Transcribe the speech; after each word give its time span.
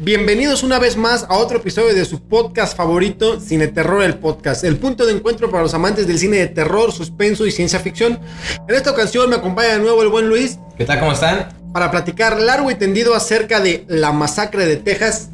Bienvenidos 0.00 0.62
una 0.62 0.78
vez 0.78 0.96
más 0.96 1.24
a 1.28 1.36
otro 1.36 1.58
episodio 1.58 1.94
de 1.94 2.04
su 2.04 2.20
podcast 2.20 2.76
favorito, 2.76 3.40
Cine 3.40 3.68
Terror 3.68 4.02
el 4.02 4.14
Podcast, 4.16 4.62
el 4.64 4.76
punto 4.76 5.06
de 5.06 5.12
encuentro 5.12 5.50
para 5.50 5.62
los 5.62 5.74
amantes 5.74 6.06
del 6.06 6.18
cine 6.18 6.36
de 6.36 6.46
terror, 6.48 6.92
suspenso 6.92 7.46
y 7.46 7.50
ciencia 7.50 7.80
ficción. 7.80 8.20
En 8.68 8.74
esta 8.74 8.90
ocasión 8.90 9.30
me 9.30 9.36
acompaña 9.36 9.74
de 9.74 9.78
nuevo 9.78 10.02
el 10.02 10.08
buen 10.08 10.28
Luis. 10.28 10.58
¿Qué 10.76 10.84
tal? 10.84 11.00
¿Cómo 11.00 11.12
están? 11.12 11.48
Para 11.72 11.90
platicar 11.90 12.40
largo 12.40 12.70
y 12.70 12.74
tendido 12.74 13.14
acerca 13.14 13.60
de 13.60 13.84
la 13.88 14.12
masacre 14.12 14.66
de 14.66 14.76
Texas 14.76 15.30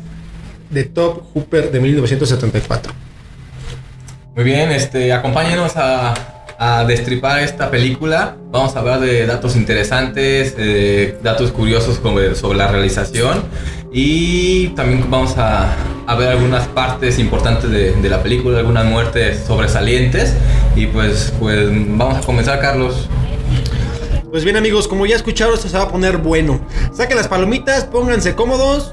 de 0.71 0.85
Top 0.85 1.25
Hooper 1.35 1.71
de 1.71 1.81
1974. 1.81 2.93
Muy 4.35 4.45
bien, 4.45 4.71
este, 4.71 5.13
acompáñenos 5.13 5.73
a, 5.77 6.15
a 6.65 6.85
destripar 6.85 7.41
esta 7.41 7.73
película. 7.73 8.37
Vamos 8.53 8.77
a 8.77 8.79
hablar 8.79 9.01
de 9.01 9.27
datos 9.27 9.57
interesantes, 9.57 10.55
eh, 10.57 11.19
datos 11.21 11.51
curiosos 11.51 11.99
sobre, 12.01 12.37
sobre 12.37 12.57
la 12.57 12.69
realización 12.69 13.43
y 13.93 14.69
también 14.69 15.11
vamos 15.11 15.37
a, 15.39 15.75
a 16.07 16.15
ver 16.15 16.29
algunas 16.29 16.69
partes 16.69 17.19
importantes 17.19 17.69
de, 17.69 17.91
de, 17.95 18.09
la 18.09 18.23
película, 18.23 18.61
algunas 18.61 18.85
muertes 18.85 19.43
sobresalientes. 19.45 20.37
Y 20.77 20.87
pues, 20.87 21.35
pues 21.41 21.69
vamos 21.69 22.19
a 22.19 22.21
comenzar, 22.21 22.61
Carlos. 22.61 23.09
Pues 24.31 24.45
bien 24.45 24.57
amigos, 24.57 24.87
como 24.87 25.05
ya 25.05 25.17
escucharon, 25.17 25.55
esto 25.55 25.69
se 25.69 25.77
va 25.77 25.83
a 25.83 25.89
poner 25.89 26.19
bueno. 26.19 26.61
Saquen 26.93 27.17
las 27.17 27.27
palomitas, 27.27 27.87
pónganse 27.87 28.37
cómodos 28.37 28.93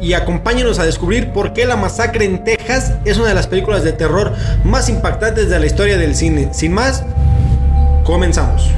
y 0.00 0.14
acompáñenos 0.14 0.78
a 0.78 0.84
descubrir 0.84 1.32
por 1.32 1.52
qué 1.52 1.66
La 1.66 1.76
Masacre 1.76 2.24
en 2.24 2.44
Texas 2.44 2.98
es 3.04 3.18
una 3.18 3.28
de 3.28 3.34
las 3.34 3.46
películas 3.46 3.84
de 3.84 3.92
terror 3.92 4.32
más 4.64 4.88
impactantes 4.88 5.48
de 5.48 5.58
la 5.58 5.66
historia 5.66 5.96
del 5.96 6.14
cine. 6.14 6.52
Sin 6.52 6.72
más, 6.72 7.04
comenzamos. 8.04 8.70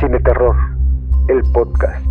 Cine 0.00 0.18
Terror, 0.20 0.56
el 1.28 1.42
podcast. 1.52 2.04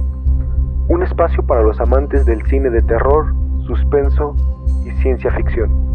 Un 0.87 1.03
espacio 1.03 1.45
para 1.45 1.63
los 1.63 1.79
amantes 1.79 2.25
del 2.25 2.45
cine 2.47 2.69
de 2.69 2.81
terror, 2.83 3.33
suspenso 3.67 4.35
y 4.85 5.01
ciencia 5.01 5.31
ficción. 5.31 5.85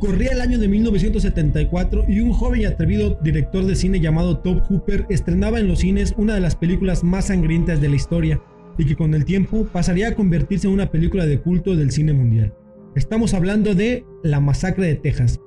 Corría 0.00 0.32
el 0.32 0.40
año 0.40 0.58
de 0.58 0.66
1974 0.66 2.04
y 2.08 2.20
un 2.20 2.32
joven 2.32 2.62
y 2.62 2.64
atrevido 2.64 3.18
director 3.20 3.64
de 3.64 3.76
cine 3.76 4.00
llamado 4.00 4.38
Top 4.38 4.62
Hooper 4.66 5.04
estrenaba 5.10 5.58
en 5.58 5.68
los 5.68 5.80
cines 5.80 6.14
una 6.16 6.34
de 6.34 6.40
las 6.40 6.56
películas 6.56 7.04
más 7.04 7.26
sangrientas 7.26 7.82
de 7.82 7.90
la 7.90 7.96
historia 7.96 8.40
y 8.78 8.84
que 8.84 8.96
con 8.96 9.14
el 9.14 9.24
tiempo 9.24 9.66
pasaría 9.72 10.08
a 10.08 10.14
convertirse 10.14 10.66
en 10.66 10.74
una 10.74 10.90
película 10.90 11.26
de 11.26 11.40
culto 11.40 11.76
del 11.76 11.90
cine 11.90 12.12
mundial. 12.12 12.54
Estamos 12.94 13.34
hablando 13.34 13.74
de 13.74 14.04
La 14.22 14.40
Masacre 14.40 14.86
de 14.86 14.96
Texas. 14.96 15.40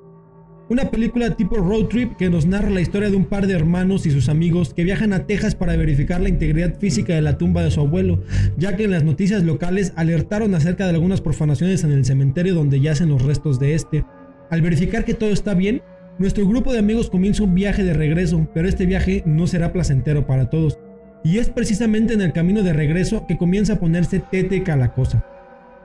Una 0.70 0.90
película 0.90 1.36
tipo 1.36 1.58
road 1.58 1.88
trip 1.88 2.16
que 2.16 2.30
nos 2.30 2.46
narra 2.46 2.70
la 2.70 2.80
historia 2.80 3.10
de 3.10 3.18
un 3.18 3.26
par 3.26 3.48
de 3.48 3.54
hermanos 3.54 4.06
y 4.06 4.12
sus 4.12 4.30
amigos 4.30 4.74
que 4.74 4.86
viajan 4.86 5.12
a 5.12 5.28
Texas 5.28 5.56
para 5.56 5.76
verificar 5.76 6.22
la 6.22 6.30
integridad 6.30 6.80
física 6.80 7.14
de 7.14 7.22
la 7.22 7.38
tumba 7.38 7.64
de 7.64 7.72
su 7.72 7.82
abuelo, 7.82 8.24
ya 8.58 8.78
que 8.78 8.86
en 8.86 8.92
las 8.92 9.04
noticias 9.04 9.44
locales 9.44 9.92
alertaron 9.98 10.56
acerca 10.56 10.86
de 10.86 10.92
algunas 10.92 11.20
profanaciones 11.20 11.84
en 11.84 11.92
el 11.92 12.06
cementerio 12.06 12.56
donde 12.56 12.80
yacen 12.80 13.10
los 13.10 13.24
restos 13.24 13.60
de 13.60 13.76
este. 13.76 14.06
Al 14.50 14.62
verificar 14.62 15.04
que 15.04 15.14
todo 15.14 15.32
está 15.32 15.54
bien, 15.54 15.82
nuestro 16.18 16.48
grupo 16.48 16.72
de 16.72 16.80
amigos 16.80 17.10
comienza 17.10 17.44
un 17.44 17.56
viaje 17.56 17.84
de 17.84 17.94
regreso, 17.94 18.48
pero 18.54 18.70
este 18.70 18.86
viaje 18.86 19.22
no 19.26 19.48
será 19.48 19.74
placentero 19.74 20.26
para 20.26 20.50
todos. 20.50 20.80
Y 21.24 21.38
es 21.38 21.50
precisamente 21.50 22.14
en 22.14 22.22
el 22.22 22.34
camino 22.34 22.64
de 22.64 22.74
regreso 22.74 23.26
que 23.26 23.38
comienza 23.38 23.74
a 23.74 23.80
ponerse 23.80 24.20
tétrica 24.20 24.76
la 24.76 24.94
cosa. 24.94 25.26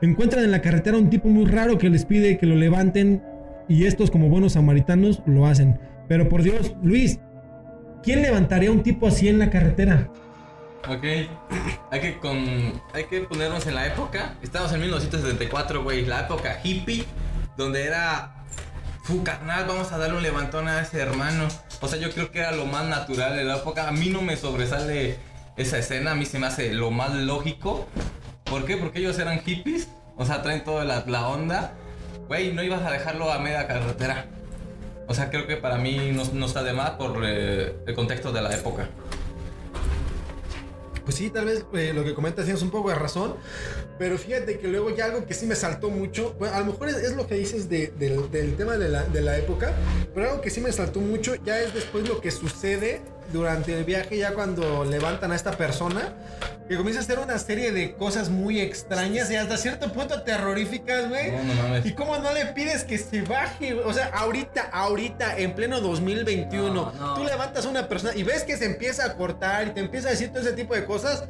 Encuentran 0.01 0.45
en 0.45 0.51
la 0.51 0.63
carretera 0.63 0.99
un 0.99 1.11
tipo 1.11 1.29
muy 1.29 1.47
raro 1.47 1.79
que 1.79 1.91
les 1.91 2.05
pide 2.05 2.39
que 2.39 2.47
lo 2.47 2.57
levanten 2.57 3.23
y 3.69 3.87
estos 3.87 4.11
como 4.11 4.29
buenos 4.29 4.55
samaritanos 4.55 5.23
lo 5.27 5.47
hacen. 5.47 5.79
Pero 6.09 6.29
por 6.29 6.43
Dios, 6.43 6.75
Luis, 6.83 7.21
¿quién 8.03 8.23
levantaría 8.23 8.71
a 8.71 8.73
un 8.73 8.83
tipo 8.83 9.07
así 9.07 9.29
en 9.29 9.39
la 9.39 9.51
carretera? 9.51 10.11
Ok, 10.89 11.05
hay 11.91 12.01
que, 12.01 12.19
con, 12.19 12.37
hay 12.93 13.05
que 13.09 13.21
ponernos 13.21 13.67
en 13.67 13.75
la 13.75 13.87
época. 13.87 14.37
Estamos 14.43 14.73
en 14.73 14.81
1974, 14.81 15.83
güey, 15.83 16.05
la 16.05 16.23
época 16.23 16.59
hippie, 16.65 17.05
donde 17.57 17.85
era 17.85 18.39
Fu 19.09 19.23
carnal, 19.25 19.65
vamos 19.67 19.91
a 19.91 19.97
darle 19.97 20.19
un 20.19 20.23
levantón 20.23 20.69
a 20.69 20.83
ese 20.83 21.01
hermano. 21.01 21.49
O 21.81 21.89
sea, 21.89 21.99
yo 21.99 22.11
creo 22.11 22.31
que 22.31 22.41
era 22.41 22.53
lo 22.53 22.67
más 22.67 22.87
natural 22.87 23.37
de 23.37 23.45
la 23.45 23.57
época. 23.57 23.89
A 23.89 23.91
mí 23.91 24.11
no 24.11 24.21
me 24.21 24.37
sobresale 24.37 25.17
esa 25.59 25.77
escena, 25.77 26.13
a 26.13 26.15
mí 26.15 26.25
se 26.25 26.39
me 26.39 26.47
hace 26.47 26.73
lo 26.73 26.91
más 26.91 27.15
lógico. 27.15 27.87
¿Por 28.45 28.65
qué? 28.65 28.77
Porque 28.77 29.01
ellos 29.01 29.19
eran 29.19 29.41
hippies, 29.41 29.89
o 30.17 30.25
sea, 30.25 30.43
traen 30.43 30.65
toda 30.65 30.85
la, 30.85 31.05
la 31.07 31.29
onda. 31.29 31.75
Güey, 32.29 32.53
no 32.53 32.63
ibas 32.63 32.83
a 32.83 32.91
dejarlo 32.91 33.31
a 33.31 33.39
media 33.41 33.67
carretera. 33.67 34.27
O 35.09 35.15
sea, 35.15 35.31
creo 35.31 35.47
que 35.47 35.57
para 35.57 35.79
mí 35.79 36.13
no, 36.15 36.25
no 36.33 36.47
está 36.47 36.63
de 36.63 36.73
más 36.73 36.93
por 36.93 37.23
eh, 37.25 37.75
el 37.87 37.95
contexto 37.95 38.33
de 38.33 38.43
la 38.43 38.55
época. 38.55 38.89
Pues 41.05 41.17
sí, 41.17 41.31
tal 41.31 41.47
vez 41.47 41.65
eh, 41.73 41.93
lo 41.95 42.05
que 42.05 42.13
comentas 42.13 42.45
tienes 42.45 42.63
un 42.63 42.71
poco 42.71 42.91
de 42.91 42.95
razón, 42.95 43.35
pero 43.99 44.19
fíjate 44.19 44.59
que 44.59 44.69
luego 44.69 44.95
ya 44.95 45.07
algo 45.07 45.25
que 45.25 45.33
sí 45.33 45.47
me 45.47 45.55
saltó 45.55 45.89
mucho, 45.89 46.37
bueno, 46.39 46.55
a 46.55 46.61
lo 46.61 46.67
mejor 46.67 46.91
es, 46.91 46.97
es 46.97 47.17
lo 47.17 47.27
que 47.27 47.35
dices 47.37 47.71
de, 47.71 47.87
de, 47.99 48.11
del 48.29 48.57
tema 48.57 48.77
de 48.77 48.91
la, 48.91 49.05
de 49.05 49.23
la 49.23 49.39
época, 49.39 49.73
pero 50.15 50.29
algo 50.29 50.43
que 50.43 50.51
sí 50.51 50.61
me 50.61 50.71
saltó 50.71 51.01
mucho 51.01 51.35
ya 51.37 51.59
es 51.59 51.73
después 51.73 52.07
lo 52.07 52.21
que 52.21 52.31
sucede 52.31 53.01
durante 53.33 53.77
el 53.77 53.85
viaje, 53.85 54.17
ya 54.19 54.33
cuando 54.35 54.85
levantan 54.85 55.33
a 55.33 55.37
esta 55.37 55.53
persona, 55.53 56.13
que 56.69 56.77
comienza 56.77 57.01
a 57.01 57.03
hacer 57.05 57.19
una 57.19 57.39
serie 57.39 57.73
de 57.73 57.95
cosas 57.95 58.29
muy 58.29 58.61
extrañas 58.61 59.31
y 59.31 59.37
hasta 59.37 59.57
cierto 59.57 59.91
punto 59.93 60.23
terroríficas, 60.23 61.09
güey. 61.09 61.33
No, 61.33 61.69
no. 61.69 61.79
¿Y 61.87 61.93
cómo 61.95 62.19
no 62.19 62.33
le 62.33 62.47
pides 62.47 62.85
que 62.85 62.99
se 62.99 63.23
baje? 63.23 63.75
O 63.75 63.93
sea, 63.95 64.07
ahorita, 64.15 64.69
ahorita, 64.73 65.39
en 65.39 65.55
pleno 65.55 65.81
2021, 65.81 66.93
No, 66.99 67.15
tú 67.15 67.25
levantas 67.25 67.65
a 67.65 67.69
una 67.69 67.89
persona 67.89 68.15
y 68.15 68.23
ves 68.23 68.45
que 68.45 68.57
se 68.57 68.67
empieza 68.67 69.05
a 69.07 69.15
cortar 69.15 69.69
y 69.69 69.71
te 69.71 69.81
empieza 69.81 70.09
a 70.09 70.11
decir 70.11 70.29
todo 70.31 70.41
ese 70.41 70.53
tipo 70.53 70.75
de 70.75 70.85
cosas. 70.85 71.25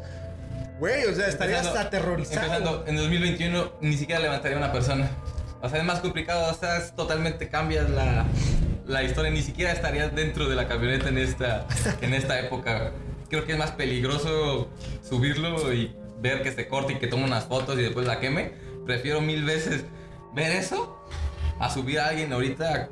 Güey, 0.81 1.05
o 1.07 1.15
sea, 1.15 1.27
estarías 1.29 1.61
Empezando- 1.67 1.89
aterrorizado. 1.89 2.47
Empezando 2.47 2.85
en 2.87 2.97
2021 2.97 3.73
ni 3.81 3.97
siquiera 3.97 4.21
levantaría 4.21 4.57
una 4.57 4.73
persona. 4.73 5.09
O 5.61 5.69
sea, 5.69 5.79
es 5.81 5.85
más 5.85 5.99
complicado, 6.01 6.53
o 6.53 6.55
sea, 6.55 6.77
es 6.79 6.93
totalmente 6.93 7.49
cambias 7.49 7.91
la, 7.91 8.25
la 8.89 9.03
historia, 9.03 9.31
ni 9.31 9.43
siquiera 9.43 9.71
estarías 9.71 10.15
dentro 10.15 10.49
de 10.49 10.57
la 10.57 10.67
camioneta 10.67 11.11
en 11.11 11.19
esta, 11.19 11.67
en 12.01 12.15
esta 12.15 12.41
época. 12.41 12.93
Creo 13.29 13.45
que 13.45 13.53
es 13.53 13.59
más 13.59 13.73
peligroso 13.73 14.71
subirlo 15.07 15.73
y 15.73 15.95
ver 16.21 16.43
que 16.43 16.51
se 16.53 16.67
corte 16.67 16.95
y 16.95 16.97
que 16.97 17.07
tome 17.07 17.25
unas 17.25 17.45
fotos 17.45 17.79
y 17.79 17.83
después 17.83 18.07
la 18.07 18.19
queme. 18.19 18.53
Prefiero 18.87 19.21
mil 19.21 19.45
veces 19.45 19.85
ver 20.35 20.53
eso 20.53 20.99
a 21.61 21.71
subir 21.71 22.01
a 22.01 22.09
alguien 22.09 22.33
ahorita 22.33 22.89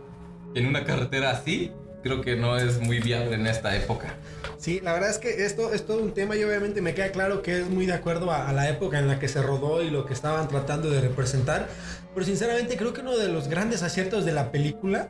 en 0.55 0.67
una 0.67 0.85
carretera 0.85 1.31
así. 1.31 1.73
Creo 2.03 2.21
que 2.21 2.37
no 2.37 2.57
es 2.57 2.79
muy 2.79 3.01
viable 3.01 3.35
en 3.35 3.47
esta 3.47 3.75
época. 3.75 4.15
Sí, 4.59 4.81
la 4.81 4.93
verdad 4.93 5.11
es 5.11 5.19
que 5.19 5.45
esto 5.45 5.73
es 5.73 5.87
todo 5.87 6.03
un 6.03 6.13
tema 6.13 6.37
y 6.37 6.45
obviamente 6.45 6.81
me 6.81 6.95
queda 6.95 7.11
claro 7.11 7.43
que 7.43 7.61
es 7.61 7.69
muy 7.69 7.87
de 7.87 7.95
acuerdo 7.95 8.31
a, 8.31 8.49
a 8.49 8.53
la 8.53 8.69
época 8.69 8.99
en 8.99 9.09
la 9.09 9.19
que 9.19 9.29
se 9.29 9.43
rodó 9.43 9.83
y 9.83 9.91
lo 9.91 10.07
que 10.07 10.13
estaban 10.13 10.47
tratando 10.49 10.91
de 10.91 11.01
representar. 11.01 11.69
Pero 12.15 12.27
sinceramente 12.27 12.77
creo 12.77 12.93
que 12.93 13.01
uno 13.01 13.17
de 13.17 13.29
los 13.29 13.49
grandes 13.49 13.83
aciertos 13.83 14.25
de 14.25 14.33
la 14.33 14.53
película, 14.53 15.09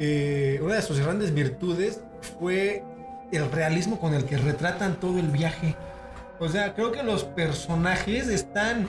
eh, 0.00 0.58
una 0.62 0.76
de 0.76 0.82
sus 0.82 0.98
grandes 0.98 1.34
virtudes 1.34 2.00
fue 2.38 2.82
el 3.32 3.50
realismo 3.52 4.00
con 4.00 4.14
el 4.14 4.24
que 4.24 4.38
retratan 4.38 4.98
todo 4.98 5.18
el 5.18 5.28
viaje. 5.28 5.76
O 6.38 6.48
sea, 6.48 6.74
creo 6.74 6.90
que 6.90 7.02
los 7.02 7.24
personajes 7.24 8.28
están 8.28 8.88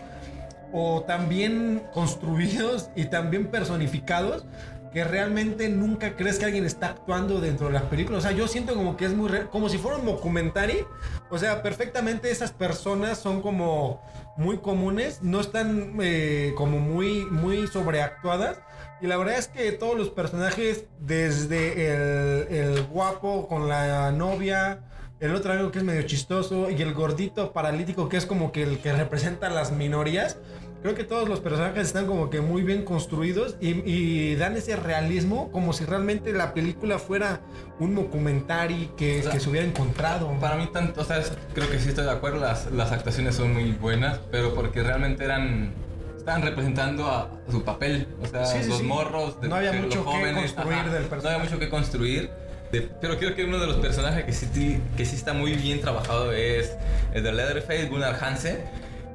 o 0.71 1.03
tan 1.03 1.27
bien 1.27 1.83
construidos 1.93 2.89
y 2.95 3.05
tan 3.05 3.29
bien 3.29 3.47
personificados 3.47 4.45
que 4.91 5.03
realmente 5.03 5.69
nunca 5.69 6.15
crees 6.15 6.37
que 6.37 6.45
alguien 6.45 6.65
está 6.65 6.87
actuando 6.87 7.39
dentro 7.39 7.67
de 7.67 7.73
la 7.73 7.89
película. 7.89 8.17
O 8.17 8.21
sea, 8.21 8.31
yo 8.31 8.47
siento 8.47 8.75
como 8.75 8.97
que 8.97 9.05
es 9.05 9.13
muy... 9.13 9.29
re- 9.29 9.47
como 9.47 9.69
si 9.69 9.77
fuera 9.77 9.97
un 9.97 10.05
documentary. 10.05 10.85
O 11.29 11.37
sea, 11.37 11.61
perfectamente 11.63 12.29
esas 12.29 12.51
personas 12.51 13.17
son 13.17 13.41
como 13.41 14.01
muy 14.37 14.57
comunes, 14.57 15.21
no 15.21 15.39
están 15.39 15.95
eh, 16.01 16.53
como 16.57 16.79
muy, 16.79 17.25
muy 17.25 17.67
sobreactuadas. 17.67 18.59
Y 19.01 19.07
la 19.07 19.17
verdad 19.17 19.37
es 19.37 19.47
que 19.47 19.71
todos 19.71 19.97
los 19.97 20.09
personajes, 20.09 20.85
desde 20.99 21.87
el, 21.93 22.47
el 22.53 22.83
guapo 22.83 23.47
con 23.47 23.67
la 23.67 24.11
novia, 24.11 24.81
el 25.19 25.35
otro 25.35 25.53
amigo 25.53 25.71
que 25.71 25.79
es 25.79 25.83
medio 25.83 26.01
chistoso 26.03 26.69
y 26.69 26.81
el 26.81 26.93
gordito 26.93 27.53
paralítico 27.53 28.09
que 28.09 28.17
es 28.17 28.25
como 28.25 28.51
que 28.51 28.63
el 28.63 28.79
que 28.79 28.91
representa 28.91 29.47
a 29.47 29.49
las 29.51 29.71
minorías. 29.71 30.37
Creo 30.81 30.95
que 30.95 31.03
todos 31.03 31.29
los 31.29 31.39
personajes 31.41 31.85
están 31.87 32.07
como 32.07 32.29
que 32.31 32.41
muy 32.41 32.63
bien 32.63 32.83
construidos 32.83 33.55
y, 33.61 33.69
y 33.89 34.35
dan 34.35 34.57
ese 34.57 34.75
realismo 34.75 35.51
como 35.51 35.73
si 35.73 35.85
realmente 35.85 36.33
la 36.33 36.55
película 36.55 36.97
fuera 36.97 37.41
un 37.79 37.93
documentary 37.93 38.89
que, 38.97 39.19
O 39.19 39.23
sea, 39.23 39.31
que 39.31 39.39
se 39.39 39.49
hubiera 39.49 39.67
encontrado. 39.67 40.31
Para 40.39 40.55
mí, 40.55 40.67
tanto, 40.73 41.01
o 41.01 41.03
sea, 41.05 41.21
creo 41.53 41.69
que 41.69 41.79
sí 41.79 41.89
estoy 41.89 42.05
de 42.05 42.11
acuerdo, 42.11 42.39
las, 42.39 42.71
las 42.71 42.91
actuaciones 42.91 43.35
son 43.35 43.53
muy 43.53 43.71
buenas, 43.73 44.19
pero 44.31 44.55
porque 44.55 44.81
realmente 44.81 45.23
eran. 45.23 45.71
Estaban 46.17 46.41
representando 46.43 47.07
a 47.07 47.29
su 47.49 47.63
papel, 47.63 48.07
o 48.21 48.27
sea, 48.27 48.45
Sí, 48.45 48.59
sí, 48.63 48.69
los 48.69 48.77
sí. 48.79 48.83
morros, 48.83 49.37
No 49.41 49.55
había 49.55 49.73
los 49.73 49.81
mucho 49.83 50.03
que 50.05 50.11
jóvenes, 50.11 50.51
construir 50.53 50.83
del 50.91 51.03
No 51.03 51.09
personaje. 51.09 51.27
había 51.35 51.43
mucho 51.49 51.59
que 51.59 51.69
construir, 51.69 52.29
de- 52.71 52.81
pero 53.01 53.17
creo 53.17 53.35
que 53.35 53.43
uno 53.43 53.57
de 53.59 53.65
los 53.67 53.77
personajes 53.77 54.25
que 54.25 54.31
sí, 54.33 54.79
que 54.97 55.05
sí 55.05 55.15
está 55.15 55.33
muy 55.33 55.53
bien 55.53 55.81
trabajado 55.81 56.31
es 56.31 56.71
el 57.13 57.23
de 57.23 57.33
Leatherface, 57.33 57.87
Gunnar 57.87 58.17
Hansen. 58.23 58.57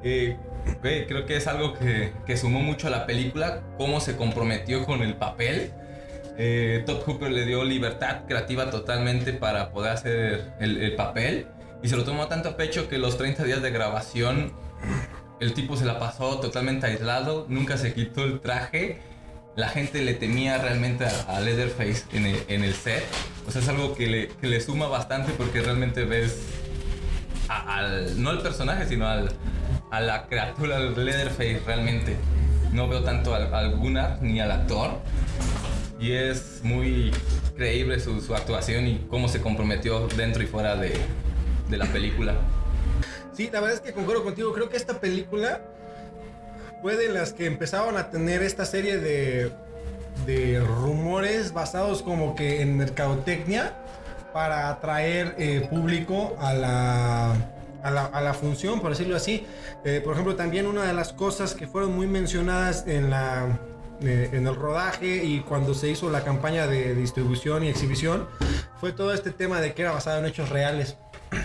Eh, 0.02 0.36
creo 0.82 1.26
que 1.26 1.36
es 1.36 1.46
algo 1.46 1.74
que, 1.74 2.12
que 2.26 2.36
sumó 2.36 2.60
mucho 2.60 2.88
a 2.88 2.90
la 2.90 3.06
película, 3.06 3.62
cómo 3.78 4.00
se 4.00 4.16
comprometió 4.16 4.84
con 4.84 5.02
el 5.02 5.14
papel. 5.14 5.72
Eh, 6.38 6.82
Top 6.86 7.02
Hooper 7.06 7.30
le 7.30 7.46
dio 7.46 7.64
libertad 7.64 8.26
creativa 8.28 8.70
totalmente 8.70 9.32
para 9.32 9.70
poder 9.70 9.92
hacer 9.92 10.52
el, 10.60 10.76
el 10.82 10.94
papel 10.94 11.46
y 11.82 11.88
se 11.88 11.96
lo 11.96 12.04
tomó 12.04 12.26
tanto 12.26 12.50
a 12.50 12.56
pecho 12.56 12.88
que 12.88 12.98
los 12.98 13.16
30 13.16 13.44
días 13.44 13.62
de 13.62 13.70
grabación 13.70 14.52
el 15.40 15.52
tipo 15.52 15.76
se 15.76 15.84
la 15.84 15.98
pasó 15.98 16.40
totalmente 16.40 16.86
aislado, 16.86 17.46
nunca 17.48 17.76
se 17.76 17.92
quitó 17.92 18.24
el 18.24 18.40
traje. 18.40 18.98
La 19.54 19.68
gente 19.68 20.02
le 20.02 20.14
temía 20.14 20.58
realmente 20.58 21.04
a, 21.04 21.40
Leatherface 21.40 22.04
en 22.12 22.26
el, 22.26 22.42
en 22.48 22.64
el, 22.64 22.74
set. 22.74 23.04
O 23.46 23.50
sea, 23.50 23.62
es 23.62 23.68
algo 23.68 23.94
que 23.94 24.06
le, 24.06 24.28
que 24.28 24.46
le 24.46 24.60
suma 24.60 24.86
bastante 24.86 25.32
porque 25.32 25.62
realmente 25.62 26.04
ves 26.04 26.38
al, 27.48 28.22
no 28.22 28.30
al 28.30 28.42
personaje, 28.42 28.86
sino 28.86 29.06
al, 29.06 29.30
a 29.96 30.00
la 30.00 30.26
criatura 30.26 30.78
Leatherface 30.78 31.62
realmente. 31.64 32.16
No 32.72 32.86
veo 32.86 33.02
tanto 33.02 33.34
al, 33.34 33.52
al 33.54 33.76
Gunnar 33.76 34.18
ni 34.20 34.40
al 34.40 34.50
actor. 34.50 34.90
Y 35.98 36.12
es 36.12 36.60
muy 36.62 37.10
creíble 37.56 37.98
su, 37.98 38.34
actuación 38.34 38.86
y 38.86 39.06
cómo 39.08 39.28
se 39.28 39.40
comprometió 39.40 40.06
dentro 40.08 40.42
y 40.42 40.46
fuera 40.46 40.76
de, 40.76 40.92
de 41.70 41.76
la 41.78 41.86
película. 41.86 42.34
Sí, 43.32 43.48
la 43.50 43.60
verdad 43.60 43.76
es 43.76 43.80
que 43.80 43.94
concuerdo 43.94 44.22
contigo. 44.22 44.52
Creo 44.52 44.68
que 44.68 44.76
esta 44.76 45.00
película 45.00 45.62
fue 46.82 46.96
de 46.96 47.08
las 47.08 47.32
que 47.32 47.46
empezaron 47.46 47.96
a 47.96 48.10
tener 48.10 48.42
esta 48.42 48.66
serie 48.66 48.98
de, 48.98 49.50
de 50.26 50.60
rumores 50.60 51.54
basados 51.54 52.02
como 52.02 52.34
que 52.34 52.60
en 52.60 52.76
mercadotecnia 52.76 53.72
para 54.34 54.68
atraer 54.68 55.34
eh, 55.38 55.66
público 55.70 56.36
a 56.38 56.52
la, 56.52 57.55
a 57.86 58.20
la, 58.20 58.34
función, 58.34 58.80
por 58.80 58.90
decirlo 58.90 59.16
así. 59.16 59.46
Eh, 59.84 60.00
por 60.02 60.12
ejemplo, 60.12 60.36
también 60.36 60.66
una 60.66 60.84
de 60.84 60.92
las 60.92 61.12
cosas 61.12 61.54
que 61.54 61.66
fueron 61.66 61.94
muy 61.94 62.06
mencionadas 62.06 62.86
en 62.86 63.10
la 63.10 63.58
eh, 64.02 64.28
en 64.32 64.46
el 64.46 64.54
rodaje 64.54 65.24
y 65.24 65.40
cuando 65.40 65.72
se 65.72 65.88
hizo 65.88 66.10
la 66.10 66.22
campaña 66.22 66.66
de 66.66 66.94
distribución 66.94 67.64
y 67.64 67.68
exhibición 67.68 68.28
fue 68.78 68.92
todo 68.92 69.14
este 69.14 69.30
tema 69.30 69.58
de 69.62 69.72
que 69.72 69.82
era 69.82 69.92
basado 69.92 70.18
en 70.18 70.26
hechos 70.26 70.50
reales. 70.50 70.96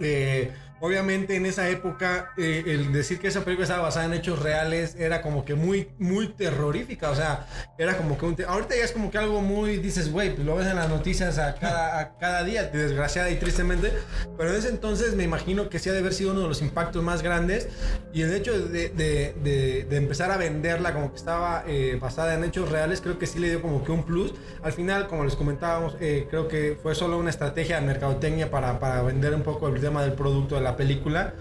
Eh, 0.00 0.52
Obviamente 0.80 1.34
en 1.34 1.46
esa 1.46 1.68
época 1.68 2.32
eh, 2.36 2.62
el 2.66 2.92
decir 2.92 3.18
que 3.18 3.28
esa 3.28 3.44
película 3.44 3.64
estaba 3.64 3.82
basada 3.82 4.06
en 4.06 4.14
hechos 4.14 4.38
reales 4.38 4.94
era 4.96 5.22
como 5.22 5.44
que 5.44 5.54
muy, 5.54 5.88
muy 5.98 6.28
terrorífica. 6.28 7.10
O 7.10 7.16
sea, 7.16 7.46
era 7.76 7.96
como 7.96 8.16
que 8.16 8.26
un... 8.26 8.36
Ahorita 8.46 8.76
ya 8.76 8.84
es 8.84 8.92
como 8.92 9.10
que 9.10 9.18
algo 9.18 9.40
muy, 9.40 9.78
dices, 9.78 10.12
güey, 10.12 10.34
pues 10.34 10.46
lo 10.46 10.54
ves 10.54 10.68
en 10.68 10.76
las 10.76 10.88
noticias 10.88 11.38
a 11.38 11.56
cada, 11.56 11.98
a 11.98 12.18
cada 12.18 12.44
día, 12.44 12.64
desgraciada 12.64 13.30
y 13.30 13.36
tristemente. 13.36 13.92
Pero 14.36 14.50
en 14.50 14.56
ese 14.56 14.68
entonces 14.68 15.14
me 15.14 15.24
imagino 15.24 15.68
que 15.68 15.80
sí 15.80 15.88
ha 15.90 15.92
de 15.92 15.98
haber 15.98 16.14
sido 16.14 16.30
uno 16.30 16.42
de 16.42 16.48
los 16.48 16.62
impactos 16.62 17.02
más 17.02 17.22
grandes. 17.22 17.68
Y 18.12 18.22
el 18.22 18.32
hecho 18.32 18.56
de, 18.58 19.86
empezar 19.90 20.30
a 20.30 20.36
venderla 20.36 20.94
como 20.94 21.10
que 21.10 21.16
estaba 21.16 21.64
eh, 21.66 21.98
basada 22.00 22.34
en 22.34 22.44
hechos 22.44 22.70
reales, 22.70 23.00
creo 23.00 23.18
que 23.18 23.26
sí 23.26 23.40
le 23.40 23.50
dio 23.50 23.62
como 23.62 23.82
que 23.82 23.90
un 23.90 24.04
plus. 24.04 24.32
Al 24.62 24.72
final, 24.72 25.08
como 25.08 25.24
les 25.24 25.34
comentábamos, 25.34 25.96
eh, 26.00 26.28
creo 26.30 26.46
que 26.46 26.78
fue 26.80 26.94
solo 26.94 27.18
una 27.18 27.30
estrategia 27.30 27.80
de 27.80 27.86
mercadotecnia 27.86 28.50
para, 28.50 28.78
para 28.78 29.02
vender 29.02 29.34
un 29.34 29.42
poco 29.42 29.66
el 29.68 29.80
tema 29.80 30.02
del 30.02 30.12
producto 30.12 30.54
de 30.54 30.60
la 30.60 30.67
película. 30.76 31.34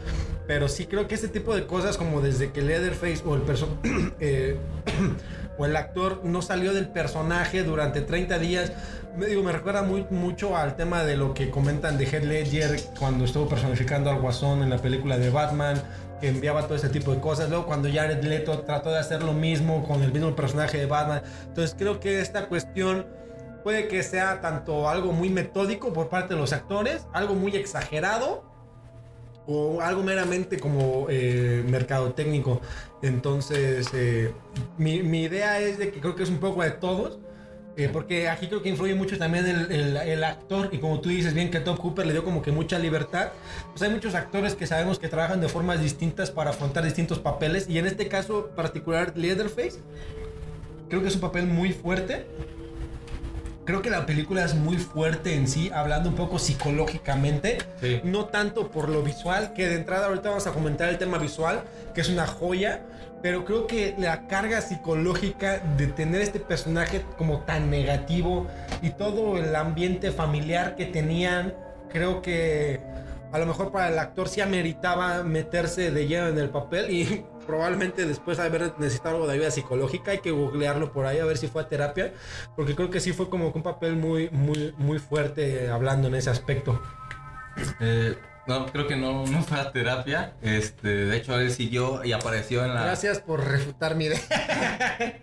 Pero 0.47 0.69
sí 0.69 0.85
creo 0.85 1.07
que 1.07 1.15
este 1.15 1.27
tipo 1.27 1.53
de 1.53 1.67
cosas, 1.67 1.97
como 1.97 2.21
desde 2.21 2.51
que 2.51 2.61
Leatherface 2.61 3.21
o 3.25 3.35
el 3.35 3.41
eh, 4.19 4.57
o 5.57 5.65
el 5.65 5.75
actor 5.75 6.21
no 6.23 6.41
salió 6.41 6.73
del 6.73 6.87
personaje 6.87 7.63
durante 7.63 8.01
30 8.01 8.39
días, 8.39 8.71
me 9.17 9.25
digo, 9.25 9.43
me 9.43 9.51
recuerda 9.51 9.81
muy, 9.81 10.05
mucho 10.09 10.55
al 10.55 10.75
tema 10.75 11.03
de 11.03 11.17
lo 11.17 11.33
que 11.33 11.49
comentan 11.49 11.97
de 11.97 12.05
Heath 12.05 12.23
Ledger 12.23 12.79
cuando 12.99 13.25
estuvo 13.25 13.49
personificando 13.49 14.09
al 14.09 14.21
Guasón 14.21 14.61
en 14.61 14.69
la 14.69 14.77
película 14.77 15.17
de 15.17 15.31
Batman, 15.31 15.81
que 16.21 16.29
enviaba 16.29 16.63
todo 16.63 16.75
ese 16.75 16.89
tipo 16.89 17.13
de 17.13 17.19
cosas. 17.19 17.49
Luego 17.49 17.65
cuando 17.65 17.89
Jared 17.91 18.23
Leto 18.23 18.59
trató 18.59 18.91
de 18.91 18.99
hacer 18.99 19.23
lo 19.23 19.33
mismo 19.33 19.83
con 19.87 20.03
el 20.03 20.13
mismo 20.13 20.35
personaje 20.35 20.77
de 20.77 20.85
Batman. 20.85 21.23
Entonces 21.47 21.75
creo 21.77 21.99
que 21.99 22.21
esta 22.21 22.45
cuestión 22.45 23.07
puede 23.63 23.87
que 23.87 24.03
sea 24.03 24.39
tanto 24.39 24.87
algo 24.87 25.11
muy 25.11 25.29
metódico 25.29 25.91
por 25.91 26.09
parte 26.09 26.35
de 26.35 26.39
los 26.39 26.53
actores, 26.53 27.07
algo 27.11 27.33
muy 27.33 27.55
exagerado 27.55 28.56
o 29.47 29.81
algo 29.81 30.03
meramente 30.03 30.59
como 30.59 31.07
eh, 31.09 31.63
mercadotécnico. 31.67 32.61
Entonces, 33.01 33.87
eh, 33.93 34.33
mi, 34.77 35.01
mi, 35.01 35.23
idea 35.23 35.59
es 35.59 35.77
de 35.77 35.91
que 35.91 35.99
creo 35.99 36.15
que 36.15 36.23
es 36.23 36.29
un 36.29 36.39
poco 36.39 36.61
de 36.61 36.71
todos. 36.71 37.17
Eh, 37.77 37.89
porque 37.93 38.27
aquí 38.27 38.47
creo 38.47 38.63
que 38.63 38.69
influye 38.69 38.95
mucho 38.95 39.19
también 39.19 39.45
el, 39.45 39.71
el, 39.71 39.97
el, 39.97 40.23
actor 40.23 40.69
y 40.71 40.79
como 40.79 40.99
tú 40.99 41.09
dices 41.09 41.35
bien 41.35 41.51
que 41.51 41.59
Tom 41.59 41.77
Cooper 41.77 42.07
le 42.07 42.13
dio 42.13 42.23
como 42.23 42.41
que 42.41 42.51
mucha 42.51 42.79
libertad. 42.79 43.29
Pues 43.69 43.83
hay 43.83 43.91
muchos 43.91 44.15
actores 44.15 44.55
que 44.55 44.65
sabemos 44.65 44.97
que 44.97 45.07
trabajan 45.09 45.41
de 45.41 45.47
formas 45.47 45.79
distintas 45.79 46.31
para 46.31 46.49
afrontar 46.49 46.83
distintos 46.83 47.19
papeles 47.19 47.69
y 47.69 47.77
en 47.77 47.85
este 47.85 48.07
caso 48.07 48.47
particular 48.55 49.13
Leatherface 49.15 49.79
creo 50.89 51.03
que 51.03 51.07
es 51.09 51.15
un 51.15 51.21
papel 51.21 51.45
muy 51.45 51.71
fuerte 51.71 52.25
creo 53.67 53.81
que 53.81 53.89
la 53.89 54.05
película 54.05 54.45
es 54.45 54.55
muy 54.55 54.77
fuerte 54.77 55.35
en 55.35 55.45
sí, 55.45 55.69
hablando 55.73 56.07
un 56.07 56.15
poco 56.15 56.39
psicológicamente, 56.39 57.57
sí. 57.81 57.99
no 58.05 58.25
tanto 58.25 58.71
por 58.71 58.87
lo 58.87 59.03
visual, 59.03 59.51
que 59.51 59.67
de 59.67 59.75
entrada 59.75 60.07
ahorita 60.07 60.29
vamos 60.29 60.47
a 60.47 60.53
comentar 60.53 60.87
el 60.87 60.97
tema 60.97 61.17
visual, 61.17 61.63
que 61.93 61.99
es 61.99 62.07
una 62.07 62.25
joya, 62.25 62.83
pero 63.21 63.43
creo 63.43 63.67
que 63.67 63.93
la 63.97 64.25
carga 64.27 64.61
psicológica 64.61 65.59
de 65.75 65.87
tener 65.87 66.21
este 66.21 66.39
personaje 66.39 67.03
como 67.17 67.39
tan 67.39 67.69
negativo 67.69 68.47
y 68.81 68.91
todo 68.91 69.37
el 69.37 69.53
ambiente 69.53 70.11
familiar 70.11 70.77
que 70.77 70.85
tenían, 70.85 71.53
creo 71.89 72.21
que 72.21 72.79
a 73.33 73.37
lo 73.37 73.45
mejor 73.45 73.73
para 73.73 73.89
el 73.89 73.99
actor 73.99 74.29
sí 74.29 74.39
ameritaba 74.39 75.23
meterse 75.23 75.91
de 75.91 76.07
lleno 76.07 76.29
en 76.29 76.37
el 76.37 76.49
papel 76.49 76.89
y 76.89 77.25
probablemente 77.47 78.05
después 78.05 78.37
de 78.37 78.43
haber 78.43 78.73
necesitado 78.77 79.15
algo 79.15 79.27
de 79.27 79.33
ayuda 79.33 79.49
psicológica, 79.49 80.11
hay 80.11 80.19
que 80.19 80.31
googlearlo 80.31 80.91
por 80.91 81.05
ahí 81.05 81.19
a 81.19 81.25
ver 81.25 81.37
si 81.37 81.47
fue 81.47 81.63
a 81.63 81.67
terapia, 81.67 82.13
porque 82.55 82.75
creo 82.75 82.89
que 82.89 82.99
sí 82.99 83.13
fue 83.13 83.29
como 83.29 83.49
un 83.49 83.63
papel 83.63 83.95
muy, 83.95 84.29
muy, 84.29 84.73
muy 84.77 84.99
fuerte 84.99 85.69
hablando 85.69 86.09
en 86.09 86.15
ese 86.15 86.29
aspecto. 86.29 86.79
Eh, 87.79 88.15
no, 88.45 88.65
creo 88.67 88.87
que 88.87 88.95
no, 88.95 89.25
no 89.25 89.41
fue 89.41 89.59
a 89.59 89.71
terapia. 89.71 90.33
Este, 90.41 90.87
de 90.87 91.17
hecho, 91.17 91.39
él 91.39 91.51
siguió 91.51 92.03
y 92.03 92.11
apareció 92.11 92.63
en 92.63 92.73
la. 92.73 92.83
Gracias 92.83 93.19
por 93.19 93.43
refutar 93.45 93.95
mi 93.95 94.05
idea. 94.05 94.19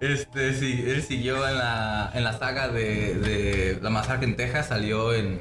Este, 0.00 0.52
sí, 0.54 0.84
él 0.86 1.02
siguió 1.04 1.46
en 1.48 1.56
la, 1.56 2.10
en 2.12 2.24
la 2.24 2.36
saga 2.36 2.68
de, 2.68 3.14
de 3.14 3.78
La 3.80 3.90
Masacre 3.90 4.26
en 4.26 4.36
Texas, 4.36 4.66
salió 4.66 5.14
en, 5.14 5.40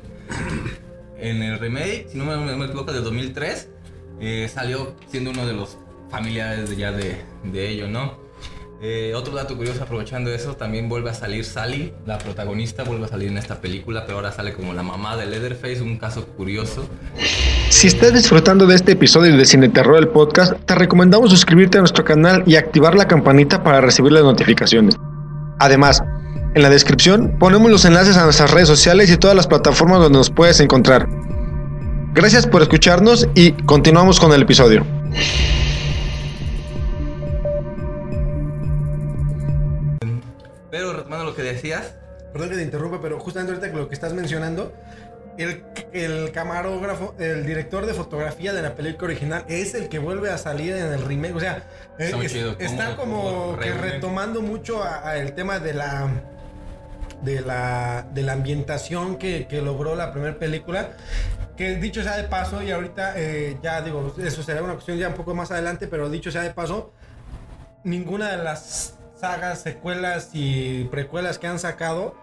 en 1.18 1.42
el 1.42 1.58
remake, 1.58 2.08
si 2.10 2.18
no 2.20 2.24
me, 2.24 2.56
me 2.56 2.66
equivoco, 2.66 2.94
de 2.94 3.02
2003 3.02 3.70
eh, 4.20 4.50
salió 4.54 4.96
siendo 5.10 5.32
uno 5.32 5.46
de 5.46 5.54
los 5.54 5.78
familiares 6.10 6.76
ya 6.78 6.92
de, 6.92 7.22
de 7.44 7.70
ello, 7.70 7.88
¿no? 7.88 8.26
Eh, 8.82 9.14
otro 9.16 9.34
dato 9.34 9.56
curioso, 9.56 9.82
aprovechando 9.82 10.32
eso, 10.32 10.56
también 10.56 10.90
vuelve 10.90 11.10
a 11.10 11.14
salir 11.14 11.46
Sally, 11.46 11.94
la 12.06 12.18
protagonista, 12.18 12.84
vuelve 12.84 13.06
a 13.06 13.08
salir 13.08 13.30
en 13.30 13.38
esta 13.38 13.62
película, 13.62 14.06
pero 14.06 14.18
ahora 14.18 14.34
sale 14.34 14.54
como 14.54 14.74
la 14.74 14.84
mamá 14.84 15.16
de 15.16 15.26
Leatherface, 15.26 15.82
un 15.82 15.98
caso 15.98 16.26
curioso. 16.28 16.88
Si 17.70 17.88
estás 17.88 18.14
disfrutando 18.14 18.68
de 18.68 18.76
este 18.76 18.92
episodio 18.92 19.36
de 19.38 19.46
Cine 19.46 19.70
Terror 19.70 19.98
el 19.98 20.10
podcast, 20.10 20.54
te 20.66 20.76
recomendamos 20.76 21.30
suscribirte 21.30 21.78
a 21.78 21.82
nuestro 21.82 22.04
canal 22.04 22.44
y 22.46 22.58
activar 22.58 22.96
la 22.96 23.08
campanita 23.08 23.64
para 23.64 23.80
recibir 23.80 24.12
las 24.12 24.24
notificaciones. 24.24 24.98
Además, 25.60 26.04
en 26.54 26.62
la 26.62 26.70
descripción 26.70 27.38
ponemos 27.40 27.72
los 27.72 27.86
enlaces 27.86 28.18
a 28.18 28.26
nuestras 28.26 28.52
redes 28.52 28.68
sociales 28.68 29.10
y 29.10 29.18
todas 29.18 29.38
las 29.38 29.48
plataformas 29.48 30.00
donde 30.00 30.18
nos 30.18 30.30
puedes 30.30 30.60
encontrar. 30.60 31.08
Gracias 32.16 32.48
por 32.48 32.62
escucharnos 32.62 33.28
y 33.36 33.52
continuamos 33.52 34.22
con 34.22 34.32
el 34.32 34.44
episodio. 34.44 34.86
Pero 40.72 40.94
retomando 40.94 41.26
lo 41.26 41.36
que 41.36 41.44
decías. 41.44 41.96
Perdón 42.32 42.52
que 42.52 42.56
te 42.56 42.64
interrumpa, 42.64 43.02
pero 43.02 43.20
justamente 43.20 43.52
ahorita 43.52 43.70
con 43.70 43.82
lo 43.82 43.90
que 43.90 43.96
estás 43.96 44.14
mencionando, 44.14 44.72
el, 45.38 45.66
el, 45.92 46.32
camarógrafo, 46.32 47.16
el 47.20 47.46
director 47.46 47.86
de 47.86 47.94
fotografía 47.94 48.54
de 48.54 48.62
la 48.62 48.76
película 48.76 49.12
original 49.12 49.44
es 49.50 49.76
el 49.76 49.90
que 49.90 50.00
vuelve 50.00 50.30
a 50.30 50.38
salir 50.38 50.74
en 50.74 50.94
el 50.94 51.04
remake. 51.04 51.36
O 51.36 51.40
sea, 51.42 51.68
está, 52.00 52.24
es, 52.24 52.34
está 52.60 52.96
como 52.96 53.58
que 53.60 53.74
retomando 53.74 54.42
mucho 54.42 54.82
a, 54.82 55.06
a 55.06 55.18
el 55.18 55.34
tema 55.34 55.60
de 55.60 55.74
la 55.74 56.10
de 57.24 57.42
la, 57.42 58.08
de 58.14 58.22
la 58.22 58.34
ambientación 58.34 59.18
que, 59.18 59.48
que 59.48 59.62
logró 59.62 59.96
la 59.96 60.12
primera 60.12 60.38
película. 60.38 60.92
Que 61.58 61.76
dicho 61.76 62.04
sea 62.04 62.18
de 62.18 62.26
paso, 62.26 62.62
y 62.62 62.72
ahorita 62.72 63.14
eh, 63.16 63.58
ya 63.64 63.82
digo, 63.82 64.14
eso 64.18 64.44
será 64.44 64.62
una 64.62 64.74
cuestión 64.74 64.98
ya 64.98 65.08
un 65.08 65.14
poco 65.14 65.34
más 65.34 65.52
adelante, 65.52 65.88
pero 65.88 66.10
dicho 66.10 66.30
sea 66.30 66.42
de 66.42 66.52
paso, 66.52 66.92
ninguna 67.86 68.32
de 68.32 68.44
las 68.44 68.96
sagas, 69.20 69.62
secuelas 69.62 70.32
y 70.34 70.84
precuelas 70.86 71.40
que 71.40 71.48
han 71.48 71.60
sacado 71.60 72.16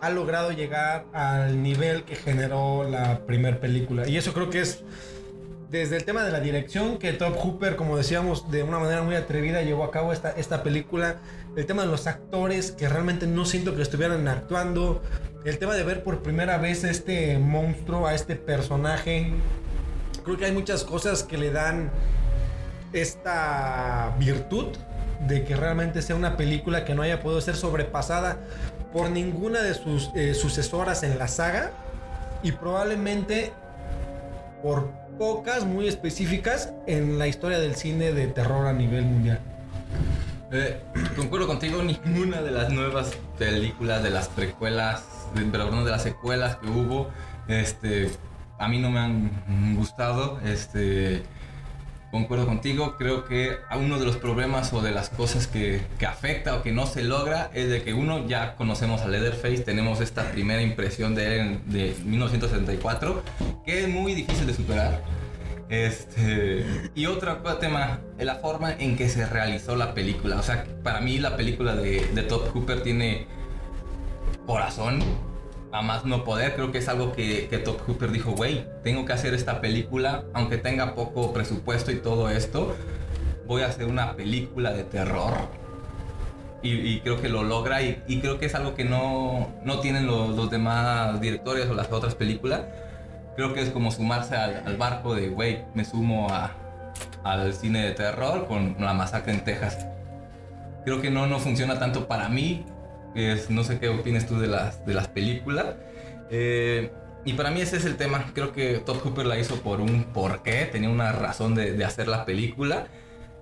ha 0.00 0.10
logrado 0.10 0.50
llegar 0.50 1.04
al 1.12 1.62
nivel 1.62 2.04
que 2.04 2.16
generó 2.16 2.84
la 2.84 3.20
primera 3.26 3.60
película. 3.60 4.08
Y 4.08 4.16
eso 4.16 4.32
creo 4.32 4.50
que 4.50 4.60
es 4.62 4.82
desde 5.68 5.96
el 5.96 6.04
tema 6.04 6.24
de 6.24 6.32
la 6.32 6.40
dirección, 6.40 6.98
que 6.98 7.12
Top 7.12 7.36
Hooper, 7.36 7.76
como 7.76 7.96
decíamos, 7.96 8.50
de 8.50 8.64
una 8.64 8.78
manera 8.78 9.02
muy 9.02 9.14
atrevida 9.14 9.62
llevó 9.62 9.84
a 9.84 9.90
cabo 9.90 10.12
esta, 10.12 10.30
esta 10.32 10.62
película. 10.62 11.18
El 11.56 11.66
tema 11.66 11.82
de 11.82 11.88
los 11.88 12.06
actores, 12.06 12.70
que 12.70 12.88
realmente 12.88 13.26
no 13.26 13.44
siento 13.44 13.74
que 13.74 13.82
estuvieran 13.82 14.28
actuando. 14.28 15.02
El 15.44 15.58
tema 15.58 15.74
de 15.74 15.82
ver 15.82 16.04
por 16.04 16.22
primera 16.22 16.58
vez 16.58 16.84
a 16.84 16.90
este 16.90 17.38
monstruo, 17.38 18.06
a 18.06 18.14
este 18.14 18.36
personaje. 18.36 19.32
Creo 20.24 20.36
que 20.36 20.44
hay 20.44 20.52
muchas 20.52 20.84
cosas 20.84 21.22
que 21.22 21.38
le 21.38 21.50
dan 21.50 21.90
esta 22.92 24.14
virtud 24.18 24.68
de 25.26 25.44
que 25.44 25.56
realmente 25.56 26.02
sea 26.02 26.16
una 26.16 26.36
película 26.36 26.84
que 26.84 26.94
no 26.94 27.02
haya 27.02 27.20
podido 27.20 27.40
ser 27.40 27.56
sobrepasada 27.56 28.38
por 28.92 29.10
ninguna 29.10 29.62
de 29.62 29.74
sus 29.74 30.10
eh, 30.14 30.34
sucesoras 30.34 31.02
en 31.02 31.18
la 31.18 31.28
saga 31.28 31.72
y 32.42 32.52
probablemente 32.52 33.52
por 34.62 34.90
pocas, 35.18 35.64
muy 35.64 35.88
específicas 35.88 36.72
en 36.86 37.18
la 37.18 37.26
historia 37.26 37.58
del 37.58 37.74
cine 37.76 38.12
de 38.12 38.26
terror 38.26 38.66
a 38.66 38.72
nivel 38.72 39.04
mundial. 39.04 39.40
Eh, 40.52 40.80
concuerdo 41.16 41.46
contigo, 41.46 41.82
ninguna 41.82 42.42
de 42.42 42.50
las 42.50 42.72
nuevas 42.72 43.16
películas, 43.38 44.02
de 44.02 44.10
las 44.10 44.28
precuelas, 44.28 45.04
de, 45.34 45.42
perdón, 45.42 45.84
de 45.84 45.90
las 45.90 46.02
secuelas 46.02 46.56
que 46.56 46.68
hubo, 46.68 47.08
este, 47.48 48.10
a 48.58 48.68
mí 48.68 48.78
no 48.78 48.90
me 48.90 48.98
han 48.98 49.76
gustado. 49.76 50.40
Este, 50.44 51.22
concuerdo 52.10 52.46
contigo, 52.46 52.96
creo 52.96 53.24
que 53.24 53.58
uno 53.76 53.98
de 54.00 54.04
los 54.04 54.16
problemas 54.16 54.72
o 54.72 54.82
de 54.82 54.90
las 54.90 55.10
cosas 55.10 55.46
que, 55.46 55.80
que, 55.98 56.06
afecta 56.06 56.56
o 56.56 56.62
que 56.62 56.72
no 56.72 56.86
se 56.86 57.04
logra 57.04 57.50
es 57.54 57.70
de 57.70 57.82
que 57.82 57.94
uno 57.94 58.26
ya 58.26 58.56
conocemos 58.56 59.02
a 59.02 59.08
Leatherface, 59.08 59.60
tenemos 59.60 60.00
esta 60.00 60.32
primera 60.32 60.60
impresión 60.60 61.14
de 61.14 61.40
él 61.40 61.60
de 61.66 61.94
1974, 62.04 63.22
que 63.64 63.84
es 63.84 63.88
muy 63.88 64.14
difícil 64.14 64.48
de 64.48 64.54
superar. 64.54 65.19
Este, 65.70 66.66
y 66.96 67.06
otro 67.06 67.36
tema, 67.60 68.00
la 68.18 68.34
forma 68.34 68.72
en 68.72 68.96
que 68.96 69.08
se 69.08 69.24
realizó 69.24 69.76
la 69.76 69.94
película. 69.94 70.36
O 70.36 70.42
sea, 70.42 70.66
para 70.82 71.00
mí 71.00 71.18
la 71.18 71.36
película 71.36 71.76
de, 71.76 72.00
Todd 72.28 72.48
Cooper 72.48 72.82
tiene 72.82 73.28
corazón, 74.46 75.00
a 75.70 75.80
más 75.80 76.04
no 76.04 76.24
poder. 76.24 76.56
Creo 76.56 76.72
que 76.72 76.78
es 76.78 76.88
algo 76.88 77.12
que, 77.12 77.46
Todd 77.64 77.76
Cooper 77.86 78.10
dijo, 78.10 78.32
güey, 78.32 78.66
tengo 78.82 79.04
que 79.04 79.12
hacer 79.12 79.32
esta 79.32 79.60
película, 79.60 80.24
aunque 80.34 80.58
tenga 80.58 80.96
poco 80.96 81.32
presupuesto 81.32 81.92
y 81.92 81.96
todo 81.96 82.30
esto, 82.30 82.74
voy 83.46 83.62
a 83.62 83.66
hacer 83.66 83.86
una 83.86 84.16
película 84.16 84.72
de 84.72 84.82
terror. 84.82 85.34
Y, 86.62 87.00
creo 87.00 87.22
que 87.22 87.28
lo 87.30 87.42
logra 87.44 87.80
y, 87.80 88.02
y, 88.08 88.20
creo 88.20 88.38
que 88.38 88.46
es 88.46 88.54
algo 88.54 88.74
que 88.74 88.84
no, 88.84 89.48
no 89.64 89.80
tienen 89.80 90.06
los, 90.06 90.36
los 90.36 90.50
demás 90.50 91.18
directores 91.20 91.66
o 91.68 91.74
las 91.74 91.90
otras 91.90 92.14
películas 92.16 92.62
creo 93.36 93.54
que 93.54 93.62
es 93.62 93.70
como 93.70 93.90
sumarse 93.90 94.36
al, 94.36 94.62
al 94.66 94.76
barco 94.76 95.14
de, 95.14 95.28
güey, 95.28 95.64
me 95.74 95.84
sumo 95.84 96.28
a, 96.30 96.52
al 97.24 97.52
cine 97.54 97.84
de 97.84 97.92
terror 97.92 98.46
con 98.46 98.76
la 98.78 98.94
masacre 98.94 99.32
en 99.32 99.44
Texas. 99.44 99.86
Creo 100.84 101.00
que 101.00 101.10
no, 101.10 101.26
no 101.26 101.38
funciona 101.38 101.78
tanto 101.78 102.08
para 102.08 102.28
mí. 102.28 102.64
Es, 103.14 103.50
no 103.50 103.64
sé 103.64 103.78
qué 103.78 103.88
opinas 103.88 104.26
tú 104.26 104.38
de 104.38 104.46
las, 104.46 104.84
de 104.86 104.94
las 104.94 105.08
películas. 105.08 105.74
Eh, 106.30 106.92
y 107.24 107.34
para 107.34 107.50
mí 107.50 107.60
ese 107.60 107.76
es 107.76 107.84
el 107.84 107.96
tema. 107.96 108.24
Creo 108.34 108.52
que 108.52 108.78
Todd 108.78 109.00
Cooper 109.00 109.26
la 109.26 109.38
hizo 109.38 109.56
por 109.56 109.80
un 109.80 110.04
porqué, 110.04 110.66
tenía 110.66 110.88
una 110.88 111.12
razón 111.12 111.54
de, 111.54 111.72
de 111.72 111.84
hacer 111.84 112.08
la 112.08 112.24
película. 112.24 112.86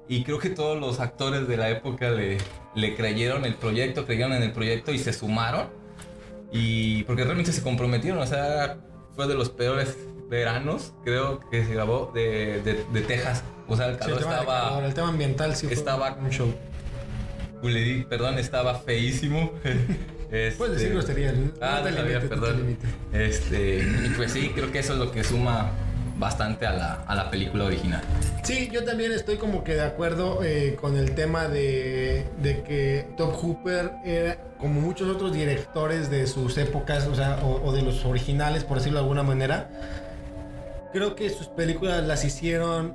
Y 0.09 0.25
creo 0.25 0.39
que 0.39 0.51
todos 0.51 0.81
los 0.81 1.01
actores 1.01 1.47
de 1.47 1.57
la 1.59 1.69
época 1.69 2.11
le, 2.11 2.39
le 2.75 2.97
creyeron 2.97 3.45
el 3.45 3.55
proyecto, 3.55 4.07
creyeron 4.07 4.33
en 4.33 4.43
el 4.43 4.53
proyecto 4.53 4.93
y 4.93 4.99
se 4.99 5.13
sumaron. 5.13 5.69
Y 6.51 7.05
porque 7.05 7.25
realmente 7.25 7.53
se 7.53 7.63
comprometieron, 7.63 8.19
o 8.19 8.27
sea, 8.27 8.79
fue 9.19 9.27
de 9.27 9.35
los 9.35 9.51
peores 9.51 9.97
veranos, 10.31 10.93
creo 11.03 11.41
que 11.51 11.65
se 11.67 11.75
grabó 11.75 12.13
de, 12.15 12.63
de, 12.63 12.85
de 12.93 13.01
Texas. 13.03 13.43
O 13.67 13.77
sea, 13.77 13.87
el 13.89 13.99
calor 13.99 14.19
Sí, 14.19 14.23
el 14.25 14.29
tema 14.29 14.41
estaba. 14.43 14.69
calor, 14.69 14.85
el 14.85 14.95
tema 14.95 15.09
ambiental 15.09 15.57
sí 15.57 15.67
fue 15.67 15.75
estaba- 15.75 16.15
un 16.15 16.31
show. 16.31 16.55
Perdón, 18.09 18.39
estaba 18.39 18.77
feísimo. 18.77 19.53
Este, 20.31 20.53
Puedes 20.59 20.77
decir 20.77 20.93
groserías. 20.93 21.35
no 21.37 21.51
Ah, 21.61 21.81
te 21.83 21.91
no 21.91 21.97
sabía, 21.97 22.19
limites, 22.21 22.39
no 22.39 22.47
te 22.47 22.53
perdón. 22.53 22.79
Este, 23.13 23.79
y 24.07 24.13
pues 24.17 24.31
sí, 24.31 24.53
creo 24.55 24.71
que 24.71 24.79
eso 24.79 24.93
es 24.93 25.01
lo 25.01 25.11
que 25.11 25.25
suma 25.25 25.73
bastante 26.19 26.67
a 26.67 26.73
la, 26.73 26.93
a 27.07 27.15
la 27.15 27.31
película 27.31 27.65
original. 27.65 28.03
Sí, 28.43 28.69
yo 28.73 28.85
también 28.85 29.13
estoy 29.13 29.37
como 29.37 29.63
que 29.65 29.75
de 29.75 29.83
acuerdo 29.83 30.41
eh, 30.43 30.77
con 30.81 30.97
el 30.97 31.15
tema 31.15 31.49
de, 31.49 32.27
de 32.43 32.63
que 32.63 33.09
Top 33.17 33.35
Hooper 33.35 33.93
era 34.05 34.37
como 34.59 34.81
muchos 34.81 35.09
otros 35.09 35.33
directores 35.33 36.11
de 36.11 36.27
sus 36.27 36.59
épocas, 36.59 37.07
o 37.07 37.15
sea, 37.15 37.39
o, 37.43 37.65
o 37.65 37.73
de 37.73 37.83
los 37.83 38.05
originales, 38.05 38.65
por 38.65 38.79
decirlo 38.79 38.99
de 38.99 39.05
alguna 39.05 39.23
manera. 39.23 39.71
Creo 40.93 41.15
que 41.15 41.31
sus 41.31 41.47
películas 41.49 42.05
las 42.07 42.25
hicieron 42.25 42.95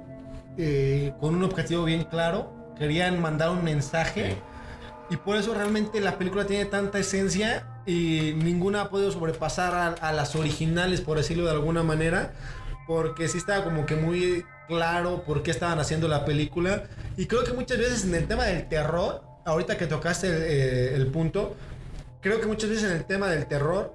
eh, 0.58 1.14
con 1.20 1.36
un 1.36 1.44
objetivo 1.44 1.86
bien 1.86 2.04
claro. 2.04 2.52
Querían 2.78 3.22
mandar 3.22 3.52
un 3.52 3.64
mensaje. 3.64 4.32
Sí. 4.32 4.38
Y 5.12 5.18
por 5.18 5.38
eso 5.38 5.54
realmente 5.54 6.02
la 6.02 6.18
película 6.18 6.46
tiene 6.46 6.66
tanta 6.66 6.98
esencia 6.98 7.68
y 7.86 8.34
ninguna 8.36 8.82
ha 8.82 8.90
podido 8.90 9.12
sobrepasar 9.12 9.76
a, 9.76 9.88
a 10.08 10.12
las 10.12 10.36
originales, 10.36 11.02
por 11.02 11.18
decirlo 11.18 11.46
de 11.46 11.52
alguna 11.52 11.84
manera. 11.84 12.32
Porque 12.88 13.28
sí 13.28 13.38
estaba 13.38 13.64
como 13.64 13.86
que 13.86 13.96
muy 13.96 14.46
claro 14.68 15.24
por 15.24 15.44
qué 15.44 15.52
estaban 15.52 15.80
haciendo 15.80 16.08
la 16.08 16.26
película. 16.26 16.84
Y 17.18 17.26
creo 17.28 17.44
que 17.44 17.54
muchas 17.54 17.78
veces 17.78 18.04
en 18.06 18.16
el 18.16 18.28
tema 18.28 18.46
del 18.46 18.68
terror, 18.68 19.22
ahorita 19.46 19.78
que 19.78 19.88
tocaste 19.88 20.28
el, 20.28 20.44
eh, 20.44 20.96
el 20.96 21.08
punto, 21.08 21.56
creo 22.22 22.40
que 22.40 22.48
muchas 22.48 22.70
veces 22.70 22.86
en 22.86 22.98
el 22.98 23.06
tema 23.06 23.30
del 23.30 23.46
terror, 23.48 23.94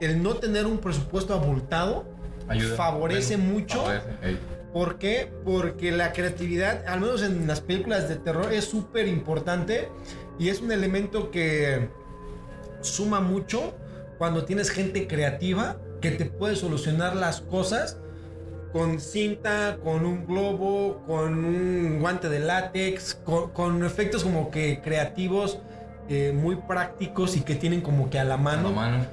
el 0.00 0.22
no 0.22 0.34
tener 0.34 0.66
un 0.66 0.78
presupuesto 0.78 1.34
abultado 1.34 2.04
Ayuda. 2.48 2.76
favorece 2.76 3.36
Bueno, 3.36 3.52
mucho 3.52 3.78
favorece. 3.84 4.38
¿Por 4.72 4.98
qué? 4.98 5.30
Porque 5.44 5.92
la 5.92 6.12
creatividad, 6.12 6.86
al 6.86 7.00
menos 7.00 7.22
en 7.22 7.46
las 7.46 7.60
películas 7.60 8.08
de 8.08 8.16
terror, 8.16 8.52
es 8.52 8.64
súper 8.64 9.06
importante 9.06 9.88
y 10.38 10.48
es 10.48 10.62
un 10.62 10.72
elemento 10.72 11.30
que 11.30 11.90
suma 12.80 13.20
mucho 13.20 13.74
cuando 14.16 14.44
tienes 14.44 14.70
gente 14.70 15.06
creativa 15.06 15.76
que 16.00 16.12
te 16.12 16.24
puede 16.24 16.56
solucionar 16.56 17.14
las 17.14 17.42
cosas 17.42 17.98
con 18.72 19.00
cinta, 19.00 19.76
con 19.82 20.06
un 20.06 20.26
globo, 20.26 21.02
con 21.06 21.44
un 21.44 21.98
guante 22.00 22.28
de 22.28 22.40
látex, 22.40 23.14
con, 23.24 23.50
con 23.50 23.84
efectos 23.84 24.22
como 24.24 24.50
que 24.50 24.80
creativos, 24.82 25.58
eh, 26.08 26.32
muy 26.34 26.56
prácticos 26.56 27.36
y 27.36 27.42
que 27.42 27.54
tienen 27.54 27.80
como 27.82 28.08
que 28.10 28.18
a 28.18 28.24
la 28.24 28.34
A 28.34 28.38
mano. 28.38 28.70
la 28.70 28.74
mano. 28.74 29.06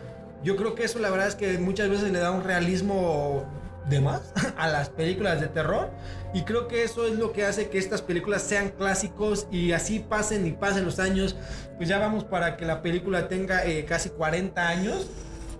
Yo 0.43 0.55
creo 0.55 0.75
que 0.75 0.85
eso 0.85 0.99
la 0.99 1.09
verdad 1.09 1.27
es 1.27 1.35
que 1.35 1.57
muchas 1.57 1.89
veces 1.89 2.11
le 2.11 2.19
da 2.19 2.31
un 2.31 2.43
realismo 2.43 3.43
de 3.89 3.99
más 3.99 4.21
a 4.57 4.67
las 4.67 4.89
películas 4.89 5.41
de 5.41 5.47
terror 5.47 5.89
y 6.33 6.43
creo 6.43 6.67
que 6.67 6.83
eso 6.83 7.05
es 7.05 7.15
lo 7.15 7.33
que 7.33 7.45
hace 7.45 7.69
que 7.69 7.77
estas 7.77 8.01
películas 8.01 8.43
sean 8.43 8.69
clásicos 8.69 9.47
y 9.51 9.71
así 9.73 9.99
pasen 9.99 10.45
y 10.47 10.51
pasen 10.51 10.85
los 10.85 10.99
años. 10.99 11.35
Pues 11.75 11.89
ya 11.89 11.99
vamos 11.99 12.23
para 12.23 12.55
que 12.55 12.65
la 12.65 12.81
película 12.81 13.27
tenga 13.27 13.65
eh, 13.65 13.83
casi 13.85 14.09
40 14.09 14.67
años 14.67 15.07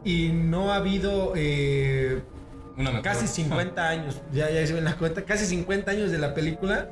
y 0.06 0.30
no 0.32 0.72
ha 0.72 0.78
habido 0.78 1.34
eh, 1.36 2.22
Casi 3.04 3.28
50 3.28 3.88
años, 3.88 4.22
ya, 4.32 4.50
ya 4.50 4.66
se 4.66 4.74
ven 4.74 4.86
la 4.86 4.96
cuenta, 4.96 5.24
casi 5.24 5.46
50 5.46 5.92
años 5.92 6.12
de 6.12 6.18
la 6.18 6.34
película 6.34 6.88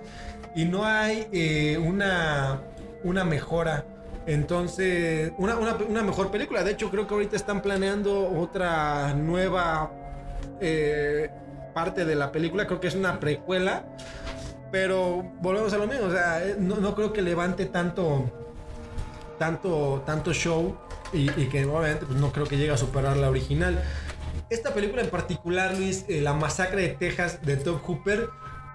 y 0.56 0.65
no 0.65 0.86
hay 0.86 1.27
eh, 1.32 1.77
una, 1.77 2.62
una 3.03 3.24
mejora. 3.24 3.86
Entonces, 4.25 5.32
una, 5.38 5.56
una, 5.56 6.03
mejor 6.03 6.32
película. 6.32 6.63
De 6.63 6.72
hecho, 6.72 6.89
creo 6.89 7.08
que 7.08 7.13
ahorita 7.13 7.36
están 7.36 7.62
planeando 7.62 8.27
otra 8.38 9.13
nueva 9.13 9.91
eh, 10.60 11.29
parte 11.74 12.03
de 12.03 12.15
la 12.15 12.32
película. 12.32 12.67
Creo 12.67 12.82
que 12.82 12.88
es 12.88 12.96
una 12.96 13.20
precuela. 13.20 13.86
Pero 14.72 15.24
volvemos 15.41 15.72
a 15.74 15.77
lo 15.77 15.88
mismo. 15.88 16.08
O 16.08 16.12
sea, 16.12 16.44
eh, 16.46 16.56
no, 16.60 16.75
no 16.77 16.94
creo 16.96 17.13
que 17.13 17.22
levante 17.22 17.67
tanto, 17.67 18.29
tanto, 19.39 20.03
tanto 20.06 20.34
show. 20.34 20.75
Y, 21.13 21.29
y 21.39 21.48
que 21.48 21.63
obviamente 21.63 22.06
pues, 22.06 22.20
no 22.20 22.34
creo 22.34 22.48
que 22.48 22.58
llegue 22.58 22.72
a 22.72 22.77
superar 22.77 23.15
la 23.15 23.29
original. 23.29 23.82
Esta 24.50 24.74
película 24.74 25.01
en 25.01 25.10
particular, 25.10 25.75
Luis, 25.77 26.06
eh, 26.08 26.22
La 26.22 26.34
Masacre 26.34 26.82
de 26.82 26.89
Texas 26.89 27.42
de 27.46 27.58
Top 27.58 27.82
Hooper, 27.84 28.30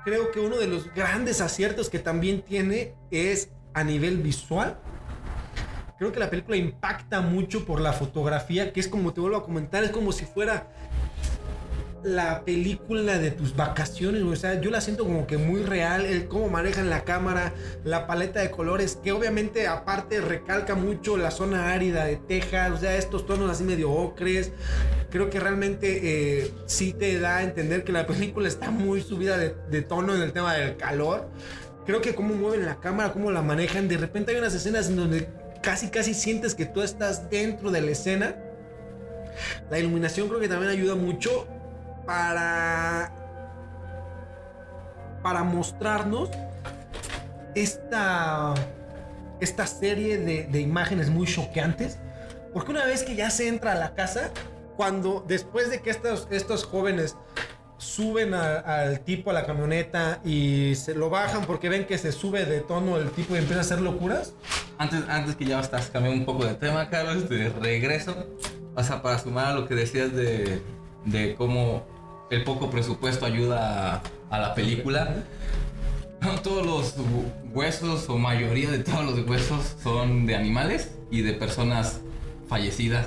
creo 0.04 0.30
que 0.30 0.38
uno 0.38 0.58
de 0.58 0.66
los 0.66 0.92
grandes 0.92 1.40
aciertos 1.40 1.88
que 1.88 1.98
también 1.98 2.42
tiene 2.42 2.94
es 3.10 3.48
a 3.72 3.82
nivel 3.82 4.18
visual. 4.18 4.78
Creo 5.98 6.12
que 6.12 6.20
la 6.20 6.28
película 6.28 6.58
impacta 6.58 7.22
mucho 7.22 7.64
por 7.64 7.80
la 7.80 7.94
fotografía, 7.94 8.72
que 8.74 8.80
es 8.80 8.88
como 8.88 9.14
te 9.14 9.22
vuelvo 9.22 9.38
a 9.38 9.44
comentar, 9.44 9.82
es 9.82 9.92
como 9.92 10.12
si 10.12 10.26
fuera 10.26 10.66
la 12.04 12.44
película 12.44 13.18
de 13.18 13.30
tus 13.30 13.54
vacaciones, 13.54 14.22
o 14.22 14.34
sea, 14.34 14.60
yo 14.60 14.70
la 14.70 14.80
siento 14.80 15.04
como 15.04 15.26
que 15.26 15.38
muy 15.38 15.62
real, 15.62 16.04
el 16.04 16.26
cómo 16.26 16.48
manejan 16.48 16.90
la 16.90 17.04
cámara, 17.04 17.52
la 17.84 18.06
paleta 18.06 18.40
de 18.40 18.50
colores, 18.50 18.98
que 19.02 19.12
obviamente 19.12 19.66
aparte 19.66 20.20
recalca 20.20 20.74
mucho 20.74 21.16
la 21.16 21.30
zona 21.30 21.72
árida 21.72 22.04
de 22.04 22.16
Texas, 22.16 22.72
o 22.72 22.76
sea, 22.76 22.96
estos 22.96 23.26
tonos 23.26 23.50
así 23.50 23.64
medio 23.64 23.92
ocres, 23.92 24.52
creo 25.10 25.30
que 25.30 25.38
realmente 25.38 26.00
eh, 26.42 26.52
sí 26.66 26.92
te 26.92 27.18
da 27.20 27.38
a 27.38 27.42
entender 27.42 27.84
que 27.84 27.92
la 27.92 28.06
película 28.06 28.48
está 28.48 28.70
muy 28.70 29.00
subida 29.02 29.38
de, 29.38 29.54
de 29.70 29.82
tono 29.82 30.14
en 30.14 30.22
el 30.22 30.32
tema 30.32 30.54
del 30.54 30.76
calor. 30.76 31.28
Creo 31.86 32.00
que 32.00 32.14
cómo 32.14 32.34
mueven 32.34 32.64
la 32.64 32.78
cámara, 32.78 33.12
cómo 33.12 33.30
la 33.32 33.42
manejan, 33.42 33.88
de 33.88 33.96
repente 33.96 34.32
hay 34.32 34.38
unas 34.38 34.54
escenas 34.54 34.88
en 34.88 34.96
donde 34.96 35.28
casi 35.62 35.88
casi 35.88 36.14
sientes 36.14 36.54
que 36.54 36.66
tú 36.66 36.82
estás 36.82 37.30
dentro 37.30 37.70
de 37.70 37.80
la 37.80 37.90
escena. 37.90 38.36
La 39.70 39.78
iluminación 39.78 40.28
creo 40.28 40.40
que 40.40 40.48
también 40.48 40.70
ayuda 40.70 40.94
mucho 40.94 41.46
para 42.12 43.10
para 45.22 45.42
mostrarnos 45.44 46.28
esta 47.54 48.52
esta 49.40 49.66
serie 49.66 50.18
de, 50.18 50.44
de 50.44 50.60
imágenes 50.60 51.08
muy 51.08 51.26
choqueantes. 51.26 51.98
Porque 52.52 52.70
una 52.70 52.84
vez 52.84 53.02
que 53.02 53.16
ya 53.16 53.30
se 53.30 53.48
entra 53.48 53.72
a 53.72 53.74
la 53.76 53.94
casa 53.94 54.30
cuando 54.76 55.24
después 55.26 55.70
de 55.70 55.80
que 55.80 55.88
estos, 55.88 56.28
estos 56.30 56.64
jóvenes 56.64 57.16
suben 57.78 58.34
al 58.34 59.00
tipo 59.00 59.30
a 59.30 59.32
la 59.32 59.46
camioneta 59.46 60.20
y 60.22 60.74
se 60.74 60.94
lo 60.94 61.08
bajan 61.08 61.46
porque 61.46 61.70
ven 61.70 61.86
que 61.86 61.96
se 61.96 62.12
sube 62.12 62.44
de 62.44 62.60
tono 62.60 62.98
el 62.98 63.10
tipo 63.10 63.34
y 63.34 63.38
empieza 63.38 63.60
a 63.60 63.62
hacer 63.62 63.80
locuras. 63.80 64.34
Antes, 64.76 65.02
antes 65.08 65.34
que 65.34 65.46
ya 65.46 65.60
estás 65.60 65.88
cambiando 65.88 66.20
un 66.20 66.26
poco 66.26 66.44
de 66.44 66.54
tema, 66.54 66.90
Carlos, 66.90 67.28
de 67.30 67.48
regreso, 67.48 68.26
o 68.76 69.02
para 69.02 69.18
sumar 69.18 69.46
a 69.46 69.54
lo 69.54 69.66
que 69.66 69.74
decías 69.74 70.12
de, 70.12 70.62
de 71.06 71.34
cómo 71.36 71.91
el 72.32 72.44
poco 72.44 72.70
presupuesto 72.70 73.26
ayuda 73.26 74.02
a, 74.30 74.38
la 74.38 74.54
película. 74.54 75.16
Todos 76.42 76.64
los 76.64 76.96
hu- 76.96 77.30
huesos 77.52 78.08
o 78.08 78.16
mayoría 78.16 78.70
de 78.70 78.78
todos 78.78 79.04
los 79.04 79.28
huesos 79.28 79.76
son 79.82 80.24
de 80.26 80.34
animales 80.34 80.92
y 81.10 81.20
de 81.22 81.34
personas 81.34 82.00
fallecidas. 82.48 83.06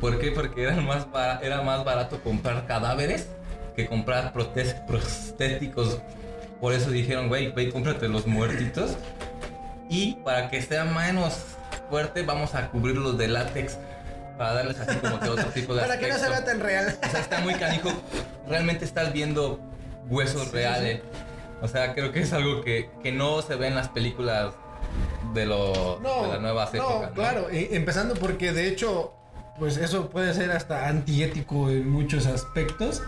¿Por 0.00 0.18
qué? 0.18 0.32
Porque 0.32 0.62
era 0.62 0.80
más, 0.80 1.84
barato 1.84 2.20
comprar 2.22 2.66
cadáveres 2.66 3.28
que 3.76 3.86
comprar 3.86 4.32
prostéticos. 4.32 5.98
Por 6.60 6.72
eso 6.72 6.90
dijeron, 6.90 7.28
güey, 7.28 7.52
ve 7.52 7.70
cómprate 7.70 8.08
los 8.08 8.26
muertitos. 8.26 8.96
Y 9.90 10.14
para 10.24 10.48
que 10.48 10.62
sea 10.62 10.84
menos 10.84 11.36
fuerte, 11.90 12.22
vamos 12.22 12.54
a 12.54 12.70
cubrirlos 12.70 13.18
de 13.18 13.28
látex. 13.28 13.76
Para 14.42 14.54
darles 14.54 14.80
así 14.80 14.96
como 14.98 15.20
que 15.20 15.28
otro 15.28 15.50
tipo 15.50 15.72
de 15.72 15.82
Para 15.82 16.00
que 16.00 16.08
no 16.08 16.18
se 16.18 16.24
aspecto. 16.24 16.44
vea 16.44 16.44
tan 16.44 16.60
real. 16.60 16.98
O 17.00 17.10
sea, 17.10 17.20
está 17.20 17.38
muy 17.42 17.54
canijo. 17.54 17.90
Realmente 18.48 18.84
estás 18.84 19.12
viendo 19.12 19.60
huesos 20.08 20.50
reales. 20.50 21.00
O 21.60 21.68
sea, 21.68 21.94
creo 21.94 22.10
que 22.10 22.22
es 22.22 22.32
algo 22.32 22.60
que, 22.60 22.90
que 23.04 23.12
no 23.12 23.40
se 23.42 23.54
ve 23.54 23.68
en 23.68 23.76
las 23.76 23.88
películas 23.88 24.52
de, 25.32 25.46
lo, 25.46 26.00
de 26.00 26.28
las 26.28 26.40
nuevas 26.40 26.74
no, 26.74 26.80
épocas. 26.80 27.10
¿no? 27.10 27.14
claro, 27.14 27.46
empezando 27.52 28.14
porque 28.14 28.52
de 28.52 28.66
hecho, 28.66 29.14
pues 29.60 29.76
eso 29.76 30.10
puede 30.10 30.34
ser 30.34 30.50
hasta 30.50 30.88
antiético 30.88 31.70
en 31.70 31.88
muchos 31.88 32.26
aspectos. 32.26 33.00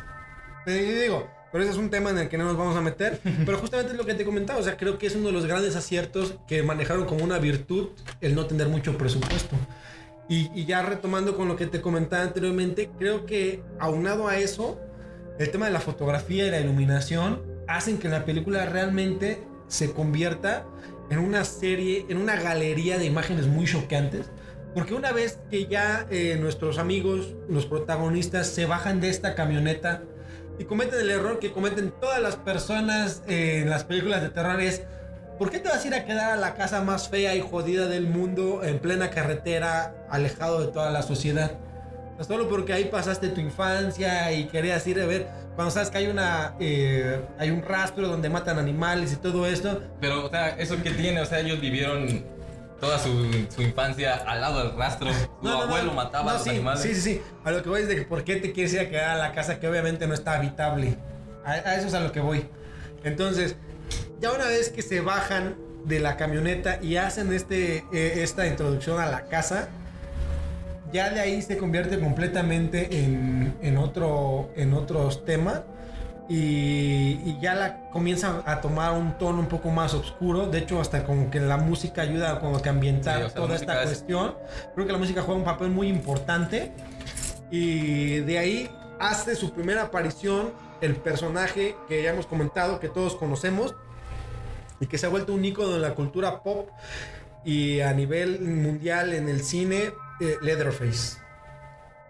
Pero 0.64 0.86
yo 0.86 1.00
digo, 1.00 1.30
pero 1.50 1.64
ese 1.64 1.72
es 1.72 1.78
un 1.78 1.90
tema 1.90 2.10
en 2.10 2.18
el 2.18 2.28
que 2.28 2.38
no 2.38 2.44
nos 2.44 2.56
vamos 2.56 2.76
a 2.76 2.80
meter. 2.80 3.20
pero 3.44 3.58
justamente 3.58 3.90
es 3.90 3.98
lo 3.98 4.06
que 4.06 4.14
te 4.14 4.24
comentaba, 4.24 4.60
o 4.60 4.62
sea, 4.62 4.76
creo 4.76 4.98
que 4.98 5.08
es 5.08 5.16
uno 5.16 5.26
de 5.26 5.32
los 5.32 5.46
grandes 5.46 5.74
aciertos 5.74 6.36
que 6.46 6.62
manejaron 6.62 7.06
como 7.06 7.24
una 7.24 7.38
virtud 7.38 7.88
el 8.20 8.36
no 8.36 8.46
tener 8.46 8.68
mucho 8.68 8.96
presupuesto. 8.96 9.56
Y, 10.28 10.64
ya 10.64 10.82
retomando 10.82 11.36
con 11.36 11.48
lo 11.48 11.56
que 11.56 11.66
te 11.66 11.80
comentaba 11.80 12.22
anteriormente, 12.22 12.90
creo 12.98 13.26
que 13.26 13.62
aunado 13.78 14.26
a 14.26 14.38
eso, 14.38 14.80
el 15.38 15.50
tema 15.50 15.66
de 15.66 15.72
la 15.72 15.80
fotografía 15.80 16.46
y 16.46 16.50
la 16.50 16.60
iluminación 16.60 17.42
hacen 17.68 17.98
que 17.98 18.08
la 18.08 18.24
película 18.24 18.64
realmente 18.66 19.42
se 19.68 19.92
convierta 19.92 20.66
en 21.10 21.18
una 21.18 21.44
serie, 21.44 22.06
en 22.08 22.16
una 22.16 22.36
galería 22.36 22.98
de 22.98 23.04
imágenes 23.04 23.46
muy 23.46 23.66
choqueantes. 23.66 24.30
Porque 24.74 24.94
una 24.94 25.12
vez 25.12 25.40
que 25.50 25.66
ya 25.66 26.06
eh, 26.10 26.36
nuestros 26.40 26.78
amigos, 26.78 27.34
los 27.48 27.66
protagonistas, 27.66 28.48
se 28.48 28.66
bajan 28.66 29.00
de 29.00 29.10
esta 29.10 29.34
camioneta 29.34 30.02
y 30.58 30.64
cometen 30.64 31.00
el 31.00 31.10
error 31.10 31.38
que 31.38 31.52
cometen 31.52 31.92
todas 32.00 32.20
las 32.20 32.36
personas 32.36 33.22
eh, 33.28 33.60
en 33.62 33.70
las 33.70 33.84
películas 33.84 34.22
de 34.22 34.30
terror 34.30 34.60
es, 34.60 34.82
¿por 35.38 35.50
qué 35.50 35.58
te 35.58 35.68
vas 35.68 35.84
a 35.84 35.86
ir 35.86 35.94
a 35.94 36.04
quedar 36.04 36.32
a 36.32 36.36
la 36.36 36.54
casa 36.54 36.80
más 36.82 37.08
fea 37.08 37.34
y 37.34 37.40
jodida 37.40 37.86
del 37.86 38.06
mundo 38.06 38.62
en 38.62 38.78
plena 38.78 39.10
carretera, 39.10 39.94
alejado 40.08 40.60
de 40.60 40.72
toda 40.72 40.90
la 40.90 41.02
sociedad? 41.02 41.52
Sea, 42.16 42.24
Solo 42.24 42.48
porque 42.48 42.72
ahí 42.72 42.84
pasaste 42.84 43.28
tu 43.28 43.40
infancia 43.40 44.32
y 44.32 44.46
querías 44.46 44.86
ir 44.86 45.00
a 45.00 45.06
ver, 45.06 45.26
cuando 45.56 45.72
sabes 45.72 45.90
que 45.90 45.98
hay 45.98 46.06
una 46.06 46.54
eh, 46.60 47.20
hay 47.38 47.50
un 47.50 47.62
rastro 47.62 48.08
donde 48.08 48.28
matan 48.28 48.58
animales 48.58 49.12
y 49.12 49.16
todo 49.16 49.46
esto, 49.46 49.82
Pero, 50.00 50.26
o 50.26 50.30
sea, 50.30 50.50
¿eso 50.50 50.76
qué 50.82 50.90
tiene? 50.90 51.20
O 51.20 51.26
sea, 51.26 51.40
ellos 51.40 51.60
vivieron 51.60 52.24
toda 52.80 52.98
su, 52.98 53.46
su 53.54 53.62
infancia 53.62 54.16
al 54.26 54.40
lado 54.40 54.58
del 54.62 54.76
rastro. 54.76 55.10
Su 55.42 55.48
abuelo 55.48 55.92
mataba 55.92 56.24
no, 56.24 56.30
a 56.30 56.34
los 56.34 56.42
sí, 56.42 56.50
animales. 56.50 56.82
Sí, 56.82 56.94
sí, 56.94 57.00
sí. 57.00 57.22
A 57.44 57.50
lo 57.50 57.62
que 57.62 57.68
voy 57.68 57.82
es 57.82 57.88
de 57.88 57.96
que 57.96 58.02
por 58.02 58.24
qué 58.24 58.36
te 58.36 58.52
quieres 58.52 58.74
ir 58.74 58.80
a 58.80 58.88
quedar 58.88 59.10
a 59.10 59.16
la 59.16 59.32
casa 59.32 59.58
que 59.58 59.68
obviamente 59.68 60.06
no 60.06 60.14
está 60.14 60.34
habitable. 60.34 60.96
A, 61.44 61.52
a 61.52 61.76
eso 61.76 61.88
es 61.88 61.94
a 61.94 62.00
lo 62.00 62.12
que 62.12 62.20
voy. 62.20 62.46
Entonces, 63.04 63.56
ya 64.20 64.32
una 64.32 64.46
vez 64.46 64.70
que 64.70 64.82
se 64.82 65.00
bajan 65.00 65.56
de 65.84 66.00
la 66.00 66.16
camioneta 66.16 66.78
y 66.82 66.96
hacen 66.96 67.32
este, 67.32 67.84
eh, 67.92 68.22
esta 68.22 68.46
introducción 68.46 68.98
a 69.00 69.06
la 69.06 69.24
casa, 69.26 69.68
ya 70.92 71.10
de 71.10 71.20
ahí 71.20 71.42
se 71.42 71.58
convierte 71.58 71.98
completamente 71.98 73.00
en, 73.04 73.54
en 73.60 73.76
otro, 73.76 74.50
en 74.56 74.72
otros 74.74 75.24
temas. 75.24 75.62
Y, 76.26 77.20
y 77.26 77.38
ya 77.42 77.54
la 77.54 77.90
comienza 77.90 78.42
a 78.46 78.62
tomar 78.62 78.92
un 78.94 79.18
tono 79.18 79.40
un 79.40 79.46
poco 79.46 79.68
más 79.68 79.92
oscuro. 79.92 80.46
De 80.46 80.56
hecho, 80.60 80.80
hasta 80.80 81.04
como 81.04 81.30
que 81.30 81.38
la 81.38 81.58
música 81.58 82.00
ayuda 82.00 82.40
como 82.40 82.62
que 82.62 82.70
a 82.70 82.72
ambientar 82.72 83.18
Sí, 83.18 83.24
o 83.24 83.28
sea, 83.28 83.40
la 83.40 83.46
toda 83.46 83.56
esta 83.56 83.82
es- 83.82 83.88
cuestión. 83.88 84.34
Creo 84.74 84.86
que 84.86 84.92
la 84.92 84.98
música 84.98 85.20
juega 85.20 85.38
un 85.38 85.44
papel 85.44 85.68
muy 85.68 85.88
importante. 85.88 86.72
Y 87.50 88.20
de 88.20 88.38
ahí 88.38 88.70
hace 88.98 89.34
su 89.36 89.52
primera 89.52 89.82
aparición 89.82 90.52
el 90.84 90.96
personaje 90.96 91.76
que 91.88 92.02
ya 92.02 92.10
hemos 92.10 92.26
comentado, 92.26 92.80
que 92.80 92.88
todos 92.88 93.16
conocemos, 93.16 93.74
y 94.80 94.86
que 94.86 94.98
se 94.98 95.06
ha 95.06 95.08
vuelto 95.08 95.32
un 95.32 95.44
ícono 95.44 95.76
en 95.76 95.82
la 95.82 95.94
cultura 95.94 96.42
pop 96.42 96.68
y 97.44 97.80
a 97.80 97.92
nivel 97.92 98.40
mundial 98.40 99.12
en 99.12 99.28
el 99.28 99.42
cine, 99.42 99.92
eh, 100.20 100.36
Leatherface. 100.42 101.18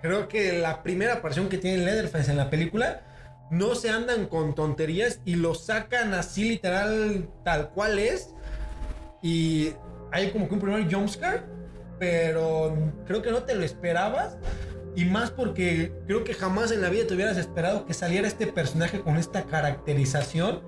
Creo 0.02 0.28
que 0.28 0.58
la 0.58 0.82
primera 0.82 1.14
aparición 1.14 1.48
que 1.48 1.58
tiene 1.58 1.84
Leatherface 1.84 2.30
en 2.30 2.36
la 2.36 2.50
película 2.50 3.02
no 3.50 3.74
se 3.74 3.90
andan 3.90 4.26
con 4.26 4.54
tonterías 4.54 5.20
y 5.24 5.36
lo 5.36 5.54
sacan 5.54 6.14
así 6.14 6.48
literal 6.48 7.28
tal 7.44 7.70
cual 7.70 7.98
es. 7.98 8.30
Y 9.22 9.72
hay 10.12 10.30
como 10.30 10.48
que 10.48 10.54
un 10.54 10.60
primer 10.60 10.92
jumpscare, 10.92 11.42
pero 11.98 12.76
creo 13.06 13.22
que 13.22 13.30
no 13.30 13.44
te 13.44 13.54
lo 13.54 13.64
esperabas. 13.64 14.36
Y 14.96 15.04
más 15.06 15.30
porque 15.30 15.92
creo 16.06 16.24
que 16.24 16.34
jamás 16.34 16.70
en 16.70 16.80
la 16.80 16.88
vida 16.88 17.06
te 17.06 17.14
hubieras 17.14 17.36
esperado 17.36 17.84
que 17.84 17.94
saliera 17.94 18.28
este 18.28 18.46
personaje 18.46 19.00
con 19.00 19.16
esta 19.16 19.44
caracterización 19.44 20.62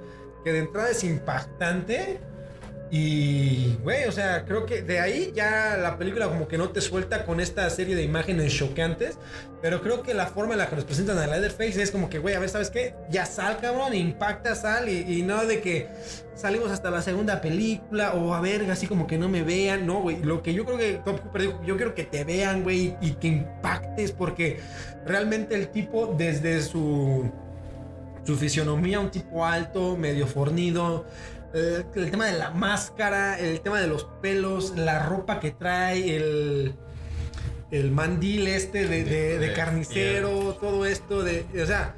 que 0.45 0.53
de 0.53 0.61
entrada 0.61 0.91
es 0.91 1.05
impactante. 1.05 2.21
Y, 2.90 3.77
güey, 3.83 4.05
o 4.05 4.12
sea, 4.12 4.44
creo 4.44 4.64
que 4.64 4.83
de 4.83 5.01
ahí 5.01 5.33
ya 5.35 5.77
la 5.77 5.99
película 5.99 6.29
como 6.29 6.46
que 6.46 6.57
no 6.57 6.70
te 6.70 6.81
suelta 6.81 7.25
con 7.25 7.40
esta 7.40 7.68
serie 7.70 7.96
de 7.96 8.03
imágenes 8.03 8.55
choqueantes. 8.55 9.18
Pero 9.61 9.83
creo 9.83 10.03
que 10.03 10.14
la 10.14 10.27
forma 10.27 10.53
en 10.53 10.59
la 10.59 10.68
que 10.68 10.77
nos 10.77 10.85
presentan 10.85 11.18
a 11.18 11.27
Leatherface 11.27 11.83
es 11.83 11.90
como 11.90 12.09
que, 12.09 12.18
güey, 12.18 12.35
a 12.35 12.38
ver, 12.38 12.49
¿sabes 12.49 12.70
qué? 12.70 12.94
Ya 13.11 13.27
sal, 13.27 13.59
cabrón, 13.61 13.94
impacta, 13.94 14.55
sal. 14.55 14.88
Y, 14.88 15.18
y 15.18 15.22
no 15.22 15.44
de 15.46 15.61
que 15.61 15.88
salimos 16.37 16.70
hasta 16.70 16.90
la 16.90 17.03
segunda 17.03 17.40
película 17.40 18.14
o 18.14 18.35
a 18.35 18.40
ver, 18.40 18.70
así 18.70 18.87
como 18.87 19.07
que 19.07 19.18
no 19.18 19.29
me 19.29 19.42
vean. 19.42 19.87
No, 19.87 20.03
güey, 20.03 20.22
lo 20.22 20.42
que 20.42 20.55
yo 20.55 20.64
creo 20.64 20.79
que 20.79 21.01
Top 21.05 21.20
Cooper 21.20 21.42
dijo, 21.42 21.62
yo 21.64 21.77
quiero 21.77 21.94
que 21.94 22.05
te 22.05 22.22
vean, 22.22 22.62
güey, 22.62 22.96
y 23.01 23.12
que 23.12 23.29
impactes 23.29 24.12
porque 24.12 24.61
realmente 25.05 25.57
el 25.57 25.68
tipo 25.68 26.14
desde 26.16 26.62
su 26.62 27.33
su 28.27 28.37
fisionomía, 28.37 28.99
un 28.99 29.11
tipo 29.11 29.46
alto, 29.46 29.96
medio 29.96 30.27
fornido, 30.27 31.07
eh, 31.55 31.85
el 31.95 32.11
tema 32.11 32.27
de 32.27 32.39
la 32.39 32.51
máscara, 32.51 33.39
el 33.39 33.61
tema 33.61 33.81
de 33.81 33.87
los 33.87 34.05
pelos, 34.23 34.77
la 34.77 35.01
ropa 35.07 35.41
que 35.41 35.51
trae, 35.53 36.17
el, 36.17 36.75
el 37.71 37.91
mandil 37.91 38.47
este 38.49 38.87
de, 38.87 39.05
de- 39.05 39.39
de 39.39 39.49
De 39.49 39.53
carnicero, 39.53 40.57
todo 40.61 40.87
esto, 40.87 41.23
de, 41.23 41.45
o 41.63 41.67
sea, 41.67 41.95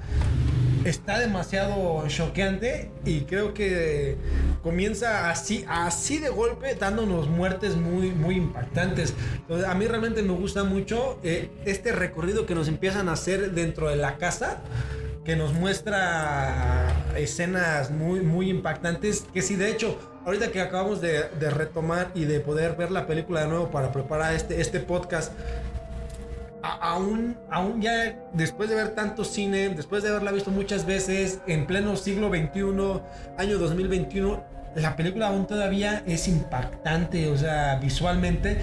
está 0.84 1.18
demasiado 1.18 2.06
choqueante 2.08 2.90
y 3.04 3.22
creo 3.22 3.52
que 3.52 4.16
comienza 4.62 5.30
así, 5.30 5.64
así 5.68 6.18
de 6.18 6.28
golpe, 6.30 6.74
dándonos 6.74 7.28
muertes 7.28 7.76
muy, 7.76 8.10
muy 8.12 8.36
impactantes. 8.36 9.12
Entonces, 9.36 9.68
a 9.68 9.74
mí 9.74 9.86
realmente 9.86 10.22
me 10.22 10.32
gusta 10.32 10.64
mucho 10.64 11.18
eh, 11.22 11.50
este 11.66 11.92
recorrido 11.92 12.46
que 12.46 12.54
nos 12.54 12.68
empiezan 12.68 13.08
a 13.08 13.12
hacer 13.12 13.52
dentro 13.52 13.88
de 13.88 13.96
la 13.96 14.16
casa 14.18 14.62
que 15.28 15.36
nos 15.36 15.52
muestra 15.52 16.86
escenas 17.14 17.90
muy, 17.90 18.20
muy 18.20 18.48
impactantes. 18.48 19.26
Que 19.34 19.42
sí, 19.42 19.56
de 19.56 19.70
hecho, 19.70 19.98
ahorita 20.24 20.50
que 20.50 20.62
acabamos 20.62 21.02
de, 21.02 21.24
de 21.38 21.50
retomar 21.50 22.10
y 22.14 22.24
de 22.24 22.40
poder 22.40 22.76
ver 22.76 22.90
la 22.90 23.06
película 23.06 23.42
de 23.42 23.48
nuevo 23.48 23.70
para 23.70 23.92
preparar 23.92 24.32
este, 24.32 24.58
este 24.62 24.80
podcast, 24.80 25.34
aún, 26.62 27.36
aún 27.50 27.82
ya 27.82 28.18
después 28.32 28.70
de 28.70 28.76
ver 28.76 28.94
tanto 28.94 29.22
cine, 29.22 29.68
después 29.68 30.02
de 30.02 30.08
haberla 30.08 30.32
visto 30.32 30.50
muchas 30.50 30.86
veces, 30.86 31.40
en 31.46 31.66
pleno 31.66 31.94
siglo 31.96 32.30
XXI, 32.30 33.02
año 33.36 33.58
2021, 33.58 34.42
la 34.76 34.96
película 34.96 35.28
aún 35.28 35.46
todavía 35.46 36.04
es 36.06 36.26
impactante, 36.26 37.28
o 37.28 37.36
sea, 37.36 37.78
visualmente. 37.82 38.62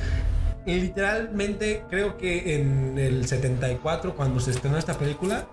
Literalmente 0.65 1.83
creo 1.91 2.17
que 2.17 2.55
en 2.55 2.97
el 2.97 3.27
74, 3.27 4.15
cuando 4.15 4.39
se 4.39 4.49
estrenó 4.49 4.79
esta 4.79 4.97
película, 4.97 5.45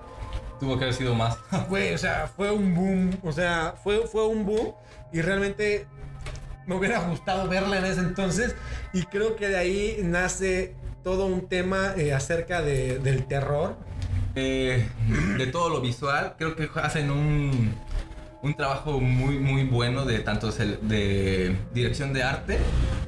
Tuvo 0.62 0.78
que 0.78 0.84
haber 0.84 0.94
sido 0.94 1.16
más. 1.16 1.36
fue, 1.68 1.92
o 1.92 1.98
sea, 1.98 2.30
fue 2.36 2.52
un 2.52 2.72
boom, 2.72 3.10
o 3.24 3.32
sea, 3.32 3.74
fue, 3.82 4.06
fue 4.06 4.28
un 4.28 4.46
boom 4.46 4.72
y 5.12 5.20
realmente 5.20 5.86
me 6.66 6.76
hubiera 6.76 7.00
gustado 7.00 7.48
verla 7.48 7.78
en 7.78 7.84
ese 7.86 7.98
entonces 7.98 8.54
y 8.92 9.02
creo 9.02 9.34
que 9.34 9.48
de 9.48 9.56
ahí 9.58 9.96
nace 10.04 10.76
todo 11.02 11.26
un 11.26 11.48
tema 11.48 11.94
eh, 11.96 12.14
acerca 12.14 12.62
de- 12.62 13.00
del 13.00 13.24
terror. 13.26 13.74
Eh, 14.36 14.86
de 15.36 15.46
todo 15.48 15.68
lo 15.68 15.80
visual, 15.80 16.34
creo 16.38 16.54
que 16.54 16.70
hacen 16.80 17.10
un, 17.10 17.74
un 18.42 18.54
trabajo 18.54 19.00
muy, 19.00 19.40
muy 19.40 19.64
bueno 19.64 20.04
de 20.04 20.20
tanto 20.20 20.52
de 20.52 21.56
dirección 21.74 22.12
de 22.12 22.22
arte, 22.22 22.58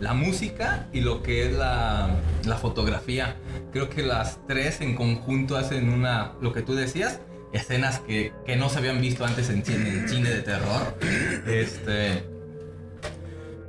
la 0.00 0.12
música 0.12 0.88
y 0.92 1.02
lo 1.02 1.22
que 1.22 1.46
es 1.46 1.52
la, 1.56 2.10
la 2.44 2.56
fotografía. 2.56 3.36
Creo 3.72 3.88
que 3.90 4.02
las 4.02 4.40
tres 4.48 4.80
en 4.80 4.96
conjunto 4.96 5.56
hacen 5.56 5.88
una, 5.92 6.32
lo 6.40 6.52
que 6.52 6.62
tú 6.62 6.74
decías, 6.74 7.20
escenas 7.54 8.00
que, 8.00 8.32
que 8.44 8.56
no 8.56 8.68
se 8.68 8.78
habían 8.78 9.00
visto 9.00 9.24
antes 9.24 9.48
en 9.48 9.64
cine, 9.64 10.06
cine 10.08 10.30
de 10.30 10.42
terror. 10.42 10.96
Este, 11.46 12.24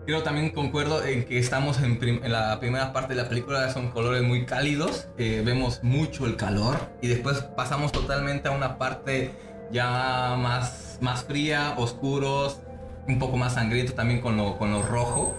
Creo 0.05 0.21
también 0.21 0.51
concuerdo 0.51 1.03
en 1.03 1.25
que 1.25 1.39
estamos 1.39 1.79
en, 1.81 1.99
la 2.31 2.59
primera 2.59 2.93
parte 2.93 3.15
de 3.15 3.23
la 3.23 3.27
película, 3.27 3.71
son 3.73 3.89
colores 3.89 4.21
muy 4.21 4.45
cálidos, 4.45 5.07
eh, 5.17 5.41
vemos 5.43 5.79
mucho 5.81 6.27
el 6.27 6.35
calor 6.35 6.77
y 7.01 7.07
después 7.07 7.39
pasamos 7.57 7.91
totalmente 7.91 8.47
a 8.47 8.51
una 8.51 8.77
parte 8.77 9.31
ya 9.71 10.35
más, 10.37 10.99
más 11.01 11.23
fría, 11.23 11.73
oscuros, 11.77 12.59
un 13.07 13.17
poco 13.17 13.35
más 13.37 13.55
sangriento 13.55 13.93
también 13.93 14.21
con 14.21 14.37
lo, 14.37 14.59
con 14.59 14.71
lo 14.71 14.83
rojo. 14.83 15.35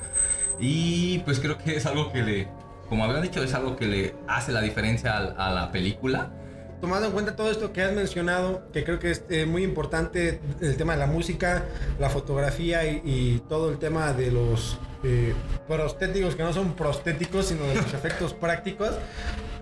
Y 0.59 1.21
pues 1.21 1.39
creo 1.39 1.59
que 1.59 1.77
es 1.77 1.87
algo 1.87 2.11
que 2.11 2.25
le, 2.25 2.49
como 2.89 3.05
habían 3.05 3.23
dicho, 3.23 3.45
es 3.45 3.55
algo 3.55 3.77
que 3.77 3.87
le 3.87 4.15
hace 4.27 4.51
la 4.51 4.63
diferencia 4.63 5.17
a 5.17 5.53
la 5.53 5.71
película. 5.71 6.33
Tomando 6.81 7.07
en 7.07 7.13
cuenta 7.13 7.37
todo 7.37 7.51
esto 7.51 7.73
que 7.73 7.83
has 7.83 7.93
mencionado, 7.93 8.71
que 8.73 8.85
creo 8.85 8.99
que 8.99 9.11
es 9.11 9.23
eh, 9.31 9.47
muy 9.47 9.65
importante 9.65 10.41
el 10.61 10.77
tema 10.77 10.93
de 10.93 10.99
la 10.99 11.07
música, 11.07 11.65
la 11.99 12.11
fotografía 12.11 12.87
y, 12.87 13.01
y 13.05 13.43
todo 13.49 13.71
el 13.71 13.79
tema 13.79 14.13
de 14.13 14.31
los 14.31 14.79
eh, 15.03 15.35
prostéticos, 15.69 16.35
que 16.35 16.43
no 16.43 16.53
son 16.53 16.75
prostéticos, 16.75 17.47
sino 17.47 17.65
de 17.65 17.77
los 17.77 17.95
efectos 17.95 18.35
prácticos. 18.35 18.91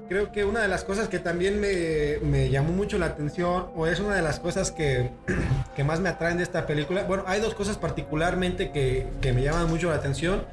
Creo 0.09 0.33
que 0.33 0.45
una 0.45 0.61
de 0.61 0.69
las 0.69 0.85
cosas 0.85 1.09
que 1.09 1.19
también 1.19 1.61
me, 1.61 2.19
me 2.23 2.51
llamó 2.51 2.73
mucho 2.73 2.99
la 2.99 3.07
atención, 3.07 3.69
o 3.75 3.87
es 3.87 4.01
una 4.01 4.17
de 4.17 4.23
las 4.23 4.41
cosas 4.41 4.71
que, 4.71 5.11
que 5.77 5.85
más 5.85 6.01
me 6.01 6.09
atraen 6.09 6.39
de 6.39 6.43
esta 6.43 6.67
película, 6.67 7.05
bueno, 7.05 7.25
hay 7.27 7.41
dos 7.41 7.55
cosas 7.55 7.77
particularmente 7.77 8.71
que, 8.71 9.07
que 9.21 9.33
me 9.33 9.43
llaman 9.43 9.69
mucho 9.69 9.89
la 9.91 9.97
atención. 9.97 10.45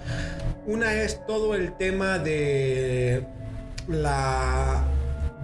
Una 0.66 0.94
es 0.94 1.26
todo 1.26 1.56
el 1.56 1.74
tema 1.74 2.20
de 2.20 3.26
la 3.88 4.84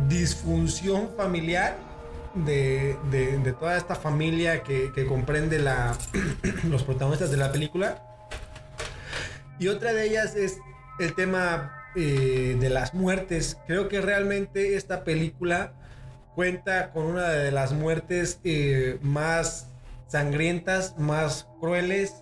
disfunción 0.08 1.10
familiar 1.18 1.76
de, 2.36 2.98
de- 3.10 3.54
toda 3.54 3.78
esta 3.78 3.96
familia 3.96 4.62
que, 4.62 4.92
que 4.94 5.06
comprende 5.08 5.60
la, 5.60 5.96
los 6.70 6.84
protagonistas 6.84 7.32
de 7.32 7.38
la 7.38 7.52
película. 7.52 8.04
Y 9.60 9.70
otra 9.70 9.94
de 9.94 10.06
ellas 10.08 10.36
es 10.36 10.60
el 11.00 11.16
tema 11.16 11.74
eh, 11.96 12.58
de 12.60 12.70
las 12.70 12.94
muertes. 12.94 13.58
Creo 13.66 13.88
que 13.90 14.02
realmente 14.02 14.76
esta 14.76 15.04
película 15.04 15.74
cuenta 16.36 16.92
con 16.92 17.06
una 17.06 17.30
de 17.30 17.52
las 17.52 17.72
muertes 17.72 18.40
eh, 18.44 19.00
más 19.02 19.70
sangrientas, 20.08 20.98
más 21.00 21.48
crueles, 21.60 22.14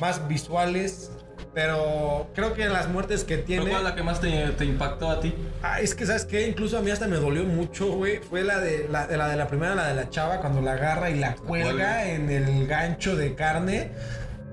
más 0.00 0.26
visuales. 0.26 1.12
Pero 1.54 2.28
creo 2.34 2.54
que 2.54 2.66
las 2.68 2.88
muertes 2.88 3.24
que 3.24 3.36
tiene... 3.36 3.68
¿Cuál 3.68 3.82
es 3.82 3.82
la 3.90 3.94
que 3.94 4.02
más 4.02 4.20
te, 4.20 4.30
te 4.52 4.64
impactó 4.64 5.10
a 5.10 5.20
ti? 5.20 5.34
Ah, 5.62 5.80
es 5.80 5.94
que, 5.94 6.06
¿sabes 6.06 6.24
qué? 6.24 6.46
Incluso 6.48 6.78
a 6.78 6.80
mí 6.80 6.90
hasta 6.90 7.06
me 7.06 7.16
dolió 7.16 7.44
mucho, 7.44 7.92
güey. 7.92 8.18
Fue 8.18 8.42
la 8.42 8.58
de 8.58 8.88
la, 8.90 9.06
de 9.06 9.18
la 9.18 9.28
de 9.28 9.36
la 9.36 9.48
primera, 9.48 9.74
la 9.74 9.88
de 9.88 9.94
la 9.94 10.08
chava, 10.08 10.40
cuando 10.40 10.62
la 10.62 10.72
agarra 10.72 11.10
y 11.10 11.18
la 11.18 11.34
cuelga 11.34 11.64
cuelga. 11.64 12.08
en 12.10 12.30
el 12.30 12.66
gancho 12.66 13.16
de 13.16 13.34
carne. 13.34 13.90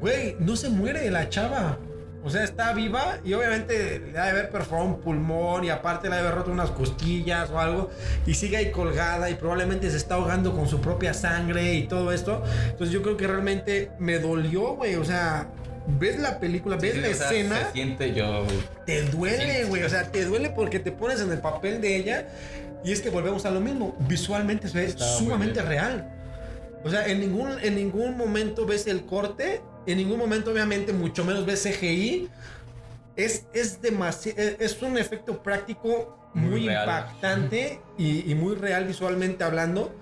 Güey, 0.02 0.36
no 0.40 0.58
se 0.58 0.70
muere 0.70 1.10
la 1.10 1.30
chava. 1.30 1.78
O 2.22 2.30
sea, 2.30 2.44
está 2.44 2.74
viva 2.74 3.20
y 3.24 3.34
obviamente 3.34 4.00
le 4.12 4.20
ha 4.20 4.26
de 4.26 4.32
haber 4.32 4.50
perforado 4.50 4.90
un 4.90 5.00
pulmón 5.00 5.64
y 5.64 5.70
aparte 5.70 6.10
le 6.10 6.16
ha 6.16 6.18
de 6.18 6.28
haber 6.28 6.40
roto 6.40 6.52
unas 6.52 6.70
costillas 6.72 7.50
o 7.50 7.60
algo. 7.60 7.90
Y 8.26 8.34
sigue 8.34 8.58
ahí 8.58 8.72
colgada 8.72 9.30
y 9.30 9.36
probablemente 9.36 9.90
se 9.90 9.96
está 9.96 10.16
ahogando 10.16 10.54
con 10.54 10.68
su 10.68 10.82
propia 10.82 11.14
sangre 11.14 11.76
y 11.76 11.88
todo 11.88 12.12
esto. 12.12 12.44
Entonces 12.66 12.92
yo 12.92 13.02
creo 13.04 13.16
que 13.16 13.26
realmente 13.26 13.92
me 14.00 14.20
dolió, 14.20 14.76
güey. 14.76 14.96
O 14.96 15.06
sea, 15.06 15.48
ves 15.98 16.20
la 16.20 16.40
película, 16.40 16.76
ves 16.78 16.94
Sí, 16.96 17.02
la 17.02 17.10
o 17.10 17.14
sea, 17.14 17.28
escena 17.30 17.66
Se 17.68 17.72
siente 17.74 18.14
yo. 18.14 18.46
te 18.86 19.04
duele, 19.04 19.66
güey. 19.66 19.84
O 19.84 19.90
sea, 19.90 20.12
te 20.12 20.26
duele 20.26 20.50
porque 20.50 20.80
te 20.80 20.92
pones 20.92 21.20
en 21.22 21.32
el 21.32 21.40
papel 21.40 21.82
de 21.82 21.96
ella. 21.96 22.28
Y 22.84 22.92
es 22.92 23.02
que 23.02 23.10
volvemos 23.10 23.46
a 23.46 23.52
lo 23.52 23.60
mismo. 23.60 23.96
Visualmente 24.08 24.68
se 24.68 24.78
ve 24.78 24.86
Está 24.86 25.06
sumamente 25.18 25.62
real. 25.62 26.10
O 26.84 26.90
sea, 26.90 27.08
en 27.08 27.20
ningún, 27.20 27.52
en 27.62 27.76
ningún 27.76 28.16
momento 28.18 28.66
ves 28.66 28.88
el 28.88 29.06
corte. 29.06 29.62
En 29.86 29.98
ningún 29.98 30.18
momento, 30.20 30.52
obviamente, 30.52 30.94
mucho 30.94 31.26
menos 31.26 31.46
ves 31.46 31.64
CGI. 31.64 32.30
Es, 33.16 33.46
es 33.54 33.82
demasiado. 33.82 34.40
Es 34.60 34.82
un 34.82 34.98
efecto 34.98 35.42
práctico 35.44 36.18
muy, 36.34 36.52
Muy 36.52 36.68
real. 36.68 36.84
impactante 36.84 37.82
y, 37.98 38.32
y 38.32 38.36
muy 38.36 38.56
real 38.56 38.86
visualmente 38.86 39.44
hablando. 39.44 39.94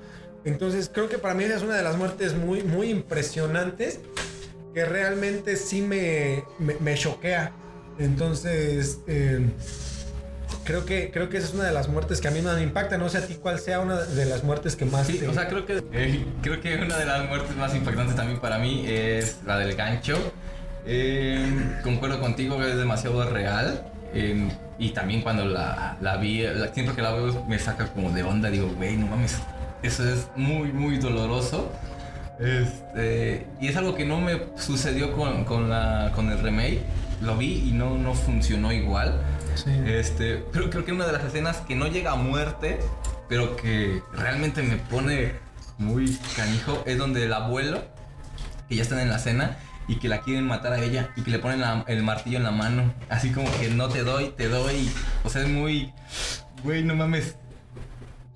Entonces, 0.45 0.89
creo 0.93 1.09
que 1.09 1.17
para 1.17 1.33
mí 1.33 1.43
esa 1.45 1.55
es 1.55 1.63
una 1.63 1.75
de 1.75 1.83
las 1.83 1.97
muertes 1.97 2.35
muy, 2.35 2.63
muy 2.63 2.89
impresionantes 2.89 3.99
que 4.77 4.85
realmente 4.85 5.55
sí 5.55 5.81
me, 5.81 6.43
me, 6.59 6.75
me 6.79 6.93
choquea. 6.93 7.51
Entonces, 7.97 8.99
eh, 9.07 9.43
creo, 10.65 10.85
que, 10.85 11.09
creo 11.09 11.29
que 11.29 11.37
esa 11.37 11.47
es 11.47 11.53
una 11.55 11.63
de 11.63 11.71
las 11.71 11.89
muertes 11.89 12.21
que 12.21 12.27
a 12.27 12.31
mí 12.31 12.43
más 12.43 12.57
me 12.57 12.61
impacta. 12.61 12.95
No 12.99 13.09
sé 13.09 13.17
a 13.17 13.25
ti 13.25 13.39
cuál 13.41 13.57
sea 13.57 13.79
una 13.79 13.95
de 13.95 14.25
las 14.25 14.43
muertes 14.43 14.75
que 14.75 14.85
más 14.85 15.07
Sí, 15.07 15.17
te... 15.17 15.27
o 15.27 15.33
sea, 15.33 15.47
creo 15.47 15.65
que, 15.65 15.83
eh, 15.93 16.23
creo 16.43 16.61
que 16.61 16.75
una 16.75 16.95
de 16.95 17.05
las 17.05 17.27
muertes 17.27 17.55
más 17.55 17.73
impactantes 17.73 18.15
también 18.15 18.39
para 18.39 18.59
mí 18.59 18.85
es 18.87 19.37
la 19.47 19.57
del 19.57 19.75
gancho. 19.75 20.15
Eh, 20.85 21.79
concuerdo 21.81 22.21
contigo, 22.21 22.63
es 22.63 22.77
demasiado 22.77 23.27
real. 23.27 23.83
Eh, 24.13 24.47
y 24.77 24.91
también 24.91 25.23
cuando 25.23 25.45
la, 25.45 25.97
la 26.01 26.17
vi, 26.17 26.43
la, 26.43 26.71
siempre 26.71 26.93
que 26.93 27.01
la 27.01 27.13
veo 27.13 27.43
me 27.45 27.57
saca 27.57 27.87
como 27.87 28.11
de 28.11 28.21
onda. 28.21 28.51
Digo, 28.51 28.69
güey, 28.77 28.95
no 28.95 29.07
mames, 29.07 29.39
eso 29.81 30.07
es 30.07 30.27
muy, 30.35 30.71
muy 30.71 30.99
doloroso. 30.99 31.71
Este, 32.39 33.47
y 33.59 33.67
es 33.67 33.75
algo 33.77 33.95
que 33.95 34.05
no 34.05 34.19
me 34.21 34.39
sucedió 34.57 35.13
con, 35.15 35.43
con, 35.45 35.69
la, 35.69 36.11
con 36.15 36.29
el 36.31 36.39
remake. 36.39 36.81
Lo 37.21 37.35
vi 37.37 37.67
y 37.69 37.71
no, 37.71 37.97
no 37.97 38.13
funcionó 38.13 38.71
igual. 38.71 39.21
Sí. 39.55 39.71
Este, 39.85 40.43
pero 40.51 40.69
creo 40.69 40.85
que 40.85 40.91
una 40.91 41.05
de 41.07 41.13
las 41.13 41.23
escenas 41.23 41.57
que 41.61 41.75
no 41.75 41.87
llega 41.87 42.11
a 42.11 42.15
muerte, 42.15 42.79
pero 43.27 43.55
que 43.55 44.01
realmente 44.13 44.61
me 44.61 44.77
pone 44.77 45.33
muy 45.79 46.15
canijo, 46.35 46.83
es 46.85 46.97
donde 46.97 47.25
el 47.25 47.33
abuelo, 47.33 47.83
que 48.69 48.75
ya 48.75 48.83
están 48.83 48.99
en 48.99 49.09
la 49.09 49.17
cena, 49.19 49.57
y 49.87 49.97
que 49.99 50.09
la 50.09 50.21
quieren 50.21 50.45
matar 50.45 50.73
a 50.73 50.79
ella, 50.83 51.09
y 51.15 51.21
que 51.21 51.31
le 51.31 51.39
ponen 51.39 51.61
la- 51.61 51.85
el 51.87 52.03
martillo 52.03 52.37
en 52.37 52.43
la 52.43 52.51
mano, 52.51 52.93
así 53.09 53.31
como 53.31 53.49
que 53.59 53.69
no 53.69 53.87
te 53.87 54.03
doy, 54.03 54.29
te 54.37 54.47
doy. 54.49 54.89
O 55.23 55.29
sea, 55.29 55.41
es 55.43 55.47
muy, 55.47 55.91
güey, 56.63 56.83
no 56.83 56.93
mames. 56.95 57.35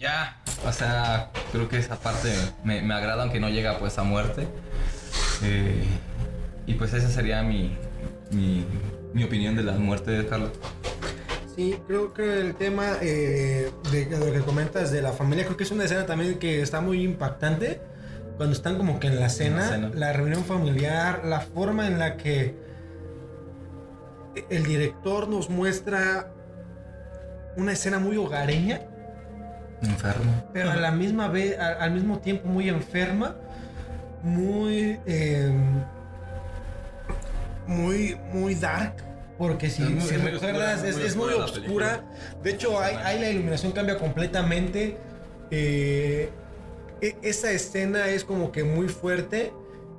Ya, 0.01 0.41
o 0.65 0.71
sea, 0.71 1.29
creo 1.51 1.69
que 1.69 1.77
esa 1.77 1.95
parte 1.95 2.33
me, 2.63 2.81
me 2.81 2.95
agrada, 2.95 3.21
aunque 3.21 3.39
no 3.39 3.49
llega 3.49 3.77
pues 3.77 3.99
a 3.99 4.03
muerte. 4.03 4.47
Eh, 5.43 5.83
y 6.65 6.73
pues 6.73 6.91
esa 6.93 7.07
sería 7.07 7.43
mi, 7.43 7.77
mi, 8.31 8.65
mi 9.13 9.23
opinión 9.23 9.55
de 9.55 9.61
la 9.61 9.73
muerte 9.73 10.09
de 10.09 10.25
Carlos. 10.25 10.53
Sí, 11.55 11.77
creo 11.85 12.15
que 12.15 12.39
el 12.39 12.55
tema 12.55 12.93
eh, 12.99 13.71
de, 13.91 14.05
de 14.05 14.17
lo 14.17 14.33
que 14.33 14.39
comentas 14.39 14.89
de 14.89 15.03
la 15.03 15.11
familia, 15.11 15.45
creo 15.45 15.55
que 15.55 15.65
es 15.65 15.71
una 15.71 15.83
escena 15.83 16.07
también 16.07 16.39
que 16.39 16.63
está 16.63 16.81
muy 16.81 17.03
impactante. 17.03 17.79
Cuando 18.37 18.55
están 18.55 18.77
como 18.77 18.99
que 18.99 19.05
en 19.05 19.19
la 19.19 19.29
cena, 19.29 19.77
la, 19.77 19.91
cena. 19.91 20.13
reunión 20.13 20.43
familiar, 20.45 21.25
la 21.25 21.41
forma 21.41 21.85
en 21.85 21.99
la 21.99 22.17
que 22.17 22.55
el 24.49 24.63
director 24.63 25.27
nos 25.27 25.51
muestra 25.51 26.33
una 27.55 27.73
escena 27.73 27.99
muy 27.99 28.17
hogareña, 28.17 28.81
Enfermo. 29.81 30.31
pero 30.53 30.71
a 30.71 30.75
la 30.75 30.91
misma 30.91 31.27
vez, 31.27 31.57
al, 31.59 31.81
al 31.81 31.91
mismo 31.91 32.19
tiempo 32.19 32.47
muy 32.47 32.69
enferma, 32.69 33.35
muy, 34.23 34.99
eh, 35.05 35.51
muy, 37.67 38.17
muy 38.33 38.55
dark. 38.55 38.95
Porque 39.37 39.69
si, 39.71 39.81
Es 39.81 39.89
muy- 39.89 40.01
si 40.01 40.15
es 40.15 40.21
muy 40.21 40.31
recuerdas, 40.31 40.83
oscura, 40.83 40.89
es, 40.89 40.95
muy 40.97 41.05
es 41.05 41.15
muy 41.15 41.33
oscura. 41.33 42.03
De 42.43 42.51
hecho, 42.51 42.79
ahí, 42.79 42.95
ahí 43.03 43.19
la 43.19 43.29
iluminación 43.29 43.71
cambia 43.71 43.97
completamente. 43.97 44.97
Eh, 45.49 46.29
e- 47.01 47.15
esa 47.23 47.51
escena 47.51 48.07
es 48.09 48.23
como 48.23 48.51
que 48.51 48.63
muy 48.63 48.87
fuerte. 48.87 49.51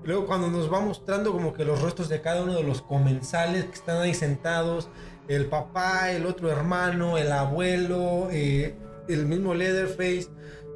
Luego 0.04 0.26
cuando 0.26 0.48
nos 0.48 0.72
va 0.72 0.80
mostrando 0.80 1.32
como 1.32 1.52
que 1.54 1.64
los 1.64 1.80
rostros 1.82 2.08
de 2.08 2.20
cada 2.20 2.42
uno 2.44 2.54
de 2.54 2.62
los 2.62 2.82
comensales 2.82 3.64
que 3.64 3.72
están 3.74 4.00
ahí 4.00 4.14
sentados, 4.14 4.88
el 5.28 5.46
papá, 5.46 6.10
el 6.12 6.26
otro 6.26 6.50
hermano, 6.50 7.18
el 7.18 7.32
abuelo, 7.32 8.28
eh, 8.30 8.76
el 9.08 9.26
mismo 9.26 9.54
Leatherface. 9.54 10.28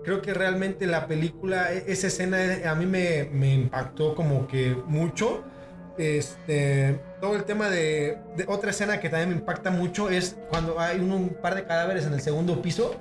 Creo 0.04 0.22
que 0.22 0.32
realmente 0.34 0.86
la 0.86 1.06
película, 1.06 1.72
e- 1.72 1.84
esa 1.88 2.06
escena 2.06 2.42
eh, 2.44 2.66
a 2.66 2.74
mí 2.74 2.86
me, 2.86 3.28
me 3.32 3.52
impactó 3.54 4.14
como 4.14 4.46
que 4.46 4.76
mucho. 4.86 5.42
Este, 5.98 7.00
todo 7.22 7.36
el 7.36 7.44
tema 7.44 7.70
de, 7.70 8.18
de 8.36 8.44
otra 8.48 8.70
escena 8.70 9.00
que 9.00 9.08
también 9.08 9.30
me 9.30 9.36
impacta 9.36 9.70
mucho 9.70 10.10
es 10.10 10.36
cuando 10.50 10.78
hay 10.78 11.00
un, 11.00 11.10
un 11.10 11.28
par 11.30 11.54
de 11.54 11.64
cadáveres 11.64 12.04
en 12.06 12.12
el 12.12 12.20
segundo 12.20 12.60
piso 12.60 12.94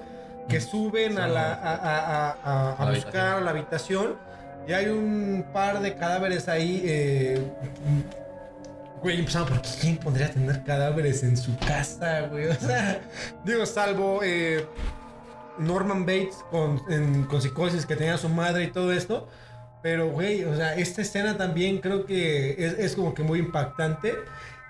que 0.47 0.61
suben 0.61 1.17
a, 1.17 1.27
la, 1.27 1.53
a, 1.55 2.31
a- 2.31 2.85
la 2.85 2.91
buscar 2.91 3.41
la 3.41 3.51
habitación 3.51 4.15
y 4.67 4.71
hay 4.73 4.87
un 4.87 5.45
par 5.53 5.81
de 5.81 5.93
cadáveres 5.95 6.47
ahí. 6.47 6.81
eh, 6.85 7.41
güey, 9.01 9.19
empezando 9.19 9.49
por 9.49 9.61
quién 9.79 9.97
podría 9.97 10.31
tener 10.31 10.63
cadáveres 10.63 11.21
en 11.23 11.37
su 11.37 11.55
casa, 11.59 12.21
güey. 12.31 12.47
O 12.47 12.53
sea, 12.55 13.01
digo, 13.45 13.65
salvo 13.65 14.21
eh, 14.23 14.65
Norman 15.59 16.05
Bates 16.05 16.43
con, 16.51 16.81
en- 16.89 17.23
con 17.25 17.41
psicosis 17.41 17.85
que 17.85 17.95
tenía 17.95 18.15
a 18.15 18.17
su 18.17 18.29
madre 18.29 18.65
y 18.65 18.67
todo 18.71 18.91
esto. 18.93 19.27
Pero, 19.83 20.09
güey, 20.09 20.43
o 20.45 20.55
sea, 20.55 20.75
esta 20.75 21.01
escena 21.03 21.37
también 21.37 21.79
creo 21.79 22.05
que 22.05 22.55
es, 22.57 22.73
es 22.79 22.95
como 22.95 23.13
que 23.13 23.21
muy 23.23 23.39
impactante. 23.39 24.15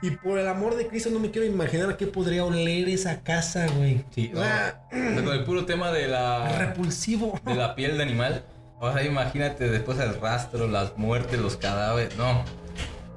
Y 0.02 0.12
por 0.12 0.38
el 0.38 0.48
amor 0.48 0.76
de 0.76 0.88
Cristo 0.88 1.10
no 1.10 1.20
me 1.20 1.32
quiero 1.32 1.48
imaginar 1.48 1.96
qué 1.96 2.06
podría 2.06 2.44
oler 2.44 2.90
esa 2.90 3.22
casa, 3.22 3.66
güey. 3.78 4.04
Sí, 4.14 4.30
O 4.36 4.38
sea, 4.40 4.82
con 4.92 5.28
el 5.30 5.44
puro 5.46 5.66
tema 5.66 5.92
de 5.92 6.08
la, 6.10 6.58
repulsivo. 6.60 7.40
de 7.46 7.56
la 7.56 7.76
piel 7.76 7.96
de 7.98 8.04
animal. 8.04 8.44
O 8.80 8.92
sea, 8.92 9.04
imagínate 9.04 9.70
después 9.70 9.98
el 10.00 10.20
rastro, 10.20 10.68
las 10.68 10.98
muertes, 10.98 11.40
los 11.40 11.56
cadáveres. 11.56 12.18
No, 12.18 12.44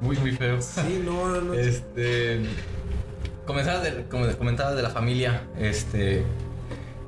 muy, 0.00 0.16
muy 0.18 0.30
feo. 0.32 0.62
Sí, 0.62 1.02
no, 1.04 1.28
no, 1.28 1.40
no. 1.40 1.54
Este. 1.54 2.42
Comenzabas 3.44 3.82
de, 3.82 4.04
como 4.04 4.26
comentabas 4.38 4.76
de 4.76 4.82
la 4.82 4.90
familia. 4.90 5.42
Este. 5.58 6.22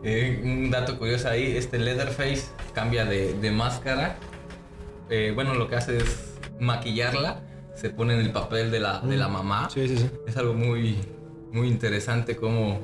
Eh, 0.03 0.41
un 0.43 0.71
dato 0.71 0.99
curioso 0.99 1.29
ahí: 1.29 1.57
este 1.57 1.79
Leatherface 1.79 2.45
cambia 2.75 3.05
de, 3.05 3.35
de 3.35 3.51
máscara. 3.51 4.17
Eh, 5.09 5.33
bueno, 5.35 5.55
lo 5.55 5.69
que 5.69 5.77
hace 5.77 5.99
es 5.99 6.39
maquillarla, 6.61 7.41
se 7.75 7.91
pone 7.91 8.15
en 8.15 8.21
el 8.21 8.31
papel 8.33 8.71
de 8.71 8.81
la, 8.81 9.01
de 9.01 9.17
la 9.17 9.29
mamá. 9.29 9.69
Sí, 9.71 9.89
sí, 9.89 9.99
sí. 9.99 10.11
Es 10.27 10.37
algo 10.37 10.55
muy, 10.55 10.99
muy 11.53 11.69
interesante 11.69 12.37
cómo 12.37 12.81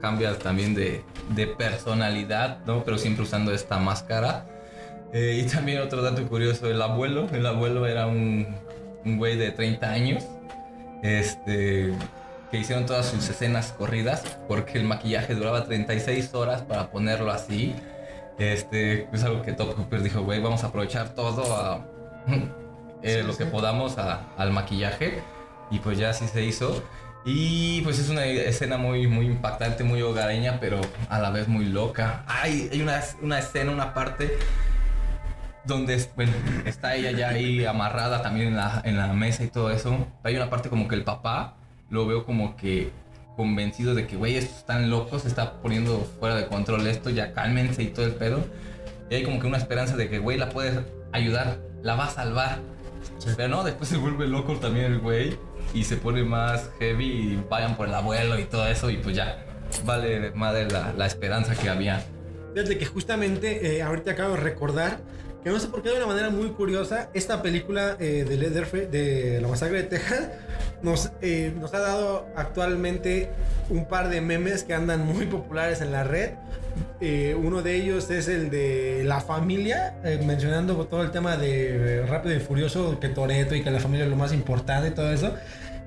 cambia 0.00 0.38
también 0.38 0.74
de, 0.74 1.02
de 1.34 1.46
personalidad, 1.46 2.64
¿no? 2.64 2.84
Pero 2.84 2.98
siempre 2.98 3.24
usando 3.24 3.52
esta 3.52 3.78
máscara. 3.78 4.46
Eh, 5.12 5.42
y 5.42 5.48
también 5.48 5.80
otro 5.80 6.02
dato 6.02 6.26
curioso, 6.28 6.68
el 6.70 6.80
abuelo, 6.82 7.28
el 7.32 7.46
abuelo 7.46 7.86
era 7.86 8.06
un, 8.06 8.46
un 9.04 9.16
güey 9.16 9.36
de 9.36 9.50
30 9.50 9.90
años, 9.90 10.24
este, 11.02 11.94
que 12.50 12.58
hicieron 12.58 12.86
todas 12.86 13.06
sus 13.06 13.28
escenas 13.28 13.72
corridas 13.76 14.22
porque 14.48 14.78
el 14.78 14.84
maquillaje 14.84 15.34
duraba 15.34 15.64
36 15.64 16.32
horas 16.34 16.62
para 16.62 16.90
ponerlo 16.90 17.30
así. 17.30 17.74
Este, 18.38 19.08
es 19.12 19.24
algo 19.24 19.42
que 19.42 19.52
Top 19.52 19.76
Hooper 19.76 20.02
dijo, 20.02 20.22
güey, 20.22 20.40
vamos 20.40 20.62
a 20.64 20.68
aprovechar 20.68 21.10
todo 21.10 21.54
a, 21.56 21.84
eh, 23.02 23.18
Sí, 23.20 23.26
lo 23.26 23.36
que 23.36 23.46
podamos 23.46 23.98
a- 23.98 24.22
al 24.36 24.52
maquillaje. 24.52 25.20
Y 25.70 25.80
pues 25.80 25.98
ya 25.98 26.10
así 26.10 26.26
se 26.28 26.42
hizo. 26.44 26.82
Y 27.24 27.82
pues 27.82 27.98
es 27.98 28.08
una 28.08 28.24
escena 28.24 28.78
muy, 28.78 29.06
muy 29.06 29.26
impactante, 29.26 29.84
muy 29.84 30.00
hogareña, 30.00 30.58
pero 30.60 30.80
a 31.10 31.18
la 31.18 31.30
vez 31.30 31.46
muy 31.48 31.66
loca. 31.66 32.24
Hay, 32.26 32.70
hay 32.72 32.80
una, 32.80 33.02
una 33.20 33.38
escena, 33.40 33.70
una 33.72 33.92
parte 33.92 34.38
donde 35.64 36.02
bueno, 36.16 36.32
está 36.64 36.94
ella 36.94 37.10
ya 37.10 37.28
ahí 37.28 37.66
amarrada 37.66 38.22
también 38.22 38.48
en 38.48 38.56
la, 38.56 38.80
en 38.84 38.96
la 38.96 39.08
mesa 39.12 39.44
y 39.44 39.48
todo 39.48 39.70
eso. 39.70 40.06
Hay 40.22 40.36
una 40.36 40.48
parte 40.48 40.70
como 40.70 40.88
que 40.88 40.94
el 40.94 41.04
papá 41.04 41.56
lo 41.90 42.06
veo 42.06 42.24
como 42.24 42.56
que 42.56 42.90
convencido 43.36 43.94
de 43.94 44.06
que, 44.06 44.16
güey, 44.16 44.36
estos 44.36 44.58
están 44.58 44.90
locos, 44.90 45.22
se 45.22 45.28
está 45.28 45.60
poniendo 45.60 46.00
fuera 46.18 46.34
de 46.34 46.46
control 46.46 46.86
esto, 46.86 47.10
ya 47.10 47.32
cálmense 47.32 47.82
y 47.82 47.86
todo 47.86 48.06
el 48.06 48.12
pedo. 48.12 48.44
Y 49.10 49.14
hay 49.14 49.24
como 49.24 49.38
que 49.40 49.46
una 49.46 49.58
esperanza 49.58 49.96
de 49.96 50.08
que, 50.08 50.18
güey, 50.18 50.36
la 50.36 50.48
puedes 50.48 50.80
ayudar, 51.12 51.58
la 51.82 51.94
va 51.94 52.06
a 52.06 52.10
salvar. 52.10 52.58
Pero 53.36 53.48
no, 53.48 53.64
después 53.64 53.88
se 53.88 53.96
vuelve 53.96 54.26
loco 54.26 54.56
también 54.56 54.86
el 54.86 54.98
güey 54.98 55.38
y 55.72 55.84
se 55.84 55.96
pone 55.96 56.24
más 56.24 56.70
heavy 56.78 57.06
y 57.06 57.44
vayan 57.48 57.76
por 57.76 57.88
el 57.88 57.94
abuelo 57.94 58.38
y 58.38 58.44
todo 58.44 58.66
eso 58.66 58.90
y 58.90 58.96
pues 58.96 59.14
ya, 59.14 59.44
vale 59.84 60.30
madre 60.32 60.68
la, 60.70 60.92
la 60.96 61.06
esperanza 61.06 61.54
que 61.54 61.68
había. 61.68 62.04
Fíjate 62.54 62.78
que 62.78 62.86
justamente 62.86 63.76
eh, 63.76 63.82
ahorita 63.82 64.12
acabo 64.12 64.34
de 64.34 64.40
recordar 64.40 64.98
que 65.42 65.50
no 65.50 65.60
sé 65.60 65.68
por 65.68 65.82
qué 65.82 65.90
de 65.90 65.96
una 65.96 66.06
manera 66.06 66.30
muy 66.30 66.48
curiosa 66.50 67.08
esta 67.14 67.42
película 67.42 67.96
eh, 67.98 68.24
de 68.28 68.36
Leatherface 68.36 68.86
de 68.86 69.40
la 69.40 69.48
masacre 69.48 69.82
de 69.82 69.88
Texas 69.88 70.28
nos, 70.82 71.10
eh, 71.22 71.52
nos 71.58 71.74
ha 71.74 71.80
dado 71.80 72.26
actualmente 72.36 73.30
un 73.68 73.86
par 73.86 74.08
de 74.08 74.20
memes 74.20 74.64
que 74.64 74.74
andan 74.74 75.04
muy 75.04 75.26
populares 75.26 75.80
en 75.80 75.92
la 75.92 76.04
red. 76.04 76.30
Eh, 77.00 77.36
uno 77.36 77.62
de 77.62 77.74
ellos 77.74 78.10
es 78.10 78.28
el 78.28 78.50
de 78.50 79.02
la 79.04 79.20
familia, 79.20 79.94
eh, 80.04 80.20
mencionando 80.24 80.86
todo 80.86 81.02
el 81.02 81.10
tema 81.10 81.36
de 81.36 82.04
Rápido 82.06 82.36
y 82.36 82.40
Furioso, 82.40 82.98
que 83.00 83.08
Toreto 83.08 83.54
y 83.54 83.62
que 83.62 83.70
la 83.70 83.80
familia 83.80 84.04
es 84.04 84.10
lo 84.10 84.16
más 84.16 84.32
importante 84.32 84.88
y 84.88 84.90
todo 84.92 85.10
eso. 85.10 85.34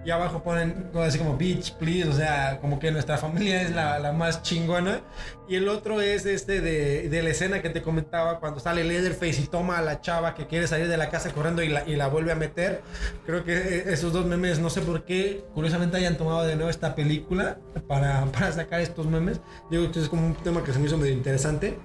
Y 0.04 0.10
abajo 0.10 0.42
ponen 0.42 0.90
cosas 0.92 1.10
así 1.10 1.20
como 1.20 1.38
bitch, 1.38 1.74
please, 1.76 2.10
o 2.10 2.14
sea, 2.14 2.58
como 2.60 2.80
que 2.80 2.92
nuestra 2.92 3.20
familia 3.20 3.62
es 3.62 3.72
la, 3.72 4.00
la 4.00 4.12
más 4.12 4.42
chingona. 4.42 5.02
Y 5.48 5.56
el 5.56 5.70
otro 5.70 6.02
es 6.02 6.26
este 6.26 6.60
de, 6.60 7.08
de 7.08 7.22
la 7.22 7.30
escena 7.30 7.62
que 7.62 7.70
te 7.70 7.84
comentaba 7.84 8.40
cuando 8.40 8.60
sale 8.60 8.84
Leatherface 8.84 9.42
y 9.42 9.48
toma 9.48 9.78
a 9.78 9.82
la 9.84 10.02
chava 10.02 10.34
que 10.34 10.48
quiere 10.48 10.66
salir 10.66 10.88
de 10.88 10.98
la 10.98 11.10
casa 11.10 11.32
corriendo 11.32 11.62
y 11.62 11.70
la, 11.70 11.88
y 11.88 11.96
la 11.96 12.08
vuelve 12.08 12.32
a 12.32 12.36
meter. 12.36 12.82
Creo 13.28 13.44
que 13.44 13.54
eh, 13.54 13.84
esos 13.88 14.12
dos 14.12 14.26
memes, 14.26 14.58
no 14.60 14.72
sé 14.72 14.82
por 14.82 15.06
qué, 15.06 15.46
curiosamente 15.54 15.98
hayan 15.98 16.18
tomado 16.18 16.44
de 16.44 16.56
nuevo 16.56 16.72
esta 16.72 16.96
película 16.96 17.60
para, 17.88 18.26
para 18.26 18.52
sacar 18.52 18.82
estos 18.82 19.06
memes. 19.06 19.40
Digo 19.70 19.92
que 19.92 20.00
es 20.00 20.10
como 20.10 20.26
un 20.26 20.34
tema 20.36 20.64
que 20.64 20.74
se 20.74 20.80
me 20.80 20.88
hizo 20.88 20.98
medio 20.98 21.14
interesante. 21.14 21.78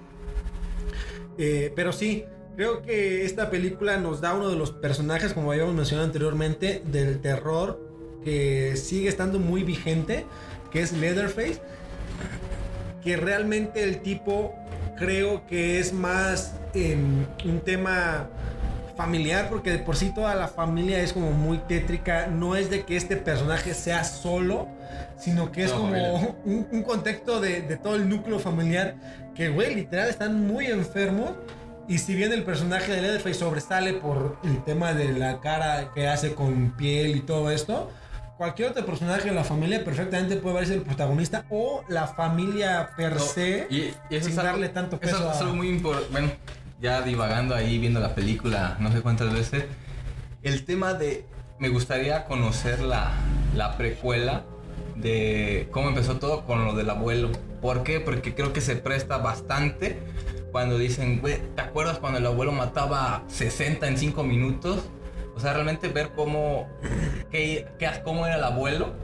Eh, 1.36 1.70
pero 1.76 1.92
sí, 1.92 2.24
creo 2.56 2.80
que 2.80 3.26
esta 3.26 3.50
película 3.50 3.98
nos 3.98 4.22
da 4.22 4.32
uno 4.32 4.48
de 4.48 4.56
los 4.56 4.70
personajes, 4.70 5.34
como 5.34 5.52
habíamos 5.52 5.74
mencionado 5.74 6.06
anteriormente, 6.06 6.82
del 6.86 7.20
terror 7.20 7.85
que 8.26 8.76
sigue 8.76 9.08
estando 9.08 9.38
muy 9.38 9.62
vigente, 9.62 10.26
que 10.72 10.82
es 10.82 10.92
Leatherface. 10.92 11.60
Que 13.04 13.16
realmente 13.16 13.84
el 13.84 14.00
tipo 14.00 14.52
creo 14.96 15.46
que 15.46 15.78
es 15.78 15.92
más 15.92 16.54
em, 16.74 17.24
un 17.44 17.60
tema 17.60 18.28
familiar, 18.96 19.48
porque 19.48 19.70
de 19.70 19.78
por 19.78 19.94
sí 19.94 20.12
toda 20.12 20.34
la 20.34 20.48
familia 20.48 21.00
es 21.02 21.12
como 21.12 21.30
muy 21.30 21.58
tétrica. 21.58 22.26
No 22.26 22.56
es 22.56 22.68
de 22.68 22.84
que 22.84 22.96
este 22.96 23.16
personaje 23.16 23.74
sea 23.74 24.02
solo, 24.02 24.66
sino 25.16 25.52
que 25.52 25.62
es 25.62 25.70
como 25.70 26.36
un 26.44 26.82
contexto 26.82 27.40
de, 27.40 27.62
de 27.62 27.76
todo 27.76 27.94
el 27.94 28.08
núcleo 28.08 28.40
familiar 28.40 28.96
que, 29.36 29.50
güey, 29.50 29.72
literal 29.72 30.08
están 30.08 30.48
muy 30.48 30.66
enfermos. 30.66 31.30
Y 31.86 31.98
si 31.98 32.16
bien 32.16 32.32
el 32.32 32.42
personaje 32.42 32.90
de 32.90 33.02
Leatherface 33.02 33.38
sobresale 33.38 33.92
por 33.92 34.36
el 34.42 34.64
tema 34.64 34.94
de 34.94 35.12
la 35.12 35.40
cara 35.40 35.92
que 35.94 36.08
hace 36.08 36.34
con 36.34 36.72
piel 36.76 37.14
y 37.14 37.20
todo 37.20 37.52
esto, 37.52 37.88
cualquier 38.36 38.70
otro 38.70 38.84
personaje 38.86 39.28
de 39.28 39.34
la 39.34 39.44
familia 39.44 39.84
perfectamente 39.84 40.36
puede 40.36 40.56
verse 40.56 40.74
el 40.74 40.82
protagonista 40.82 41.44
o 41.50 41.84
la 41.88 42.06
familia 42.06 42.90
per 42.96 43.14
No, 43.14 43.20
se. 43.20 43.66
y, 43.70 43.76
y 43.76 44.16
eso 44.16 44.24
sin 44.26 44.32
es 44.32 44.38
algo- 44.38 44.42
darle 44.52 44.68
tanto 44.68 44.96
eso 44.96 45.16
peso 45.16 45.30
es 45.32 45.36
a- 45.36 45.40
algo 45.40 45.54
muy 45.54 45.68
importante. 45.68 46.08
Bueno, 46.12 46.30
ya 46.80 47.00
divagando 47.02 47.54
ahí, 47.54 47.78
viendo 47.78 48.00
la 48.00 48.14
película 48.14 48.76
no 48.80 48.92
sé 48.92 49.00
cuántas 49.00 49.32
veces. 49.32 49.64
El 50.42 50.64
tema 50.64 50.94
de. 50.94 51.24
Me 51.58 51.70
gustaría 51.70 52.26
conocer 52.26 52.80
la, 52.80 53.12
la 53.54 53.78
precuela 53.78 54.44
de 54.94 55.68
cómo 55.70 55.88
empezó 55.88 56.16
todo 56.18 56.44
con 56.44 56.64
lo 56.66 56.74
del 56.74 56.90
abuelo. 56.90 57.30
¿Por 57.62 57.82
qué? 57.82 57.98
Porque 58.00 58.34
creo 58.34 58.52
que 58.52 58.60
se 58.60 58.76
presta 58.76 59.16
bastante 59.16 59.98
cuando 60.52 60.76
dicen, 60.78 61.20
güey, 61.20 61.38
¿te 61.54 61.62
acuerdas 61.62 61.98
cuando 61.98 62.18
el 62.18 62.26
abuelo 62.26 62.52
mataba 62.52 63.22
60 63.28 63.88
en 63.88 63.96
5 63.98 64.22
minutos? 64.22 64.84
O 65.36 65.40
sea, 65.40 65.52
realmente 65.52 65.88
ver 65.88 66.10
cómo, 66.16 66.66
qué, 67.30 67.68
qué- 67.78 67.90
cómo 68.02 68.26
era 68.26 68.36
el 68.36 68.44
abuelo 68.44 68.94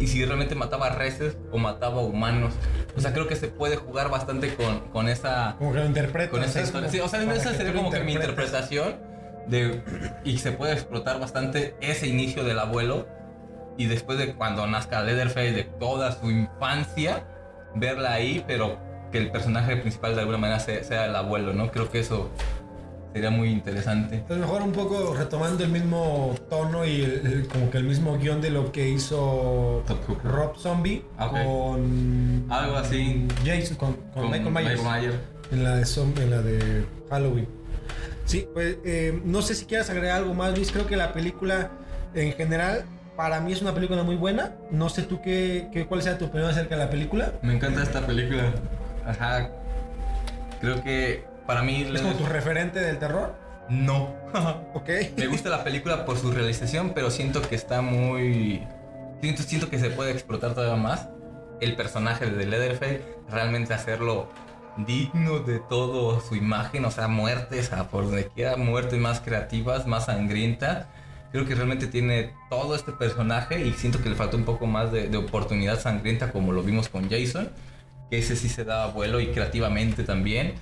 y 0.00 0.08
si 0.08 0.24
realmente 0.24 0.54
mataba 0.56 0.88
reses 0.90 1.36
o 1.52 1.58
mataba 1.58 2.00
humanos. 2.00 2.52
O 2.96 3.00
sea, 3.00 3.12
creo 3.12 3.28
que 3.28 3.36
se 3.36 3.46
puede 3.48 3.76
jugar 3.76 4.10
bastante 4.10 4.54
con, 4.54 4.80
con 4.90 5.08
esa, 5.08 5.54
Como 5.58 5.72
que 5.72 5.78
lo 5.78 5.86
interpreta. 5.86 6.30
con 6.30 6.42
esa 6.42 6.60
historia. 6.62 6.88
Sí, 6.88 6.98
o 7.00 7.08
sea, 7.08 7.22
esa 7.32 7.54
sería 7.54 7.72
como 7.72 7.90
que 7.90 8.00
mi 8.00 8.12
interpretación 8.14 8.96
de 9.46 9.82
y 10.24 10.38
se 10.38 10.52
puede 10.52 10.72
explotar 10.72 11.18
bastante 11.20 11.74
ese 11.80 12.06
inicio 12.08 12.44
del 12.44 12.58
abuelo 12.58 13.06
y 13.76 13.86
después 13.86 14.18
de 14.18 14.34
cuando 14.34 14.66
nazca 14.66 15.02
Leatherface 15.02 15.52
de 15.52 15.64
toda 15.64 16.12
su 16.12 16.30
infancia 16.30 17.24
verla 17.74 18.12
ahí, 18.12 18.44
pero 18.46 18.78
que 19.12 19.18
el 19.18 19.30
personaje 19.30 19.76
principal 19.76 20.14
de 20.14 20.20
alguna 20.20 20.38
manera 20.38 20.58
sea, 20.60 20.82
sea 20.84 21.06
el 21.06 21.14
abuelo, 21.16 21.52
¿no? 21.52 21.70
Creo 21.70 21.90
que 21.90 22.00
eso 22.00 22.30
sería 23.12 23.30
muy 23.30 23.50
interesante. 23.50 24.24
A 24.28 24.32
lo 24.32 24.40
mejor 24.40 24.62
un 24.62 24.72
poco 24.72 25.14
retomando 25.16 25.62
el 25.64 25.70
mismo 25.70 26.34
tono 26.48 26.84
y 26.84 27.02
el- 27.02 27.26
el- 27.26 27.48
como 27.48 27.70
que 27.70 27.78
el 27.78 27.84
mismo 27.84 28.16
guion 28.18 28.40
de 28.40 28.50
lo 28.50 28.72
que 28.72 28.88
hizo. 28.88 29.82
Rob 30.24 30.56
Zombie 30.56 31.04
Ah, 31.18 31.28
con 31.28 32.46
Algo 32.50 32.76
así. 32.76 33.26
Jason, 33.44 33.76
con, 33.76 33.96
con 34.14 34.30
Michael 34.30 34.50
Myers. 34.52 34.82
Myers. 34.82 35.14
En 35.50 35.64
la 35.64 35.76
de 35.76 35.82
Zom- 35.82 36.18
en 36.18 36.30
la 36.30 36.40
de 36.42 36.84
Halloween. 37.10 37.46
Sí, 38.24 38.46
pues 38.54 38.76
eh, 38.84 39.20
no 39.24 39.42
sé 39.42 39.54
si 39.54 39.66
quieras 39.66 39.90
agregar 39.90 40.18
algo 40.18 40.32
más, 40.34 40.54
Luis. 40.56 40.70
Creo 40.72 40.86
que 40.86 40.96
la 40.96 41.12
película 41.12 41.70
en 42.14 42.32
general 42.32 42.84
para 43.16 43.40
mí 43.40 43.52
es 43.52 43.60
una 43.60 43.74
película 43.74 44.02
muy 44.04 44.16
buena. 44.16 44.52
No 44.70 44.88
sé 44.88 45.02
tú 45.02 45.20
qué, 45.20 45.68
qué 45.72 45.86
cuál 45.86 46.00
sea 46.02 46.16
tu 46.16 46.26
opinión 46.26 46.48
acerca 46.48 46.76
de 46.76 46.84
la 46.84 46.90
película. 46.90 47.32
Me 47.42 47.54
encanta 47.54 47.82
esta 47.82 48.06
película. 48.06 48.52
Ajá. 49.04 49.50
Creo 50.60 50.82
que 50.82 51.24
para 51.46 51.62
mí 51.62 51.86
Es 51.92 52.00
como 52.00 52.14
tu 52.14 52.26
referente 52.26 52.80
del 52.80 52.98
terror. 52.98 53.34
no. 53.68 54.14
Ok. 54.74 54.88
Me 55.16 55.26
gusta 55.26 55.50
la 55.50 55.62
película 55.62 56.04
por 56.06 56.16
su 56.16 56.30
realización, 56.32 56.92
pero 56.94 57.10
siento 57.10 57.42
que 57.42 57.54
está 57.54 57.82
muy. 57.82 58.66
Siento, 59.20 59.42
siento 59.42 59.68
que 59.70 59.78
se 59.78 59.90
puede 59.90 60.10
explotar 60.10 60.54
todavía 60.54 60.76
más. 60.82 61.08
El 61.60 61.76
personaje 61.76 62.26
de 62.26 62.46
Leatherface, 62.46 63.02
realmente 63.30 63.72
hacerlo 63.74 64.28
digno 64.78 65.40
de 65.40 65.60
todo 65.60 66.20
su 66.20 66.34
imagen, 66.34 66.84
o 66.86 66.90
sea, 66.90 67.06
muertes, 67.06 67.72
a 67.72 67.88
por 67.88 68.04
donde 68.06 68.26
quiera, 68.28 68.56
muertes 68.56 68.98
más 68.98 69.20
creativas, 69.20 69.86
más 69.86 70.06
sangrientas. 70.06 70.86
Creo 71.30 71.46
que 71.46 71.54
realmente 71.54 71.86
tiene 71.86 72.32
todo 72.50 72.74
este 72.74 72.92
personaje 72.92 73.64
y 73.64 73.72
siento 73.74 74.02
que 74.02 74.08
le 74.08 74.16
falta 74.16 74.36
un 74.36 74.44
poco 74.44 74.66
más 74.66 74.90
de, 74.90 75.08
de 75.08 75.16
oportunidad 75.18 75.78
sangrienta 75.78 76.32
como 76.32 76.52
lo 76.52 76.62
vimos 76.62 76.88
con 76.88 77.08
Jason, 77.08 77.50
que 78.10 78.18
ese 78.18 78.34
sí 78.34 78.48
se 78.48 78.64
da 78.64 78.86
vuelo 78.88 79.20
y 79.20 79.28
creativamente 79.28 80.04
también. 80.04 80.54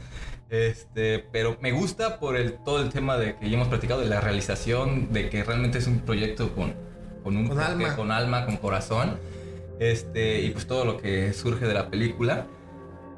Este, 0.51 1.21
pero 1.33 1.57
me 1.61 1.71
gusta 1.73 2.19
por 2.19 2.37
el, 2.37 2.55
todo 2.65 2.83
el 2.83 2.91
tema 2.91 3.17
de 3.17 3.37
que 3.37 3.49
ya 3.49 3.57
hemos 3.57 3.69
platicado 3.69 4.01
de 4.01 4.09
la 4.09 4.21
realización, 4.21 5.13
de 5.13 5.31
que 5.31 5.45
realmente 5.45 5.79
es 5.79 5.87
un 5.87 6.01
proyecto 6.01 6.53
con, 6.55 6.75
con 7.23 7.37
un 7.37 7.47
Con 7.49 7.57
toque, 7.57 7.69
alma. 7.71 7.97
con 7.97 8.11
alma, 8.11 8.47
con 8.47 8.57
corazón. 8.57 9.17
Este, 9.79 10.41
y 10.41 10.51
pues 10.51 10.67
todo 10.67 10.85
lo 10.85 10.97
que 10.99 11.33
surge 11.33 11.67
de 11.67 11.75
la 11.75 11.89
película. 11.89 12.47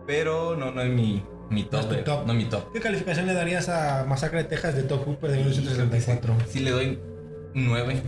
Pero 0.06 0.56
no, 0.56 0.70
no 0.72 0.82
es 0.82 0.90
mi, 0.90 1.24
mi 1.50 1.62
No 1.62 1.68
top. 1.68 1.80
es 1.80 1.88
tu 1.88 1.94
de- 1.94 2.02
top. 2.02 2.26
No 2.26 2.32
es 2.32 2.38
mi 2.38 2.44
top. 2.44 2.72
¿Qué 2.72 2.80
calificación 2.80 3.26
le 3.26 3.34
darías 3.34 3.68
a 3.68 4.04
Masacre 4.04 4.42
de 4.42 4.48
Texas 4.50 4.74
de 4.74 4.82
Top 4.82 5.04
Hooper 5.06 5.30
de 5.30 5.36
1964? 5.38 6.36
Sí 6.48 6.60
le 6.60 6.70
doy 6.70 6.98
un 7.54 7.66
9. 7.66 8.02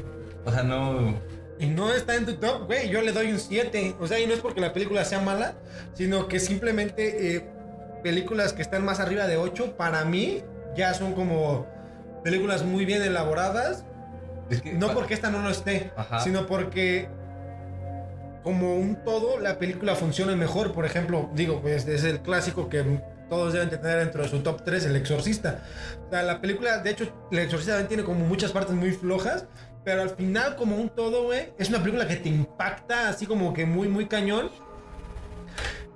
O 0.44 0.52
sea, 0.52 0.62
no. 0.62 1.14
Y 1.58 1.66
no 1.66 1.92
está 1.94 2.16
en 2.16 2.26
tu 2.26 2.34
top, 2.34 2.66
güey. 2.66 2.90
Yo 2.90 3.00
le 3.00 3.12
doy 3.12 3.32
un 3.32 3.38
7. 3.38 3.94
O 4.00 4.06
sea, 4.06 4.18
y 4.20 4.26
no 4.26 4.34
es 4.34 4.40
porque 4.40 4.60
la 4.60 4.72
película 4.72 5.04
sea 5.04 5.20
mala, 5.20 5.54
sino 5.94 6.28
que 6.28 6.40
simplemente 6.40 7.36
eh, 7.36 7.50
películas 8.04 8.52
que 8.52 8.62
están 8.62 8.84
más 8.84 9.00
arriba 9.00 9.26
de 9.26 9.36
8, 9.36 9.76
para 9.76 10.04
mí 10.04 10.44
ya 10.76 10.94
son 10.94 11.14
como 11.14 11.66
películas 12.22 12.62
muy 12.62 12.84
bien 12.84 13.02
elaboradas. 13.02 13.84
Es 14.50 14.62
que- 14.62 14.72
No 14.74 14.92
porque 14.94 15.14
esta 15.14 15.30
no 15.30 15.40
lo 15.40 15.50
esté, 15.50 15.90
Ajá. 15.96 16.20
sino 16.20 16.46
porque 16.46 17.08
como 18.44 18.76
un 18.76 18.96
todo 19.04 19.38
la 19.40 19.58
película 19.58 19.94
funciona 19.96 20.36
mejor. 20.36 20.72
Por 20.72 20.84
ejemplo, 20.84 21.30
digo, 21.34 21.60
pues 21.62 21.88
es 21.88 22.04
el 22.04 22.20
clásico 22.20 22.68
que 22.68 22.84
todos 23.30 23.54
deben 23.54 23.70
tener 23.70 23.98
dentro 24.00 24.22
de 24.22 24.28
su 24.28 24.40
top 24.40 24.62
3, 24.64 24.84
El 24.84 24.96
Exorcista. 24.96 25.62
O 26.06 26.10
sea, 26.10 26.22
la 26.22 26.40
película, 26.42 26.78
de 26.78 26.90
hecho, 26.90 27.10
El 27.32 27.38
Exorcista 27.38 27.72
también 27.72 27.88
tiene 27.88 28.04
como 28.04 28.20
muchas 28.26 28.52
partes 28.52 28.74
muy 28.76 28.92
flojas, 28.92 29.46
pero 29.82 30.02
al 30.02 30.10
final 30.10 30.56
como 30.56 30.76
un 30.76 30.90
todo, 30.90 31.24
güey, 31.24 31.52
es 31.58 31.70
una 31.70 31.78
película 31.78 32.06
que 32.06 32.16
te 32.16 32.28
impacta 32.28 33.08
así 33.08 33.24
como 33.26 33.54
que 33.54 33.64
muy, 33.64 33.88
muy 33.88 34.06
cañón. 34.06 34.50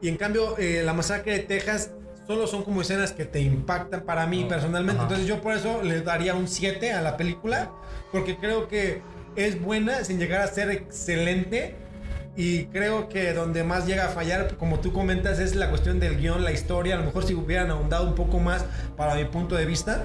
Y 0.00 0.08
en 0.08 0.16
cambio, 0.16 0.56
eh, 0.58 0.82
La 0.84 0.94
Masacre 0.94 1.32
de 1.32 1.38
Texas 1.40 1.90
solo 2.28 2.46
son 2.46 2.62
como 2.62 2.82
escenas 2.82 3.10
que 3.12 3.24
te 3.24 3.40
impactan 3.40 4.02
para 4.02 4.26
mí 4.28 4.44
Oh, 4.44 4.48
personalmente. 4.48 4.94
ajá. 5.00 5.02
Entonces 5.08 5.26
yo 5.26 5.40
por 5.40 5.54
eso 5.54 5.82
le 5.82 6.02
daría 6.02 6.34
un 6.34 6.46
7 6.46 6.92
a 6.92 7.02
la 7.02 7.16
película, 7.16 7.70
porque 8.12 8.36
creo 8.36 8.68
que 8.68 9.02
es 9.34 9.60
buena 9.60 10.04
sin 10.04 10.20
llegar 10.20 10.42
a 10.42 10.46
ser 10.46 10.70
excelente. 10.70 11.74
Y 12.36 12.66
creo 12.66 13.08
que 13.08 13.32
donde 13.32 13.64
más 13.64 13.84
llega 13.86 14.04
a 14.04 14.08
fallar, 14.10 14.54
como 14.58 14.78
tú 14.78 14.92
comentas, 14.92 15.40
es 15.40 15.56
la 15.56 15.70
cuestión 15.70 15.98
del 15.98 16.18
guion, 16.18 16.44
la 16.44 16.52
historia. 16.52 16.94
A 16.94 16.98
lo 16.98 17.06
mejor 17.06 17.24
si 17.24 17.34
hubieran 17.34 17.70
ahondado 17.72 18.06
un 18.06 18.14
poco 18.14 18.38
más 18.38 18.64
para 18.96 19.16
mi 19.16 19.24
punto 19.24 19.56
de 19.56 19.66
vista. 19.66 20.04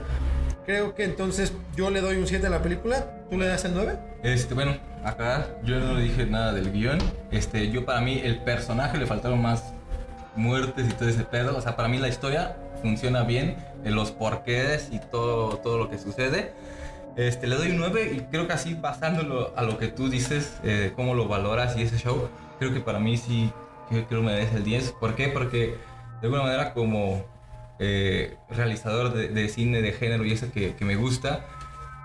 Creo 0.65 0.95
que 0.95 1.03
entonces 1.03 1.53
yo 1.75 1.91
le 1.91 2.01
doy 2.01 2.15
un 2.15 2.25
7 2.25 2.47
a 2.47 2.49
la 2.49 2.61
película. 2.63 3.05
¿Tú 3.29 3.37
le 3.37 3.45
das 3.47 3.65
el 3.65 3.73
9? 3.75 3.99
Este, 4.23 4.53
bueno, 4.55 4.77
acá 5.03 5.47
yo 5.63 5.77
no 5.79 5.97
dije 5.97 6.25
nada 6.25 6.53
del 6.53 6.71
guion. 6.71 6.97
Este, 7.31 7.69
yo 7.69 7.85
para 7.85 8.01
mí 8.01 8.19
el 8.23 8.39
personaje 8.43 8.97
le 8.97 9.05
faltaron 9.05 9.41
más 9.41 9.72
muertes 10.35 10.89
y 10.89 10.93
todo 10.93 11.09
ese 11.09 11.23
pedo. 11.23 11.57
O 11.57 11.61
sea, 11.61 11.75
para 11.75 11.87
mí 11.89 11.97
la 11.97 12.07
historia 12.09 12.57
funciona 12.81 13.23
bien, 13.23 13.55
en 13.83 13.95
los 13.95 14.11
porqués 14.11 14.89
y 14.91 14.99
todo, 14.99 15.57
todo 15.57 15.77
lo 15.77 15.89
que 15.89 15.97
sucede. 15.97 16.53
Este, 17.15 17.47
le 17.47 17.55
doy 17.55 17.71
un 17.71 17.77
9 17.77 18.11
y 18.15 18.19
creo 18.31 18.47
que 18.47 18.53
así 18.53 18.73
basándolo 18.73 19.53
a 19.55 19.63
lo 19.63 19.77
que 19.77 19.87
tú 19.87 20.09
dices, 20.09 20.53
eh, 20.63 20.93
cómo 20.95 21.13
lo 21.13 21.27
valoras 21.27 21.77
y 21.77 21.83
ese 21.83 21.97
show, 21.97 22.27
creo 22.59 22.73
que 22.73 22.79
para 22.79 22.99
mí 22.99 23.17
sí, 23.17 23.51
creo 23.89 24.07
que 24.07 24.15
merece 24.15 24.57
el 24.57 24.63
10. 24.63 24.93
¿Por 24.99 25.15
qué? 25.15 25.27
Porque 25.27 25.77
de 26.21 26.27
alguna 26.27 26.43
manera 26.43 26.73
como 26.73 27.23
eh, 27.79 28.35
realizador 28.49 29.13
de, 29.13 29.49
cine 29.49 29.81
de 29.81 29.91
género 29.91 30.25
y 30.25 30.31
eso 30.33 30.47
que, 30.51 30.75
que 30.75 30.85
me 30.85 30.95
gusta, 30.95 31.45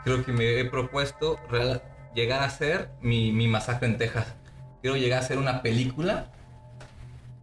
creo 0.05 0.25
que 0.25 0.33
me 0.33 0.61
he 0.61 0.65
propuesto 0.67 1.39
real- 1.51 1.83
llegar 2.15 2.43
a 2.43 2.51
ser 2.51 2.91
mi, 3.01 3.33
mi 3.33 3.49
masacre 3.49 3.89
en 3.89 3.97
Texas. 3.97 4.27
Quiero 4.83 4.97
llegar 4.97 5.21
a 5.21 5.23
ser 5.23 5.39
una 5.39 5.63
película 5.63 6.27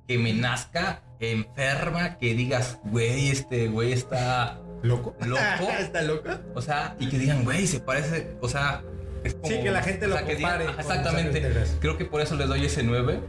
que 0.08 0.18
me 0.18 0.34
nazca 0.34 1.02
enferma, 1.20 2.18
que 2.18 2.34
digas, 2.34 2.80
güey, 2.86 3.30
este 3.30 3.68
güey 3.68 3.92
está 3.94 4.60
¿Loco? 4.84 5.16
loco. 5.26 5.42
¿Está 5.80 6.02
loco? 6.02 6.30
O 6.54 6.62
sea, 6.62 6.96
y 7.00 7.08
que 7.10 7.18
digan, 7.18 7.44
güey, 7.44 7.66
se 7.68 7.80
parece, 7.80 8.36
o 8.42 8.48
sea, 8.48 8.82
es 9.24 9.34
como- 9.34 9.48
Sí, 9.48 9.62
que 9.62 9.72
la 9.72 9.82
gente 9.82 10.06
o 10.06 10.10
lo 10.10 10.18
sea, 10.18 10.26
digan, 10.26 10.62
ajá, 10.62 10.72
con 10.72 10.80
exactamente. 10.80 11.44
Creo 11.80 11.98
que 11.98 12.06
por 12.06 12.22
eso 12.22 12.36
le 12.36 12.46
doy 12.46 12.66
ese 12.66 12.84
9. 12.84 13.20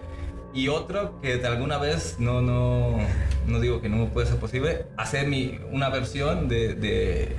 Y 0.52 0.68
otro 0.68 1.20
que 1.20 1.36
de 1.36 1.46
alguna 1.46 1.76
vez, 1.78 2.16
no, 2.18 2.40
no, 2.40 2.98
no 3.46 3.60
digo 3.60 3.82
que 3.82 3.90
no 3.90 3.96
me 3.96 4.06
puede 4.06 4.26
ser 4.26 4.36
posible, 4.38 4.86
hacer 4.96 5.26
mi, 5.28 5.58
una 5.70 5.90
versión 5.90 6.48
de, 6.48 6.74
de, 6.74 7.36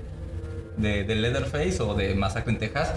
de, 0.78 1.04
de 1.04 1.16
Leatherface 1.16 1.82
o 1.82 1.96
de 1.96 2.14
Masacre 2.14 2.54
en 2.54 2.60
Texas 2.60 2.94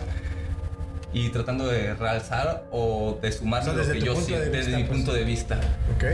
y 1.12 1.28
tratando 1.30 1.66
de 1.66 1.94
realzar 1.94 2.64
o 2.70 3.18
de 3.20 3.32
sumar 3.32 3.62
O 3.62 3.64
sea, 3.64 3.72
lo 3.74 3.92
que 3.92 4.00
yo 4.00 4.14
sí, 4.16 4.32
de 4.32 4.50
desde 4.50 4.58
vista, 4.58 4.76
mi 4.78 4.84
pues. 4.84 4.96
punto 4.98 5.12
de 5.12 5.24
vista. 5.24 5.60
Ok. 5.96 6.04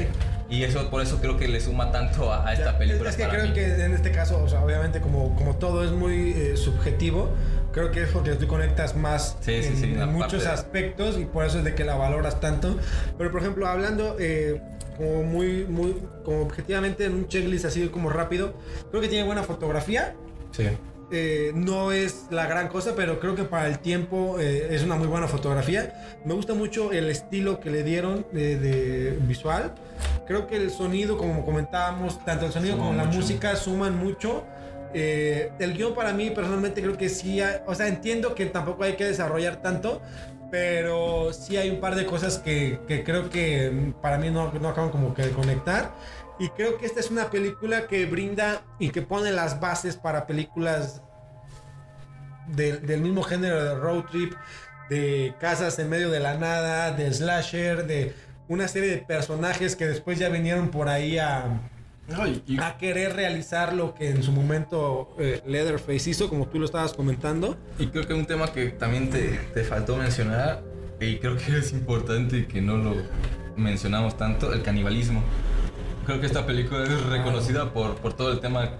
Y 0.48 0.62
eso 0.62 0.88
por 0.90 1.02
eso 1.02 1.18
creo 1.20 1.36
que 1.36 1.48
le 1.48 1.60
suma 1.60 1.90
tanto 1.90 2.32
a, 2.32 2.46
a 2.48 2.52
esta 2.52 2.72
Ya, 2.72 2.78
película. 2.78 3.10
Es 3.10 3.16
que 3.16 3.24
para 3.24 3.34
creo 3.34 3.48
mí. 3.48 3.52
que 3.54 3.84
en 3.84 3.92
este 3.94 4.12
caso, 4.12 4.42
o 4.42 4.48
sea, 4.48 4.62
obviamente 4.64 5.00
como, 5.00 5.34
como 5.34 5.56
todo 5.56 5.84
es 5.84 5.90
muy 5.90 6.30
eh, 6.36 6.56
subjetivo, 6.56 7.30
creo 7.72 7.90
que 7.90 8.04
es 8.04 8.08
porque 8.10 8.32
tú 8.36 8.46
conectas 8.46 8.94
más 8.96 9.36
Sí, 9.40 9.60
sí, 9.62 9.68
en, 9.70 9.76
sí, 9.76 9.84
en 9.84 9.98
la 9.98 10.06
muchos 10.06 10.44
parte- 10.44 10.48
aspectos 10.48 11.18
y 11.18 11.24
por 11.24 11.44
eso 11.44 11.58
es 11.58 11.64
de 11.64 11.74
que 11.74 11.84
la 11.84 11.96
valoras 11.96 12.40
tanto. 12.40 12.78
Pero 13.18 13.32
por 13.32 13.40
ejemplo, 13.40 13.66
hablando 13.66 14.16
eh, 14.20 14.62
como 14.96 15.24
muy, 15.24 15.64
muy, 15.64 15.96
como 16.24 16.42
objetivamente 16.42 17.04
en 17.06 17.14
un 17.14 17.28
checklist 17.28 17.64
así 17.64 17.88
como 17.88 18.08
rápido, 18.08 18.54
creo 18.90 19.02
que 19.02 19.08
tiene 19.08 19.24
buena 19.26 19.42
fotografía. 19.42 20.14
Sí. 20.52 20.68
Eh, 21.12 21.52
no 21.54 21.92
es 21.92 22.26
la 22.30 22.46
gran 22.46 22.68
cosa, 22.68 22.94
pero 22.96 23.20
creo 23.20 23.36
que 23.36 23.44
para 23.44 23.68
el 23.68 23.78
tiempo 23.78 24.40
eh, 24.40 24.74
es 24.74 24.82
una 24.82 24.96
muy 24.96 25.06
buena 25.06 25.28
fotografía. 25.28 26.18
Me 26.24 26.34
gusta 26.34 26.54
mucho 26.54 26.92
el 26.92 27.08
estilo 27.08 27.60
que 27.60 27.70
le 27.70 27.84
dieron 27.84 28.26
de, 28.32 28.56
de 28.56 29.18
visual. 29.22 29.72
Creo 30.26 30.48
que 30.48 30.56
el 30.56 30.70
sonido, 30.70 31.16
como 31.16 31.44
comentábamos, 31.44 32.24
tanto 32.24 32.46
el 32.46 32.52
sonido 32.52 32.74
Suma 32.74 32.86
como 32.86 32.96
la 32.96 33.04
música 33.04 33.54
suman 33.54 33.96
mucho. 33.96 34.44
Eh, 34.94 35.52
el 35.58 35.74
guion 35.74 35.94
para 35.94 36.12
mí 36.12 36.30
personalmente 36.30 36.80
creo 36.80 36.96
que 36.96 37.08
sí, 37.08 37.40
o 37.66 37.74
sea, 37.74 37.86
entiendo 37.86 38.34
que 38.34 38.46
tampoco 38.46 38.82
hay 38.82 38.94
que 38.94 39.04
desarrollar 39.04 39.60
tanto, 39.60 40.00
pero 40.50 41.32
sí 41.32 41.56
hay 41.56 41.70
un 41.70 41.80
par 41.80 41.94
de 41.94 42.06
cosas 42.06 42.38
que, 42.38 42.80
que 42.86 43.04
creo 43.04 43.30
que 43.30 43.92
para 44.00 44.18
mí 44.18 44.30
no, 44.30 44.52
no 44.52 44.68
acaban 44.68 44.90
como 44.90 45.14
que 45.14 45.22
de 45.22 45.30
conectar. 45.30 45.94
Y 46.38 46.50
creo 46.50 46.76
que 46.78 46.86
esta 46.86 47.00
es 47.00 47.10
una 47.10 47.30
película 47.30 47.86
que 47.86 48.06
brinda 48.06 48.62
y 48.78 48.90
que 48.90 49.02
pone 49.02 49.32
las 49.32 49.58
bases 49.58 49.96
para 49.96 50.26
películas 50.26 51.02
del 52.48 53.00
mismo 53.00 53.22
género 53.22 53.62
de 53.64 53.74
road 53.74 54.04
trip, 54.04 54.34
de 54.90 55.34
casas 55.40 55.78
en 55.78 55.88
medio 55.88 56.10
de 56.10 56.20
la 56.20 56.34
nada, 56.34 56.92
de 56.92 57.12
slasher, 57.12 57.86
de 57.86 58.14
una 58.48 58.68
serie 58.68 58.90
de 58.90 58.98
personajes 58.98 59.74
que 59.74 59.86
después 59.86 60.18
ya 60.18 60.28
vinieron 60.28 60.70
por 60.70 60.88
ahí 60.88 61.18
a, 61.18 61.60
y- 62.46 62.58
a 62.60 62.76
querer 62.78 63.14
realizar 63.14 63.72
lo 63.74 63.94
que 63.94 64.10
en 64.10 64.22
su 64.22 64.32
momento 64.32 65.14
eh, 65.18 65.42
Leatherface 65.46 66.10
hizo, 66.10 66.28
como 66.28 66.46
tú 66.46 66.58
lo 66.58 66.64
estabas 66.66 66.92
comentando. 66.94 67.56
Y 67.78 67.86
creo 67.88 68.06
que 68.06 68.14
un 68.14 68.26
tema 68.26 68.52
que 68.52 68.66
también 68.70 69.10
te, 69.10 69.38
te 69.54 69.64
faltó 69.64 69.96
mencionar, 69.96 70.62
y 71.00 71.16
creo 71.16 71.36
que 71.36 71.58
es 71.58 71.72
importante 71.72 72.38
y 72.38 72.44
que 72.46 72.60
no 72.62 72.76
lo 72.76 72.94
mencionamos 73.56 74.16
tanto, 74.16 74.52
el 74.52 74.62
canibalismo. 74.62 75.22
Creo 76.06 76.20
que 76.20 76.26
esta 76.26 76.46
película 76.46 76.84
es 76.84 77.02
reconocida 77.06 77.72
por, 77.72 77.96
por 77.96 78.12
todo 78.14 78.30
el 78.32 78.40
tema 78.40 78.70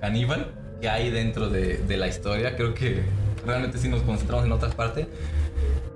caníbal 0.00 0.52
que 0.80 0.88
hay 0.88 1.10
dentro 1.10 1.48
de, 1.50 1.78
de 1.78 1.96
la 1.96 2.06
historia. 2.06 2.54
Creo 2.56 2.72
que 2.74 3.02
realmente 3.44 3.78
sí 3.78 3.88
nos 3.88 4.02
concentramos 4.02 4.44
en 4.46 4.52
otras 4.52 4.74
partes. 4.74 5.06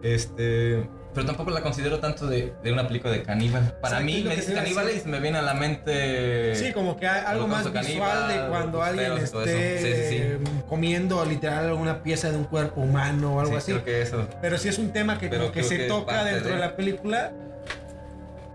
Este, 0.02 0.88
pero 1.14 1.26
tampoco 1.26 1.50
la 1.50 1.60
considero 1.62 1.98
tanto 1.98 2.26
de, 2.26 2.52
de 2.62 2.72
una 2.72 2.86
película 2.86 3.12
de 3.12 3.22
caníbal. 3.22 3.72
Para 3.80 4.00
Exacto, 4.00 4.04
mí 4.06 4.22
me 4.22 4.30
que 4.30 4.36
dice 4.36 4.46
te 4.46 4.52
iba 4.52 4.60
a 4.60 4.64
caníbal 4.64 4.90
y 4.96 5.00
se 5.00 5.08
me 5.08 5.20
viene 5.20 5.38
a 5.38 5.42
la 5.42 5.54
mente... 5.54 6.54
Sí, 6.54 6.72
como 6.72 6.96
que 6.96 7.08
hay 7.08 7.22
algo 7.26 7.48
más 7.48 7.72
visual 7.72 8.28
de 8.28 8.48
cuando 8.48 8.82
alguien 8.82 9.12
esté. 9.18 9.78
Sí, 9.78 9.84
sí, 9.86 9.92
sí. 10.08 10.16
eh, 10.22 10.38
comiendo 10.68 11.24
literal 11.24 11.66
alguna 11.66 12.02
pieza 12.02 12.30
de 12.30 12.36
un 12.36 12.44
cuerpo 12.44 12.80
humano 12.82 13.34
o 13.36 13.40
algo 13.40 13.52
Sí, 13.52 13.58
así. 13.58 13.72
creo 13.72 13.84
que 13.84 14.02
eso. 14.02 14.28
Pero 14.40 14.56
sí 14.58 14.68
es 14.68 14.78
un 14.78 14.92
tema 14.92 15.18
que 15.18 15.28
Pero 15.28 15.42
como 15.42 15.52
que 15.52 15.62
se 15.64 15.78
que 15.78 15.84
toca 15.84 16.24
dentro 16.24 16.48
de... 16.48 16.54
de- 16.54 16.60
la 16.60 16.76
película. 16.76 17.32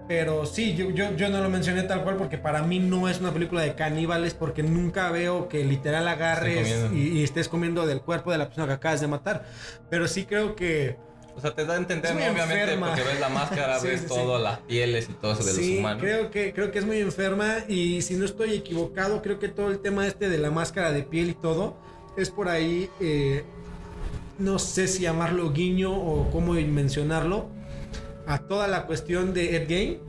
Pero 0.07 0.45
sí, 0.45 0.75
yo, 0.75 0.91
yo, 0.91 1.15
yo 1.15 1.29
no 1.29 1.41
lo 1.41 1.49
mencioné 1.49 1.81
tal 1.81 2.03
cual 2.03 2.15
porque 2.17 2.37
para 2.37 2.61
mí 2.61 2.77
no 2.77 3.09
es 3.09 3.19
una 3.19 3.31
película 3.31 3.61
de 3.63 3.73
caníbales 3.73 4.35
porque 4.35 4.61
nunca 4.61 5.09
veo 5.09 5.49
que 5.49 5.63
literal 5.65 6.07
agarres 6.07 6.91
y, 6.93 7.07
y 7.19 7.23
estés 7.23 7.49
comiendo 7.49 7.87
del 7.87 8.01
cuerpo 8.01 8.31
de 8.31 8.37
la 8.37 8.45
persona 8.45 8.67
que 8.67 8.73
acabas 8.73 9.01
de 9.01 9.07
matar. 9.07 9.43
Pero 9.89 10.07
sí 10.07 10.25
creo 10.25 10.55
que... 10.55 10.97
O 11.35 11.41
sea, 11.41 11.53
te 11.53 11.65
da 11.65 11.73
a 11.73 11.77
entender, 11.77 12.13
¿no? 12.13 12.19
obviamente, 12.19 12.61
enferma. 12.61 12.87
porque 12.87 13.03
ves 13.03 13.19
la 13.19 13.29
máscara, 13.29 13.79
Sí, 13.81 13.87
ves 13.87 14.01
sí, 14.01 14.07
todo, 14.07 14.39
las 14.39 14.59
pieles 14.59 15.09
y 15.09 15.13
todo 15.13 15.33
eso 15.33 15.43
de 15.43 15.51
sí, 15.51 15.71
los 15.71 15.79
humanos. 15.79 16.01
creo 16.01 16.31
que, 16.31 16.53
creo 16.53 16.71
que 16.71 16.79
es 16.79 16.85
muy 16.85 16.99
enferma 16.99 17.57
y 17.67 18.01
si 18.01 18.15
no 18.15 18.25
estoy 18.25 18.53
equivocado, 18.53 19.21
creo 19.21 19.37
que 19.39 19.49
todo 19.49 19.69
el 19.69 19.79
tema 19.79 20.07
este 20.07 20.29
de 20.29 20.37
la 20.37 20.49
máscara 20.51 20.91
de 20.91 21.03
piel 21.03 21.29
y 21.29 21.33
todo 21.33 21.75
es 22.15 22.29
por 22.29 22.47
ahí, 22.47 22.89
eh, 23.01 23.43
no 24.39 24.59
sé 24.59 24.87
si 24.87 25.03
llamarlo 25.03 25.51
guiño 25.51 25.91
o 25.93 26.29
cómo 26.31 26.53
mencionarlo, 26.53 27.47
a 28.27 28.39
toda 28.39 28.67
la 28.67 28.85
cuestión 28.85 29.33
de 29.33 29.57
Ed 29.57 29.67
Gein, 29.67 29.99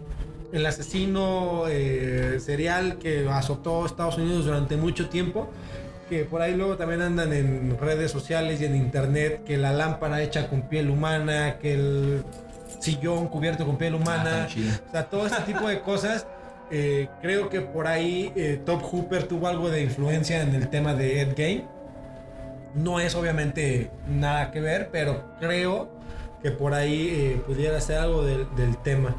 el 0.52 0.64
asesino 0.64 1.64
eh, 1.68 2.38
serial 2.40 2.98
que 2.98 3.28
azotó 3.28 3.85
Estados 3.85 4.16
Unidos 4.16 4.46
durante 4.46 4.77
mucho 4.77 5.08
tiempo. 5.08 5.50
Que 6.09 6.25
por 6.25 6.40
ahí 6.40 6.54
luego 6.54 6.77
también 6.77 7.02
andan 7.02 7.33
en 7.33 7.77
redes 7.79 8.11
sociales 8.13 8.61
y 8.61 8.65
en 8.65 8.77
internet, 8.77 9.42
que 9.44 9.57
la 9.57 9.73
lámpara 9.73 10.23
hecha 10.23 10.48
con 10.48 10.63
piel 10.63 10.88
humana, 10.88 11.59
que 11.61 11.75
el 11.75 12.25
sillón 12.79 13.27
cubierto 13.29 13.67
con 13.67 13.77
piel 13.77 13.94
Ah, 13.94 13.96
humana, 13.96 14.46
chido. 14.48 14.73
o 14.88 14.90
sea, 14.92 15.04
todo 15.07 15.27
este 15.27 15.42
tipo 15.42 15.67
de 15.69 15.81
cosas. 15.81 16.27
eh, 16.71 17.09
creo 17.23 17.48
que 17.48 17.61
por 17.61 17.87
ahí 17.87 18.33
eh, 18.37 18.61
Top 18.65 18.83
Hooper 18.83 19.25
tuvo 19.29 19.46
algo 19.48 19.69
de 19.71 19.83
influencia 19.83 20.42
en 20.42 20.54
el 20.54 20.69
tema 20.69 20.94
de 20.94 21.21
Ed 21.23 21.35
Gein. 21.37 21.65
No 22.75 23.00
es 23.00 23.15
obviamente 23.15 23.90
nada 24.09 24.50
que 24.50 24.61
ver, 24.61 24.90
pero 24.92 25.25
creo 25.40 25.88
que 26.42 26.50
por 26.50 26.75
ahí 26.75 27.09
eh, 27.11 27.42
pudiera 27.46 27.81
ser 27.81 27.98
algo 27.98 28.23
del, 28.25 28.46
del 28.57 28.77
tema. 28.79 29.15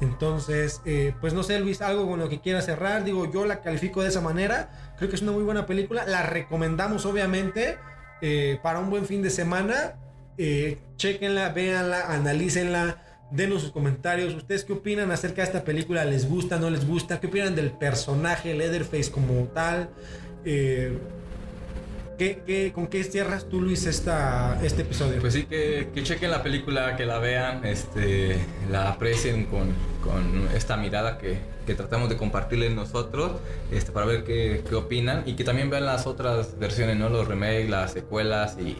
Entonces, 0.00 0.82
eh, 0.84 1.14
pues 1.20 1.32
no 1.32 1.42
sé, 1.42 1.58
Luis, 1.60 1.80
algo 1.80 2.06
con 2.06 2.18
lo 2.20 2.28
que 2.28 2.40
quiera 2.40 2.60
cerrar. 2.60 3.04
Digo, 3.04 3.30
yo 3.32 3.46
la 3.46 3.60
califico 3.60 4.02
de 4.02 4.08
esa 4.08 4.20
manera. 4.20 4.68
Creo 4.96 5.10
que 5.10 5.16
es 5.16 5.22
una 5.22 5.32
muy 5.32 5.42
buena 5.42 5.66
película. 5.66 6.04
La 6.06 6.22
recomendamos, 6.22 7.04
obviamente, 7.06 7.78
eh, 8.22 8.58
para 8.62 8.78
un 8.78 8.90
buen 8.90 9.06
fin 9.06 9.22
de 9.22 9.30
semana. 9.30 9.94
Eh, 10.38 10.78
chequenla, 10.96 11.50
véanla, 11.50 12.12
analícenla. 12.12 13.02
Denos 13.30 13.62
sus 13.62 13.72
comentarios. 13.72 14.34
¿Ustedes 14.34 14.64
qué 14.64 14.72
opinan 14.72 15.10
acerca 15.10 15.42
de 15.42 15.48
esta 15.48 15.64
película? 15.64 16.04
¿Les 16.04 16.28
gusta? 16.28 16.58
¿No 16.58 16.70
les 16.70 16.86
gusta? 16.86 17.20
¿Qué 17.20 17.26
opinan 17.26 17.54
del 17.54 17.72
personaje 17.72 18.54
Leatherface 18.54 19.10
como 19.10 19.44
tal? 19.48 19.90
Eh, 20.44 20.96
¿qué, 22.18 22.42
qué, 22.46 22.72
con 22.72 22.86
qué 22.86 23.04
cierras 23.04 23.46
tú, 23.48 23.60
Luis, 23.60 23.86
esta, 23.86 24.58
este 24.62 24.82
episodio? 24.82 25.20
Pues 25.20 25.34
sí, 25.34 25.44
que, 25.44 25.88
que 25.94 26.02
chequen 26.02 26.30
la 26.30 26.42
película, 26.42 26.96
que 26.96 27.06
la 27.06 27.18
vean, 27.18 27.64
este, 27.64 28.36
la 28.70 28.90
aprecien 28.90 29.46
con, 29.46 29.72
con 30.02 30.48
esta 30.54 30.76
mirada 30.76 31.18
que, 31.18 31.38
que 31.66 31.74
tratamos 31.74 32.08
de 32.08 32.16
compartirles 32.16 32.72
nosotros, 32.72 33.32
este, 33.70 33.92
para 33.92 34.06
ver 34.06 34.24
qué, 34.24 34.62
qué 34.68 34.74
opinan 34.74 35.22
y 35.26 35.34
que 35.34 35.44
también 35.44 35.70
vean 35.70 35.86
las 35.86 36.06
otras 36.06 36.58
versiones, 36.58 36.96
¿no? 36.96 37.08
Los 37.08 37.28
remakes, 37.28 37.68
las 37.68 37.92
secuelas 37.92 38.56
y, 38.58 38.76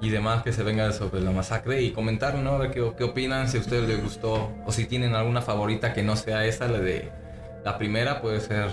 y 0.00 0.10
demás 0.10 0.42
que 0.42 0.52
se 0.52 0.62
vengan 0.62 0.92
sobre 0.92 1.20
la 1.20 1.30
masacre 1.30 1.82
y 1.82 1.92
comentar, 1.92 2.34
¿no? 2.34 2.52
A 2.52 2.58
ver 2.58 2.70
qué, 2.70 2.92
qué 2.96 3.04
opinan, 3.04 3.48
si 3.48 3.58
a 3.58 3.60
ustedes 3.60 3.88
les 3.88 4.02
gustó 4.02 4.52
o 4.66 4.72
si 4.72 4.86
tienen 4.86 5.14
alguna 5.14 5.42
favorita 5.42 5.92
que 5.92 6.02
no 6.02 6.16
sea 6.16 6.44
esa, 6.44 6.68
la 6.68 6.80
de 6.80 7.10
la 7.64 7.78
primera, 7.78 8.20
puede 8.20 8.40
ser 8.40 8.70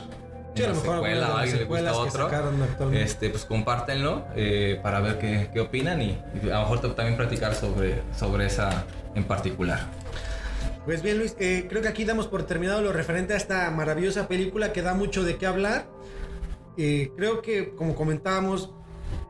Sí, 0.55 0.63
a 0.63 0.67
lo 0.67 0.73
una 0.73 0.81
mejor 0.81 0.95
secuela, 0.95 1.27
a 1.27 1.39
alguien 1.39 1.57
le 1.57 1.65
gusta 1.65 1.93
otro. 1.93 2.91
Este, 2.93 3.29
pues 3.29 3.45
compártenlo 3.45 4.25
eh, 4.35 4.79
para 4.83 4.99
ver 4.99 5.17
qué, 5.17 5.49
qué 5.51 5.59
opinan 5.59 6.01
y, 6.01 6.19
y 6.43 6.49
a 6.49 6.55
lo 6.55 6.69
mejor 6.69 6.95
también 6.95 7.17
platicar 7.17 7.55
sobre, 7.55 8.03
sobre 8.17 8.45
esa 8.45 8.85
en 9.15 9.23
particular. 9.23 9.79
Pues 10.85 11.01
bien, 11.01 11.17
Luis, 11.17 11.35
eh, 11.39 11.65
creo 11.69 11.81
que 11.81 11.87
aquí 11.87 12.03
damos 12.03 12.27
por 12.27 12.43
terminado 12.43 12.81
lo 12.81 12.91
referente 12.91 13.33
a 13.33 13.37
esta 13.37 13.71
maravillosa 13.71 14.27
película 14.27 14.73
que 14.73 14.81
da 14.81 14.93
mucho 14.93 15.23
de 15.23 15.37
qué 15.37 15.45
hablar. 15.45 15.87
Eh, 16.77 17.11
creo 17.15 17.41
que, 17.41 17.73
como 17.75 17.95
comentábamos, 17.95 18.73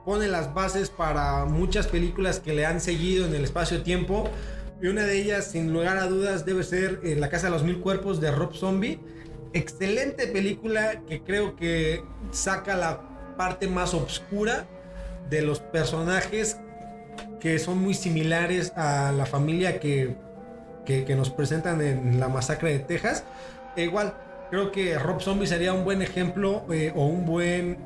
pone 0.03 0.28
las 0.28 0.53
bases 0.53 0.89
para 0.89 1.45
muchas 1.45 1.88
películas 1.88 2.39
que 2.39 2.53
le 2.53 2.65
han 2.65 2.82
seguido 2.82 3.28
en 3.28 3.36
el 3.36 3.43
espacio-tiempo. 3.43 4.30
Y 4.82 4.88
una 4.88 5.03
de 5.03 5.21
ellas, 5.21 5.51
sin 5.51 5.71
lugar 5.71 5.97
a 5.97 6.07
dudas, 6.07 6.43
debe 6.43 6.63
ser 6.63 6.99
eh, 7.03 7.15
La 7.17 7.30
Casa 7.30 7.47
de 7.47 7.51
los 7.51 7.63
Mil 7.63 7.80
Cuerpos 7.80 8.19
de 8.19 8.32
Rob 8.32 8.53
Zombie. 8.55 8.99
Excelente 9.53 10.27
película 10.27 11.01
que 11.07 11.21
creo 11.21 11.55
que 11.55 12.03
saca 12.31 12.75
la 12.75 13.01
parte 13.37 13.67
más 13.67 13.93
oscura 13.93 14.65
de 15.29 15.41
los 15.41 15.59
personajes 15.59 16.57
que 17.39 17.59
son 17.59 17.79
muy 17.79 17.93
similares 17.93 18.73
a 18.75 19.11
la 19.11 19.25
familia 19.25 19.79
que 19.79 20.15
que, 20.85 21.05
que 21.05 21.15
nos 21.15 21.29
presentan 21.29 21.81
en 21.81 22.19
la 22.19 22.27
masacre 22.27 22.71
de 22.71 22.79
Texas. 22.79 23.23
E 23.75 23.83
igual, 23.83 24.13
creo 24.49 24.71
que 24.71 24.97
Rob 24.97 25.21
Zombie 25.21 25.47
sería 25.47 25.73
un 25.73 25.83
buen 25.83 26.01
ejemplo 26.01 26.65
eh, 26.71 26.91
o 26.95 27.05
un 27.05 27.25
buen 27.25 27.77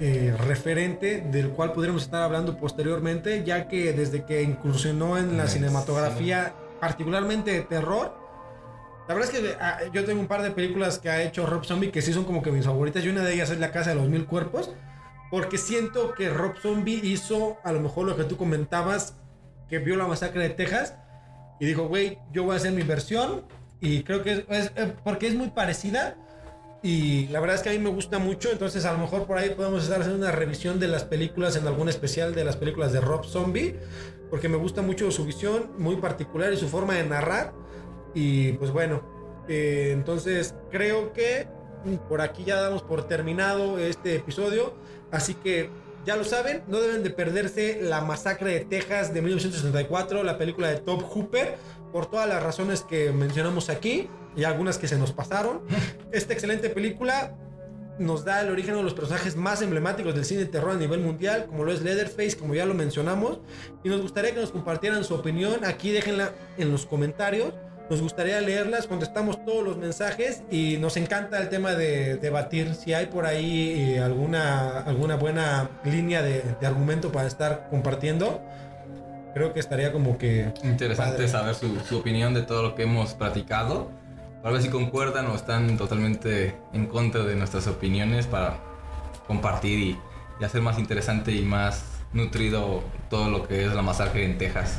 eh, 0.00 0.34
referente 0.38 1.20
del 1.20 1.50
cual 1.50 1.72
podríamos 1.72 2.02
estar 2.02 2.22
hablando 2.22 2.56
posteriormente, 2.56 3.44
ya 3.44 3.68
que 3.68 3.92
desde 3.92 4.24
que 4.24 4.42
incursionó 4.42 5.18
en 5.18 5.36
la 5.36 5.46
cinematografía, 5.46 6.54
particularmente 6.80 7.52
de 7.52 7.60
terror, 7.60 8.16
la 9.10 9.14
verdad 9.14 9.34
es 9.34 9.40
que 9.40 9.56
ah, 9.60 9.80
yo 9.92 10.04
tengo 10.04 10.20
un 10.20 10.28
par 10.28 10.40
de 10.40 10.52
películas 10.52 11.00
que 11.00 11.10
ha 11.10 11.20
hecho 11.20 11.44
Rob 11.44 11.64
Zombie 11.64 11.90
que 11.90 12.00
sí 12.00 12.12
son 12.12 12.22
como 12.22 12.42
que 12.42 12.52
mis 12.52 12.64
favoritas 12.64 13.04
y 13.04 13.08
una 13.08 13.22
de 13.24 13.34
ellas 13.34 13.50
es 13.50 13.58
La 13.58 13.72
Casa 13.72 13.90
de 13.90 13.96
los 13.96 14.08
Mil 14.08 14.24
Cuerpos, 14.24 14.70
porque 15.32 15.58
siento 15.58 16.14
que 16.14 16.28
Rob 16.28 16.56
Zombie 16.62 17.00
hizo 17.02 17.58
a 17.64 17.72
lo 17.72 17.80
mejor 17.80 18.06
lo 18.06 18.16
que 18.16 18.22
tú 18.22 18.36
comentabas, 18.36 19.16
que 19.68 19.80
vio 19.80 19.96
la 19.96 20.06
masacre 20.06 20.42
de 20.44 20.50
Texas 20.50 20.94
y 21.58 21.66
dijo, 21.66 21.88
güey, 21.88 22.18
yo 22.32 22.44
voy 22.44 22.52
a 22.54 22.56
hacer 22.58 22.70
mi 22.70 22.82
versión. 22.82 23.42
Y 23.80 24.04
creo 24.04 24.22
que 24.22 24.32
es, 24.32 24.44
es- 24.48 24.72
eh, 24.76 24.94
porque 25.02 25.26
es 25.26 25.34
muy 25.34 25.48
parecida. 25.50 26.16
Y 26.82 27.26
la 27.28 27.40
verdad 27.40 27.56
es 27.56 27.62
que 27.62 27.70
a 27.70 27.72
mí 27.72 27.78
me 27.80 27.90
gusta 27.90 28.18
mucho. 28.20 28.50
Entonces, 28.52 28.84
a 28.84 28.92
lo 28.92 28.98
mejor 28.98 29.26
por 29.26 29.38
ahí 29.38 29.50
podemos 29.50 29.82
estar 29.82 30.00
haciendo 30.00 30.22
una 30.24 30.32
revisión 30.32 30.78
de 30.78 30.86
las 30.88 31.02
películas 31.04 31.56
en 31.56 31.66
algún 31.66 31.88
especial 31.88 32.32
de 32.34 32.44
las 32.44 32.56
películas 32.56 32.92
de 32.92 33.00
Rob 33.00 33.24
Zombie. 33.24 33.74
Porque 34.30 34.48
me 34.48 34.56
gusta 34.56 34.82
mucho 34.82 35.10
su 35.10 35.24
visión 35.26 35.72
muy 35.78 35.96
particular 35.96 36.52
y 36.52 36.56
su 36.56 36.68
forma 36.68 36.94
de 36.94 37.04
narrar. 37.04 37.52
Y 38.14 38.52
pues 38.54 38.70
bueno, 38.70 39.02
eh, 39.48 39.90
entonces 39.92 40.54
creo 40.70 41.12
que 41.12 41.48
por 42.08 42.20
aquí 42.20 42.44
ya 42.44 42.60
damos 42.60 42.82
por 42.82 43.06
terminado 43.06 43.78
este 43.78 44.16
episodio. 44.16 44.74
Así 45.10 45.34
que 45.34 45.70
ya 46.04 46.16
lo 46.16 46.24
saben, 46.24 46.62
no 46.66 46.80
deben 46.80 47.02
de 47.02 47.10
perderse 47.10 47.80
la 47.82 48.00
masacre 48.00 48.52
de 48.52 48.64
Texas 48.64 49.12
de 49.12 49.20
1964, 49.22 50.22
la 50.22 50.38
película 50.38 50.68
de 50.68 50.76
Top 50.76 51.02
Hooper, 51.02 51.56
por 51.92 52.06
todas 52.10 52.28
las 52.28 52.42
razones 52.42 52.82
que 52.82 53.12
mencionamos 53.12 53.68
aquí 53.68 54.08
y 54.36 54.44
algunas 54.44 54.78
que 54.78 54.88
se 54.88 54.96
nos 54.96 55.12
pasaron. 55.12 55.62
Esta 56.12 56.32
excelente 56.32 56.70
película 56.70 57.36
nos 57.98 58.24
da 58.24 58.40
el 58.40 58.50
origen 58.50 58.74
de 58.76 58.82
los 58.82 58.94
personajes 58.94 59.36
más 59.36 59.60
emblemáticos 59.60 60.14
del 60.14 60.24
cine 60.24 60.40
de 60.40 60.46
terror 60.46 60.70
a 60.70 60.78
nivel 60.78 61.00
mundial, 61.00 61.46
como 61.46 61.64
lo 61.64 61.72
es 61.72 61.82
Leatherface, 61.82 62.36
como 62.36 62.54
ya 62.54 62.64
lo 62.64 62.72
mencionamos, 62.72 63.40
y 63.84 63.90
nos 63.90 64.00
gustaría 64.00 64.32
que 64.32 64.40
nos 64.40 64.52
compartieran 64.52 65.04
su 65.04 65.14
opinión. 65.14 65.64
Aquí 65.66 65.90
déjenla 65.90 66.32
en 66.56 66.72
los 66.72 66.86
comentarios. 66.86 67.52
Nos 67.90 68.00
gustaría 68.00 68.40
leerlas, 68.40 68.86
contestamos 68.86 69.44
todos 69.44 69.64
los 69.64 69.76
mensajes 69.76 70.44
y 70.48 70.76
nos 70.76 70.96
encanta 70.96 71.38
el 71.38 71.48
tema 71.48 71.72
de 71.74 72.14
debatir. 72.18 72.76
Si 72.76 72.94
hay 72.94 73.06
por 73.06 73.26
ahí 73.26 73.94
eh, 73.94 73.98
alguna, 74.00 74.78
alguna 74.82 75.16
buena 75.16 75.68
línea 75.84 76.22
de, 76.22 76.44
de 76.60 76.66
argumento 76.68 77.10
para 77.10 77.26
estar 77.26 77.66
compartiendo, 77.68 78.40
creo 79.34 79.52
que 79.52 79.58
estaría 79.58 79.92
como 79.92 80.18
que 80.18 80.52
Interesante 80.62 81.14
Padre. 81.14 81.28
saber 81.28 81.54
su, 81.56 81.80
su 81.80 81.98
opinión 81.98 82.32
de 82.32 82.42
todo 82.42 82.62
lo 82.62 82.74
que 82.76 82.84
hemos 82.84 83.14
platicado. 83.14 83.90
Para 84.40 84.52
ver 84.52 84.62
si 84.62 84.68
concuerdan 84.68 85.26
o 85.26 85.34
están 85.34 85.76
totalmente 85.76 86.54
en 86.72 86.86
contra 86.86 87.24
de 87.24 87.34
nuestras 87.34 87.66
opiniones 87.66 88.26
para 88.26 88.58
compartir 89.26 89.78
y, 89.80 89.98
y 90.40 90.44
hacer 90.44 90.62
más 90.62 90.78
interesante 90.78 91.32
y 91.32 91.42
más 91.42 91.82
nutrido 92.12 92.84
todo 93.10 93.28
lo 93.30 93.48
que 93.48 93.66
es 93.66 93.74
la 93.74 93.82
masacre 93.82 94.24
en 94.24 94.38
Texas. 94.38 94.78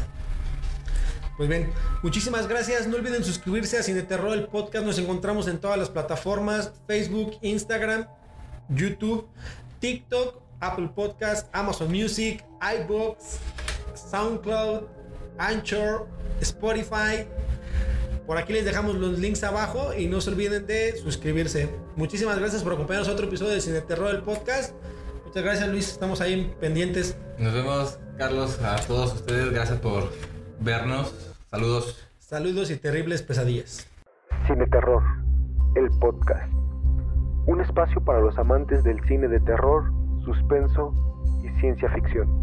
Pues 1.42 1.50
bien, 1.50 1.74
muchísimas 2.04 2.48
gracias. 2.48 2.86
No 2.86 2.98
olviden 2.98 3.24
suscribirse 3.24 3.76
a 3.76 3.82
Cine 3.82 4.04
Terror, 4.04 4.38
el 4.38 4.46
podcast. 4.46 4.86
Nos 4.86 5.00
encontramos 5.00 5.48
en 5.48 5.58
todas 5.58 5.76
las 5.76 5.90
plataformas: 5.90 6.72
Facebook, 6.86 7.36
Instagram, 7.42 8.06
YouTube, 8.70 9.28
TikTok, 9.80 10.40
Apple 10.60 10.92
Podcast, 10.94 11.50
Amazon 11.52 11.92
Music, 11.92 12.46
iBooks, 12.62 13.40
SoundCloud, 14.12 14.84
Anchor, 15.40 16.08
Spotify. 16.42 17.26
Por 18.28 18.38
aquí 18.38 18.54
les 18.54 18.64
dejamos 18.64 18.94
los 18.94 19.18
links 19.18 19.44
abajo 19.44 19.96
y 19.96 20.06
no 20.06 20.22
se 20.22 20.30
olviden 20.30 20.68
de 20.68 20.96
suscribirse. 20.98 21.70
Muchísimas 21.96 22.38
gracias 22.38 22.62
por 22.62 22.74
acompañarnos 22.74 23.10
a 23.10 23.14
otro 23.14 23.26
episodio 23.26 23.54
de 23.54 23.62
Cine 23.62 23.82
Terror, 23.82 24.14
el 24.14 24.22
podcast. 24.22 24.76
Muchas 25.26 25.42
gracias, 25.42 25.70
Luis. 25.70 25.90
Estamos 25.90 26.22
ahí 26.22 26.54
pendientes. 26.60 27.18
Nos 27.40 27.52
vemos, 27.52 27.98
Carlos, 28.20 28.60
a 28.60 28.76
todos 28.86 29.16
ustedes. 29.16 29.52
Gracias 29.52 29.80
por 29.80 30.12
vernos. 30.60 31.31
Saludos. 31.52 32.10
Saludos 32.18 32.72
y 32.72 32.78
terribles 32.78 33.24
pesadillas. 33.24 33.86
Cine 34.48 34.66
Terror, 34.68 35.04
el 35.76 35.90
podcast. 36.00 36.50
Un 37.46 37.60
espacio 37.60 38.00
para 38.06 38.22
los 38.22 38.38
amantes 38.38 38.86
del 38.86 38.98
cine 39.06 39.28
de 39.28 39.42
terror, 39.42 39.92
suspenso 40.24 40.94
y 41.44 41.50
ciencia 41.60 41.90
ficción. 41.90 42.41